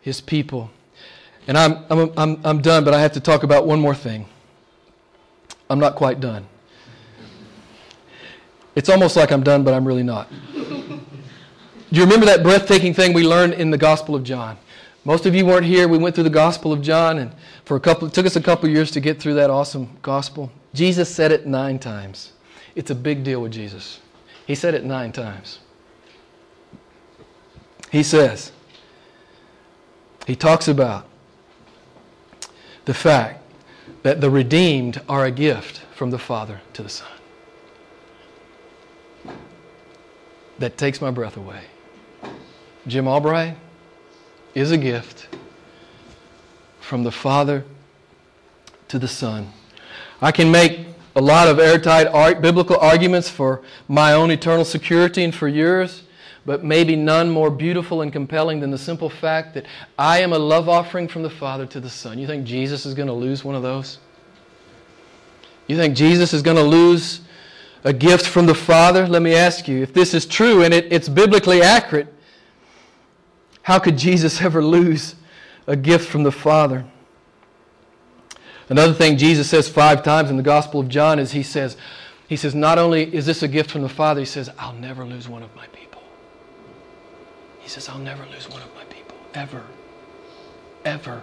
his 0.00 0.20
people. 0.20 0.70
And 1.46 1.56
I'm, 1.56 1.84
I'm, 1.90 2.12
I'm, 2.16 2.40
I'm 2.44 2.62
done, 2.62 2.84
but 2.84 2.94
I 2.94 3.00
have 3.00 3.12
to 3.12 3.20
talk 3.20 3.42
about 3.42 3.66
one 3.66 3.80
more 3.80 3.94
thing. 3.94 4.26
I'm 5.70 5.78
not 5.78 5.96
quite 5.96 6.20
done. 6.20 6.46
It's 8.78 8.88
almost 8.88 9.16
like 9.16 9.32
I'm 9.32 9.42
done, 9.42 9.64
but 9.64 9.74
I'm 9.74 9.84
really 9.84 10.04
not. 10.04 10.30
Do 10.54 11.00
you 11.90 12.02
remember 12.02 12.26
that 12.26 12.44
breathtaking 12.44 12.94
thing 12.94 13.12
we 13.12 13.26
learned 13.26 13.54
in 13.54 13.72
the 13.72 13.76
Gospel 13.76 14.14
of 14.14 14.22
John? 14.22 14.56
Most 15.04 15.26
of 15.26 15.34
you 15.34 15.44
weren't 15.44 15.66
here. 15.66 15.88
We 15.88 15.98
went 15.98 16.14
through 16.14 16.22
the 16.22 16.30
Gospel 16.30 16.72
of 16.72 16.80
John, 16.80 17.18
and 17.18 17.32
for 17.64 17.76
a 17.76 17.80
couple, 17.80 18.06
it 18.06 18.14
took 18.14 18.24
us 18.24 18.36
a 18.36 18.40
couple 18.40 18.68
years 18.68 18.92
to 18.92 19.00
get 19.00 19.18
through 19.18 19.34
that 19.34 19.50
awesome 19.50 19.98
gospel. 20.00 20.52
Jesus 20.74 21.12
said 21.12 21.32
it 21.32 21.44
nine 21.44 21.80
times. 21.80 22.34
It's 22.76 22.92
a 22.92 22.94
big 22.94 23.24
deal 23.24 23.42
with 23.42 23.50
Jesus. 23.50 23.98
He 24.46 24.54
said 24.54 24.74
it 24.74 24.84
nine 24.84 25.10
times. 25.10 25.58
He 27.90 28.04
says, 28.04 28.52
he 30.24 30.36
talks 30.36 30.68
about 30.68 31.04
the 32.84 32.94
fact 32.94 33.42
that 34.04 34.20
the 34.20 34.30
redeemed 34.30 35.00
are 35.08 35.24
a 35.24 35.32
gift 35.32 35.78
from 35.96 36.10
the 36.10 36.18
Father 36.18 36.60
to 36.74 36.84
the 36.84 36.88
Son. 36.88 37.08
That 40.58 40.76
takes 40.76 41.00
my 41.00 41.10
breath 41.10 41.36
away. 41.36 41.62
Jim 42.86 43.06
Albright 43.06 43.56
is 44.54 44.72
a 44.72 44.78
gift 44.78 45.28
from 46.80 47.04
the 47.04 47.12
Father 47.12 47.64
to 48.88 48.98
the 48.98 49.08
Son. 49.08 49.52
I 50.20 50.32
can 50.32 50.50
make 50.50 50.86
a 51.14 51.20
lot 51.20 51.48
of 51.48 51.58
airtight 51.58 52.06
art, 52.06 52.40
biblical 52.40 52.76
arguments 52.78 53.28
for 53.28 53.62
my 53.88 54.12
own 54.12 54.30
eternal 54.30 54.64
security 54.64 55.22
and 55.22 55.34
for 55.34 55.48
yours, 55.48 56.02
but 56.46 56.64
maybe 56.64 56.96
none 56.96 57.28
more 57.28 57.50
beautiful 57.50 58.02
and 58.02 58.12
compelling 58.12 58.60
than 58.60 58.70
the 58.70 58.78
simple 58.78 59.10
fact 59.10 59.54
that 59.54 59.66
I 59.98 60.20
am 60.20 60.32
a 60.32 60.38
love 60.38 60.68
offering 60.68 61.08
from 61.08 61.22
the 61.22 61.30
Father 61.30 61.66
to 61.66 61.80
the 61.80 61.90
Son. 61.90 62.18
You 62.18 62.26
think 62.26 62.46
Jesus 62.46 62.86
is 62.86 62.94
going 62.94 63.08
to 63.08 63.14
lose 63.14 63.44
one 63.44 63.54
of 63.54 63.62
those? 63.62 63.98
You 65.66 65.76
think 65.76 65.94
Jesus 65.94 66.32
is 66.32 66.40
going 66.40 66.56
to 66.56 66.62
lose 66.62 67.20
a 67.84 67.92
gift 67.92 68.26
from 68.26 68.46
the 68.46 68.54
Father? 68.54 69.06
Let 69.06 69.22
me 69.22 69.34
ask 69.34 69.68
you 69.68 69.82
if 69.82 69.92
this 69.92 70.14
is 70.14 70.26
true 70.26 70.62
and 70.62 70.74
it, 70.74 70.92
it's 70.92 71.08
biblically 71.08 71.62
accurate, 71.62 72.12
how 73.62 73.78
could 73.78 73.96
Jesus 73.96 74.40
ever 74.42 74.62
lose 74.62 75.14
a 75.66 75.76
gift 75.76 76.08
from 76.08 76.22
the 76.22 76.32
Father? 76.32 76.84
Another 78.68 78.92
thing 78.92 79.16
Jesus 79.16 79.48
says 79.48 79.68
five 79.68 80.02
times 80.02 80.30
in 80.30 80.36
the 80.36 80.42
Gospel 80.42 80.80
of 80.80 80.88
John 80.88 81.18
is 81.18 81.32
he 81.32 81.42
says, 81.42 81.76
he 82.28 82.36
says, 82.36 82.54
not 82.54 82.78
only 82.78 83.14
is 83.14 83.24
this 83.24 83.42
a 83.42 83.48
gift 83.48 83.70
from 83.70 83.82
the 83.82 83.88
Father, 83.88 84.20
he 84.20 84.26
says, 84.26 84.50
I'll 84.58 84.74
never 84.74 85.04
lose 85.04 85.28
one 85.28 85.42
of 85.42 85.54
my 85.56 85.66
people. 85.68 86.02
He 87.60 87.68
says, 87.68 87.88
I'll 87.88 87.98
never 87.98 88.26
lose 88.26 88.48
one 88.48 88.60
of 88.60 88.74
my 88.74 88.84
people. 88.84 89.16
Ever. 89.32 89.64
Ever. 90.84 91.22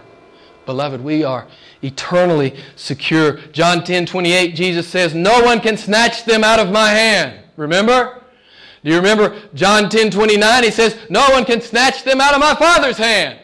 Beloved, 0.66 1.02
we 1.02 1.24
are 1.24 1.48
eternally 1.82 2.56
secure. 2.76 3.38
John 3.52 3.84
10 3.84 4.06
28, 4.06 4.56
Jesus 4.56 4.88
says, 4.88 5.14
No 5.14 5.44
one 5.44 5.60
can 5.60 5.78
snatch 5.78 6.26
them 6.26 6.44
out 6.44 6.60
of 6.60 6.72
my 6.72 6.90
hand. 6.90 7.40
Remember? 7.58 8.24
Do 8.84 8.92
you 8.92 8.98
remember 8.98 9.42
John 9.54 9.90
10 9.90 10.12
29? 10.12 10.64
He 10.64 10.72
says, 10.72 10.98
No 11.10 11.28
one 11.30 11.46
can 11.46 11.62
snatch 11.62 12.04
them 12.04 12.22
out 12.22 12.34
of 12.34 12.40
my 12.40 12.56
Father's 12.56 12.98
hand. 12.98 13.40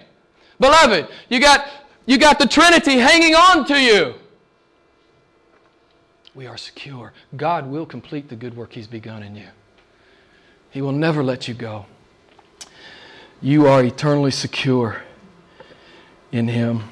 Beloved, 0.60 1.08
you 1.30 1.40
got, 1.40 1.68
you 2.06 2.18
got 2.18 2.38
the 2.38 2.48
Trinity 2.48 2.98
hanging 2.98 3.34
on 3.34 3.66
to 3.66 3.82
you. 3.82 4.14
We 6.36 6.48
are 6.48 6.58
secure. 6.58 7.12
God 7.36 7.68
will 7.68 7.86
complete 7.86 8.30
the 8.30 8.36
good 8.36 8.56
work 8.56 8.74
He's 8.74 8.88
begun 8.88 9.24
in 9.24 9.36
you, 9.36 9.50
He 10.70 10.82
will 10.82 10.92
never 10.92 11.24
let 11.24 11.48
you 11.48 11.54
go. 11.54 11.86
You 13.42 13.66
are 13.66 13.84
eternally 13.84 14.30
secure 14.30 15.02
in 16.32 16.48
Him. 16.48 16.84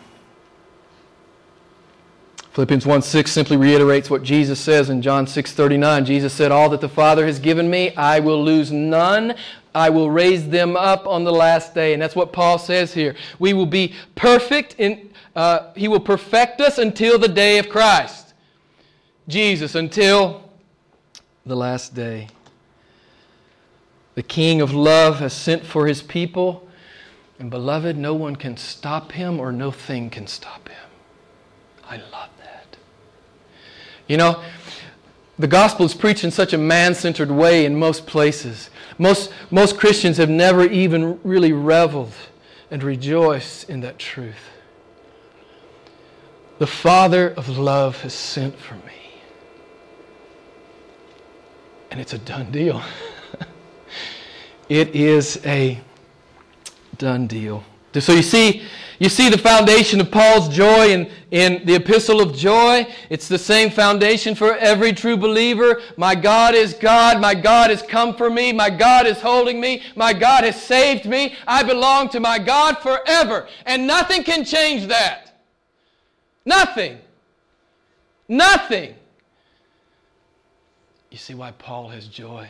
Philippians 2.52 2.86
1 2.86 3.02
6 3.04 3.32
simply 3.32 3.58
reiterates 3.58 4.10
what 4.10 4.24
Jesus 4.24 4.60
says 4.60 4.89
in 4.89 5.02
John 5.02 5.28
6 5.28 5.52
39. 5.52 6.06
Jesus 6.06 6.34
said, 6.34 6.52
All 6.52 6.70
that 6.70 6.82
the 6.82 6.89
Father 6.89 7.26
has 7.26 7.39
given 7.39 7.70
me, 7.70 7.95
I 7.95 8.20
will 8.20 8.43
lose 8.43 8.72
none. 8.72 9.36
I 9.76 9.91
will 9.91 10.10
raise 10.10 10.50
them 10.50 10.76
up 10.76 11.06
on 11.06 11.24
the 11.24 11.32
last 11.32 11.76
day. 11.76 11.93
And 11.93 12.02
that's 12.02 12.16
what 12.16 12.34
Paul 12.34 12.58
says 12.58 12.93
here. 12.93 13.16
We 13.38 13.54
will 13.54 13.68
be 13.68 13.93
perfect, 14.16 14.76
in, 14.80 15.12
uh, 15.36 15.72
He 15.76 15.88
will 15.88 16.00
perfect 16.00 16.60
us 16.60 16.80
until 16.80 17.20
the 17.20 17.28
day 17.28 17.60
of 17.60 17.70
Christ. 17.70 18.34
Jesus, 19.28 19.76
until 19.76 20.50
the 21.45 21.56
last 21.56 21.93
day. 21.93 22.30
The 24.16 24.24
King 24.24 24.60
of 24.60 24.74
love 24.74 25.20
has 25.20 25.34
sent 25.34 25.66
for 25.66 25.86
His 25.86 26.02
people. 26.02 26.68
And 27.38 27.52
beloved, 27.52 27.95
no 27.95 28.16
one 28.16 28.36
can 28.36 28.58
stop 28.58 29.12
Him 29.12 29.39
or 29.39 29.52
no 29.52 29.70
thing 29.70 30.10
can 30.10 30.26
stop 30.26 30.68
Him. 30.68 30.89
I 31.88 31.97
love 31.97 32.30
you 34.10 34.18
know, 34.18 34.43
the 35.38 35.47
gospel 35.47 35.86
is 35.86 35.93
preached 35.93 36.26
in 36.26 36.32
such 36.32 36.51
a 36.51 36.57
man 36.57 36.93
centered 36.93 37.32
way 37.32 37.64
in 37.64 37.78
most 37.78 38.05
places. 38.05 38.70
Most, 38.97 39.32
most 39.49 39.78
Christians 39.78 40.18
have 40.18 40.30
never 40.30 40.66
even 40.66 41.18
really 41.24 41.53
reveled 41.53 42.12
and 42.70 42.84
rejoiced 42.84 43.70
in 43.70 43.80
that 43.82 43.97
truth. 43.97 44.49
The 46.57 46.68
Father 46.68 47.30
of 47.30 47.57
love 47.57 48.01
has 48.01 48.14
sent 48.14 48.60
for 48.60 48.76
me. 48.76 48.82
And 51.91 52.01
it's 52.01 52.14
a 52.14 52.18
done 52.18 52.51
deal. 52.51 52.84
it 54.70 54.89
is 54.89 55.39
a 55.45 55.80
done 56.97 57.28
deal. 57.28 57.64
So 57.94 58.14
you 58.14 58.22
see, 58.22 58.64
you 59.00 59.10
see 59.10 59.30
the 59.30 59.38
foundation 59.38 60.00
of 60.00 60.12
Paul's 60.12 60.50
joy 60.50 60.90
in, 60.90 61.10
in 61.32 61.66
the 61.66 61.76
epistle 61.76 62.22
of 62.22 62.36
joy. 62.36 62.86
It's 63.10 63.28
the 63.28 63.38
same 63.38 63.72
foundation 63.72 64.36
for 64.36 64.56
every 64.58 64.94
true 64.94 65.18
believer. 65.18 65.82
My 65.98 66.14
God 66.16 66.54
is 66.54 66.74
God. 66.74 67.20
My 67.20 67.34
God 67.34 67.72
has 67.72 67.82
come 67.82 68.16
for 68.16 68.30
me. 68.30 68.54
My 68.54 68.70
God 68.70 69.08
is 69.08 69.22
holding 69.22 69.60
me. 69.60 69.84
My 69.96 70.14
God 70.14 70.44
has 70.44 70.62
saved 70.62 71.06
me. 71.06 71.36
I 71.48 71.64
belong 71.64 72.10
to 72.10 72.20
my 72.20 72.38
God 72.38 72.78
forever. 72.80 73.48
And 73.66 73.88
nothing 73.88 74.24
can 74.24 74.44
change 74.44 74.88
that. 74.88 75.42
Nothing. 76.46 77.00
Nothing. 78.28 78.96
You 81.10 81.18
see 81.18 81.34
why 81.34 81.52
Paul 81.52 81.90
has 81.90 82.08
joy. 82.08 82.50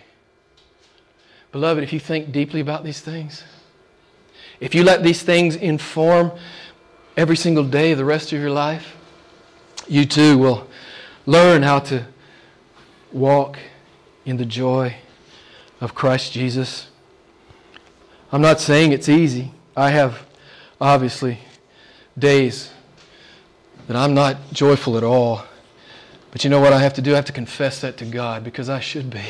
Beloved, 1.51 1.83
if 1.83 1.93
you 1.93 1.99
think 1.99 2.31
deeply 2.31 2.59
about 2.59 2.83
these 2.83 3.01
things, 3.01 3.43
if 4.59 4.75
you 4.75 4.83
let 4.83 5.03
these 5.03 5.21
things 5.21 5.55
inform 5.55 6.31
every 7.15 7.37
single 7.37 7.63
day 7.63 7.91
of 7.91 7.97
the 7.97 8.05
rest 8.05 8.31
of 8.33 8.39
your 8.39 8.51
life, 8.51 8.95
you 9.87 10.05
too 10.05 10.37
will 10.37 10.67
learn 11.25 11.63
how 11.63 11.79
to 11.79 12.05
walk 13.11 13.57
in 14.25 14.37
the 14.37 14.45
joy 14.45 14.95
of 15.81 15.95
Christ 15.95 16.33
Jesus. 16.33 16.87
I'm 18.31 18.41
not 18.41 18.59
saying 18.59 18.91
it's 18.91 19.09
easy. 19.09 19.51
I 19.75 19.89
have, 19.91 20.25
obviously, 20.79 21.39
days 22.17 22.71
that 23.87 23.95
I'm 23.95 24.13
not 24.13 24.37
joyful 24.53 24.97
at 24.97 25.03
all. 25.03 25.43
But 26.31 26.43
you 26.43 26.49
know 26.49 26.59
what 26.59 26.73
I 26.73 26.79
have 26.79 26.93
to 26.95 27.01
do? 27.01 27.13
I 27.13 27.15
have 27.15 27.25
to 27.25 27.31
confess 27.31 27.81
that 27.81 27.97
to 27.97 28.05
God 28.05 28.43
because 28.43 28.69
I 28.69 28.79
should 28.79 29.09
be. 29.09 29.23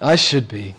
I 0.00 0.16
should 0.16 0.48
be. 0.48 0.74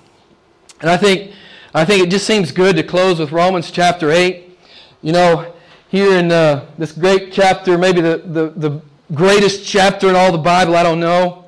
And 0.82 0.89
I 0.89 0.97
think 0.97 1.32
I 1.76 1.84
think 1.84 2.01
it 2.01 2.09
just 2.09 2.26
seems 2.26 2.53
good 2.53 2.78
to 2.78 2.84
close 2.84 3.19
with 3.19 3.34
Romans 3.34 3.69
chapter 3.69 4.09
8. 4.09 4.57
You 5.01 5.11
know, 5.11 5.53
here 5.89 6.17
in 6.17 6.32
uh, 6.32 6.67
this 6.78 6.93
great 6.93 7.34
chapter, 7.34 7.78
maybe 7.78 7.99
the, 7.99 8.19
the, 8.19 8.49
the 8.55 8.82
greatest 9.13 9.67
chapter 9.67 10.07
in 10.07 10.15
all 10.15 10.32
the 10.32 10.38
Bible, 10.38 10.78
I 10.78 10.84
don't 10.84 11.01
know. 11.01 11.43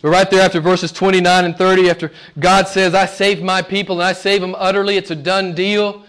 But 0.00 0.10
right 0.10 0.30
there 0.30 0.42
after 0.42 0.60
verses 0.60 0.92
29 0.92 1.44
and 1.44 1.58
30, 1.58 1.90
after 1.90 2.12
God 2.38 2.68
says, 2.68 2.94
I 2.94 3.06
save 3.06 3.42
my 3.42 3.62
people 3.62 3.96
and 3.96 4.04
I 4.04 4.12
save 4.12 4.42
them 4.42 4.54
utterly, 4.58 4.96
it's 4.96 5.10
a 5.10 5.16
done 5.16 5.56
deal. 5.56 6.04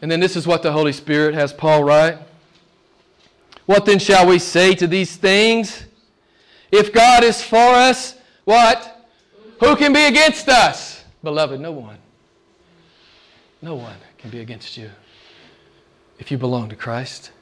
And 0.00 0.08
then 0.08 0.20
this 0.20 0.36
is 0.36 0.46
what 0.46 0.62
the 0.62 0.70
Holy 0.70 0.92
Spirit 0.92 1.34
has 1.34 1.52
Paul 1.52 1.82
write. 1.82 2.18
What 3.66 3.86
then 3.86 3.98
shall 3.98 4.24
we 4.24 4.38
say 4.38 4.76
to 4.76 4.86
these 4.86 5.16
things? 5.16 5.84
If 6.70 6.92
God 6.92 7.24
is 7.24 7.42
for 7.42 7.56
us, 7.56 8.16
what? 8.44 9.04
Who 9.58 9.74
can 9.74 9.92
be 9.92 10.04
against 10.04 10.48
us? 10.48 11.02
Beloved, 11.24 11.60
no 11.60 11.72
one. 11.72 11.98
No 13.60 13.74
one 13.74 13.96
can 14.18 14.30
be 14.30 14.40
against 14.40 14.76
you 14.76 14.90
if 16.18 16.30
you 16.30 16.38
belong 16.38 16.68
to 16.68 16.76
Christ. 16.76 17.32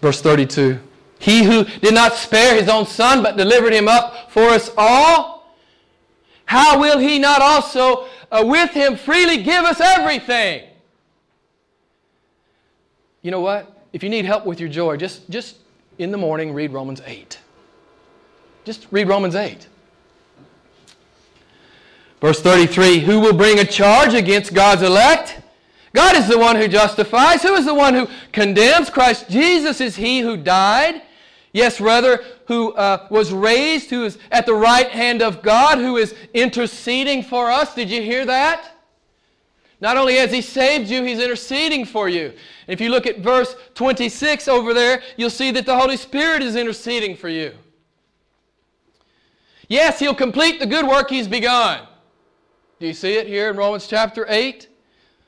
Verse 0.00 0.20
32 0.20 0.78
He 1.18 1.44
who 1.44 1.64
did 1.64 1.94
not 1.94 2.14
spare 2.14 2.54
his 2.54 2.68
own 2.68 2.86
son, 2.86 3.22
but 3.22 3.36
delivered 3.36 3.72
him 3.72 3.88
up 3.88 4.30
for 4.30 4.42
us 4.42 4.70
all, 4.76 5.54
how 6.44 6.80
will 6.80 6.98
he 6.98 7.18
not 7.18 7.40
also 7.40 8.06
uh, 8.32 8.42
with 8.44 8.70
him 8.70 8.96
freely 8.96 9.42
give 9.42 9.64
us 9.64 9.80
everything? 9.80 10.64
You 13.22 13.30
know 13.30 13.40
what? 13.40 13.84
If 13.92 14.02
you 14.02 14.08
need 14.08 14.24
help 14.24 14.46
with 14.46 14.60
your 14.60 14.68
joy, 14.68 14.96
just, 14.96 15.28
just 15.30 15.56
in 15.98 16.10
the 16.10 16.16
morning 16.16 16.52
read 16.54 16.72
Romans 16.72 17.02
8. 17.04 17.38
Just 18.64 18.86
read 18.90 19.08
Romans 19.08 19.34
8. 19.34 19.66
Verse 22.20 22.40
33 22.40 23.00
Who 23.00 23.20
will 23.20 23.34
bring 23.34 23.58
a 23.58 23.64
charge 23.64 24.14
against 24.14 24.54
God's 24.54 24.82
elect? 24.82 25.38
God 25.92 26.16
is 26.16 26.28
the 26.28 26.38
one 26.38 26.56
who 26.56 26.68
justifies. 26.68 27.42
Who 27.42 27.54
is 27.54 27.66
the 27.66 27.74
one 27.74 27.94
who 27.94 28.08
condemns? 28.32 28.90
Christ 28.90 29.28
Jesus 29.28 29.80
is 29.80 29.96
he 29.96 30.20
who 30.20 30.36
died. 30.36 31.02
Yes, 31.52 31.80
rather, 31.80 32.22
who 32.46 32.72
uh, 32.74 33.08
was 33.10 33.32
raised, 33.32 33.90
who 33.90 34.04
is 34.04 34.18
at 34.30 34.46
the 34.46 34.54
right 34.54 34.88
hand 34.88 35.20
of 35.20 35.42
God, 35.42 35.78
who 35.78 35.96
is 35.96 36.14
interceding 36.32 37.24
for 37.24 37.50
us. 37.50 37.74
Did 37.74 37.90
you 37.90 38.02
hear 38.02 38.24
that? 38.24 38.76
Not 39.80 39.96
only 39.96 40.16
has 40.16 40.30
He 40.30 40.42
saved 40.42 40.88
you, 40.88 41.02
He's 41.02 41.18
interceding 41.18 41.84
for 41.84 42.08
you. 42.08 42.32
If 42.68 42.80
you 42.80 42.90
look 42.90 43.06
at 43.06 43.18
verse 43.18 43.56
26 43.74 44.46
over 44.46 44.72
there, 44.72 45.02
you'll 45.16 45.30
see 45.30 45.50
that 45.52 45.66
the 45.66 45.76
Holy 45.76 45.96
Spirit 45.96 46.42
is 46.42 46.54
interceding 46.54 47.16
for 47.16 47.28
you. 47.28 47.52
Yes, 49.68 49.98
He'll 49.98 50.14
complete 50.14 50.60
the 50.60 50.66
good 50.66 50.86
work 50.86 51.10
He's 51.10 51.26
begun. 51.26 51.86
Do 52.80 52.86
you 52.86 52.94
see 52.94 53.12
it 53.12 53.26
here 53.26 53.50
in 53.50 53.56
Romans 53.58 53.86
chapter 53.86 54.24
8? 54.26 54.66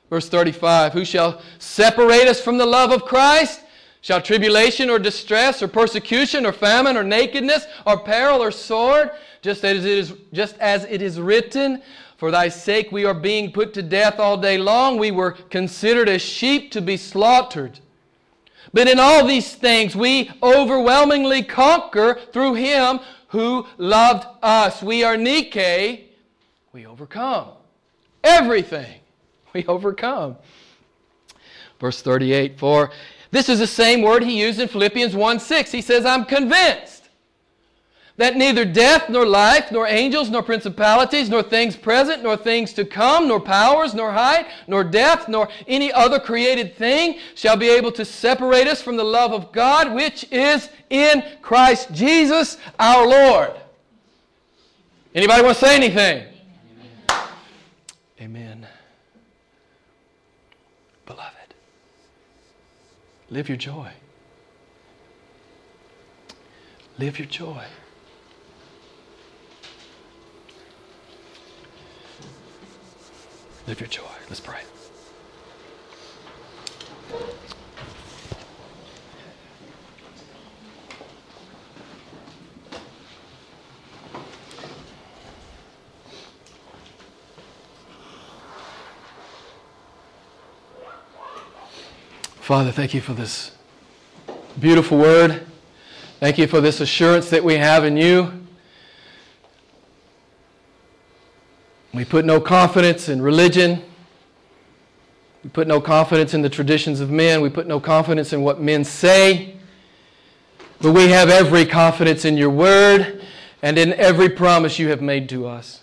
Verse 0.09 0.27
35 0.27 0.91
Who 0.93 1.05
shall 1.05 1.39
separate 1.59 2.27
us 2.27 2.41
from 2.41 2.57
the 2.57 2.65
love 2.65 2.91
of 2.91 3.05
Christ? 3.05 3.61
Shall 4.01 4.19
tribulation 4.21 4.89
or 4.89 4.97
distress 4.97 5.61
or 5.61 5.67
persecution 5.67 6.47
or 6.47 6.51
famine 6.51 6.97
or 6.97 7.03
nakedness 7.03 7.67
or 7.85 7.99
peril 7.99 8.41
or 8.41 8.49
sword, 8.49 9.11
just 9.43 9.63
as 9.63 9.85
it 9.85 9.91
is, 9.91 10.13
just 10.33 10.57
as 10.57 10.85
it 10.85 11.03
is 11.03 11.21
written, 11.21 11.83
for 12.17 12.31
thy 12.31 12.49
sake 12.49 12.91
we 12.91 13.05
are 13.05 13.13
being 13.13 13.51
put 13.51 13.71
to 13.75 13.83
death 13.83 14.19
all 14.19 14.35
day 14.35 14.57
long. 14.57 14.97
We 14.97 15.11
were 15.11 15.33
considered 15.51 16.09
as 16.09 16.23
sheep 16.23 16.71
to 16.71 16.81
be 16.81 16.97
slaughtered. 16.97 17.79
But 18.73 18.87
in 18.87 18.99
all 18.99 19.27
these 19.27 19.53
things 19.53 19.95
we 19.95 20.31
overwhelmingly 20.41 21.43
conquer 21.43 22.19
through 22.31 22.55
him 22.55 22.99
who 23.27 23.67
loved 23.77 24.25
us. 24.41 24.81
We 24.81 25.03
are 25.03 25.17
Nike. 25.17 26.09
We 26.73 26.85
overcome. 26.85 27.49
Everything 28.23 28.99
we 29.53 29.65
overcome. 29.67 30.35
Verse 31.79 32.01
38 32.01 32.59
For 32.59 32.91
this 33.31 33.47
is 33.47 33.59
the 33.59 33.67
same 33.67 34.01
word 34.01 34.23
he 34.23 34.41
used 34.41 34.59
in 34.59 34.67
Philippians 34.67 35.15
1 35.15 35.39
6. 35.39 35.71
He 35.71 35.81
says, 35.81 36.05
I'm 36.05 36.25
convinced 36.25 37.03
that 38.17 38.35
neither 38.35 38.63
death, 38.63 39.09
nor 39.09 39.25
life, 39.25 39.71
nor 39.71 39.87
angels, 39.87 40.29
nor 40.29 40.43
principalities, 40.43 41.29
nor 41.29 41.41
things 41.41 41.75
present, 41.75 42.21
nor 42.21 42.37
things 42.37 42.71
to 42.73 42.85
come, 42.85 43.27
nor 43.27 43.39
powers, 43.39 43.95
nor 43.95 44.11
height, 44.11 44.45
nor 44.67 44.83
depth, 44.83 45.27
nor 45.27 45.49
any 45.67 45.91
other 45.91 46.19
created 46.19 46.75
thing 46.75 47.17
shall 47.33 47.57
be 47.57 47.69
able 47.69 47.91
to 47.91 48.05
separate 48.05 48.67
us 48.67 48.81
from 48.81 48.97
the 48.97 49.03
love 49.03 49.33
of 49.33 49.51
God 49.51 49.93
which 49.93 50.31
is 50.31 50.69
in 50.89 51.23
Christ 51.41 51.91
Jesus 51.91 52.57
our 52.77 53.07
Lord. 53.07 53.53
Anybody 55.15 55.43
want 55.43 55.57
to 55.57 55.65
say 55.65 55.75
anything? 55.75 56.27
Amen. 58.19 58.61
Amen. 58.61 58.67
Beloved, 61.05 61.53
live 63.33 63.49
your 63.49 63.57
joy. 63.57 63.89
Live 66.99 67.17
your 67.17 67.27
joy. 67.27 67.63
Live 73.65 73.79
your 73.79 73.89
joy. 73.89 74.03
Let's 74.29 74.39
pray. 74.39 74.61
Father, 92.43 92.73
thank 92.73 92.93
you 92.93 92.99
for 92.99 93.13
this 93.13 93.51
beautiful 94.59 94.97
word. 94.97 95.45
Thank 96.19 96.37
you 96.37 96.45
for 96.45 96.59
this 96.59 96.81
assurance 96.81 97.29
that 97.29 97.41
we 97.41 97.55
have 97.55 97.85
in 97.85 97.95
you. 97.95 98.33
We 101.93 102.03
put 102.03 102.25
no 102.25 102.41
confidence 102.41 103.07
in 103.07 103.21
religion. 103.21 103.81
We 105.41 105.51
put 105.51 105.67
no 105.69 105.79
confidence 105.79 106.33
in 106.33 106.41
the 106.41 106.49
traditions 106.49 106.99
of 106.99 107.09
men. 107.09 107.39
We 107.39 107.49
put 107.49 107.65
no 107.65 107.79
confidence 107.79 108.33
in 108.33 108.41
what 108.41 108.59
men 108.59 108.83
say. 108.83 109.55
But 110.81 110.91
we 110.91 111.07
have 111.11 111.29
every 111.29 111.65
confidence 111.65 112.25
in 112.25 112.35
your 112.35 112.49
word 112.49 113.23
and 113.61 113.77
in 113.77 113.93
every 113.93 114.27
promise 114.27 114.79
you 114.79 114.89
have 114.89 115.01
made 115.01 115.29
to 115.29 115.47
us. 115.47 115.81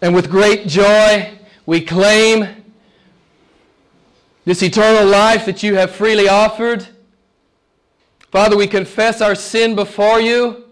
And 0.00 0.14
with 0.14 0.30
great 0.30 0.66
joy, 0.66 1.38
we 1.66 1.82
claim 1.82 2.57
this 4.48 4.62
eternal 4.62 5.06
life 5.06 5.44
that 5.44 5.62
you 5.62 5.74
have 5.74 5.90
freely 5.90 6.26
offered. 6.26 6.88
Father, 8.30 8.56
we 8.56 8.66
confess 8.66 9.20
our 9.20 9.34
sin 9.34 9.74
before 9.74 10.22
you 10.22 10.64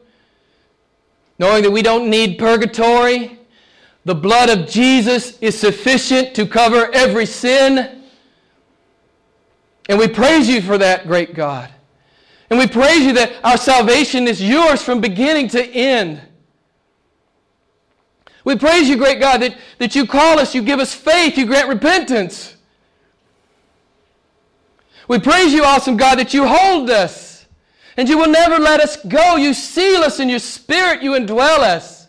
knowing 1.38 1.62
that 1.62 1.70
we 1.70 1.82
don't 1.82 2.08
need 2.08 2.38
purgatory. 2.38 3.38
The 4.06 4.14
blood 4.14 4.48
of 4.48 4.66
Jesus 4.66 5.38
is 5.40 5.60
sufficient 5.60 6.34
to 6.36 6.46
cover 6.46 6.90
every 6.94 7.26
sin. 7.26 8.02
And 9.90 9.98
we 9.98 10.08
praise 10.08 10.48
you 10.48 10.62
for 10.62 10.78
that, 10.78 11.06
great 11.06 11.34
God. 11.34 11.70
And 12.48 12.58
we 12.58 12.66
praise 12.66 13.00
you 13.00 13.12
that 13.12 13.34
our 13.44 13.58
salvation 13.58 14.26
is 14.26 14.42
yours 14.42 14.80
from 14.80 15.02
beginning 15.02 15.48
to 15.48 15.62
end. 15.62 16.22
We 18.42 18.56
praise 18.56 18.88
you, 18.88 18.96
great 18.96 19.20
God, 19.20 19.42
that, 19.42 19.54
that 19.76 19.94
you 19.94 20.06
call 20.06 20.38
us, 20.38 20.54
you 20.54 20.62
give 20.62 20.80
us 20.80 20.94
faith, 20.94 21.36
you 21.36 21.44
grant 21.44 21.68
repentance. 21.68 22.55
We 25.08 25.18
praise 25.18 25.52
you, 25.52 25.64
awesome 25.64 25.96
God, 25.96 26.18
that 26.18 26.34
you 26.34 26.46
hold 26.46 26.90
us 26.90 27.46
and 27.96 28.08
you 28.08 28.18
will 28.18 28.28
never 28.28 28.58
let 28.58 28.80
us 28.80 28.96
go. 29.04 29.36
You 29.36 29.54
seal 29.54 30.02
us 30.02 30.20
in 30.20 30.28
your 30.28 30.38
spirit, 30.38 31.02
you 31.02 31.12
indwell 31.12 31.60
us. 31.60 32.08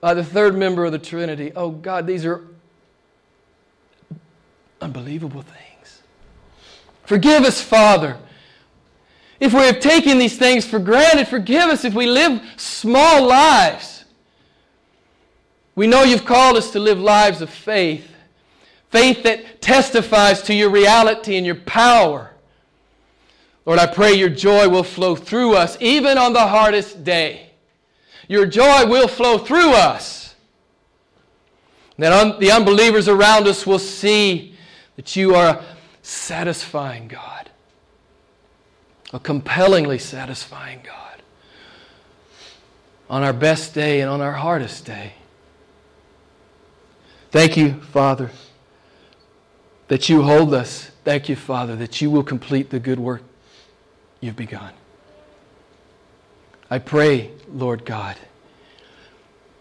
By 0.00 0.14
the 0.14 0.24
third 0.24 0.56
member 0.56 0.84
of 0.84 0.92
the 0.92 0.98
Trinity. 0.98 1.52
Oh 1.54 1.70
God, 1.70 2.06
these 2.06 2.24
are 2.24 2.44
unbelievable 4.80 5.42
things. 5.42 6.02
Forgive 7.04 7.44
us, 7.44 7.60
Father. 7.60 8.16
If 9.40 9.52
we 9.52 9.60
have 9.60 9.80
taken 9.80 10.18
these 10.18 10.36
things 10.36 10.64
for 10.64 10.78
granted, 10.78 11.28
forgive 11.28 11.68
us 11.68 11.84
if 11.84 11.94
we 11.94 12.06
live 12.06 12.40
small 12.56 13.26
lives. 13.26 14.04
We 15.74 15.86
know 15.86 16.02
you've 16.02 16.24
called 16.24 16.56
us 16.56 16.72
to 16.72 16.80
live 16.80 16.98
lives 16.98 17.40
of 17.40 17.50
faith, 17.50 18.08
faith 18.90 19.22
that 19.22 19.60
testifies 19.60 20.42
to 20.42 20.54
your 20.54 20.70
reality 20.70 21.36
and 21.36 21.44
your 21.44 21.54
power. 21.54 22.32
Lord, 23.66 23.78
I 23.78 23.86
pray 23.86 24.14
your 24.14 24.30
joy 24.30 24.68
will 24.68 24.82
flow 24.82 25.14
through 25.14 25.54
us 25.54 25.76
even 25.80 26.16
on 26.16 26.32
the 26.32 26.46
hardest 26.46 27.04
day. 27.04 27.50
Your 28.26 28.46
joy 28.46 28.86
will 28.86 29.08
flow 29.08 29.38
through 29.38 29.72
us. 29.72 30.34
That 31.98 32.12
un- 32.12 32.38
the 32.38 32.52
unbelievers 32.52 33.08
around 33.08 33.46
us 33.46 33.66
will 33.66 33.78
see 33.78 34.54
that 34.96 35.16
you 35.16 35.34
are 35.34 35.56
a 35.56 35.64
satisfying 36.02 37.08
God, 37.08 37.50
a 39.12 39.18
compellingly 39.18 39.98
satisfying 39.98 40.80
God. 40.84 41.22
On 43.10 43.22
our 43.22 43.32
best 43.32 43.74
day 43.74 44.00
and 44.00 44.10
on 44.10 44.20
our 44.20 44.32
hardest 44.32 44.84
day. 44.84 45.14
Thank 47.30 47.56
you, 47.56 47.80
Father, 47.80 48.30
that 49.88 50.08
you 50.08 50.22
hold 50.22 50.54
us. 50.54 50.90
Thank 51.04 51.28
you, 51.28 51.36
Father, 51.36 51.74
that 51.76 52.00
you 52.00 52.10
will 52.10 52.22
complete 52.22 52.70
the 52.70 52.78
good 52.78 53.00
work 53.00 53.22
you've 54.20 54.36
begun. 54.36 54.72
I 56.70 56.78
pray, 56.78 57.30
Lord 57.50 57.84
God, 57.84 58.16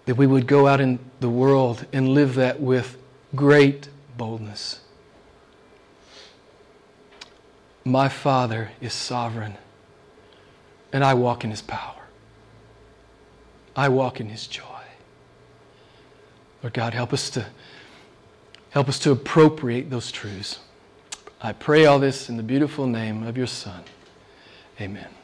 that 0.05 0.15
we 0.15 0.27
would 0.27 0.45
go 0.45 0.67
out 0.67 0.81
in 0.81 0.99
the 1.19 1.29
world 1.29 1.85
and 1.93 2.09
live 2.09 2.35
that 2.35 2.59
with 2.59 2.97
great 3.35 3.87
boldness. 4.17 4.81
My 7.85 8.09
Father 8.09 8.71
is 8.81 8.91
sovereign, 8.93 9.55
and 10.91 11.05
I 11.05 11.13
walk 11.13 11.45
in 11.45 11.51
His 11.51 11.61
power. 11.61 12.01
I 13.75 13.87
walk 13.87 14.19
in 14.19 14.27
His 14.27 14.47
joy. 14.47 14.63
Lord 16.61 16.73
God, 16.73 16.93
help 16.93 17.13
us 17.13 17.29
to 17.29 17.45
help 18.77 18.89
us 18.89 18.99
to 18.99 19.09
appropriate 19.09 19.89
those 19.89 20.11
truths. 20.11 20.59
I 21.41 21.51
pray 21.51 21.87
all 21.87 21.97
this 21.97 22.29
in 22.29 22.37
the 22.37 22.43
beautiful 22.43 22.85
name 22.85 23.23
of 23.23 23.35
your 23.35 23.47
Son. 23.47 23.83
Amen. 24.79 25.16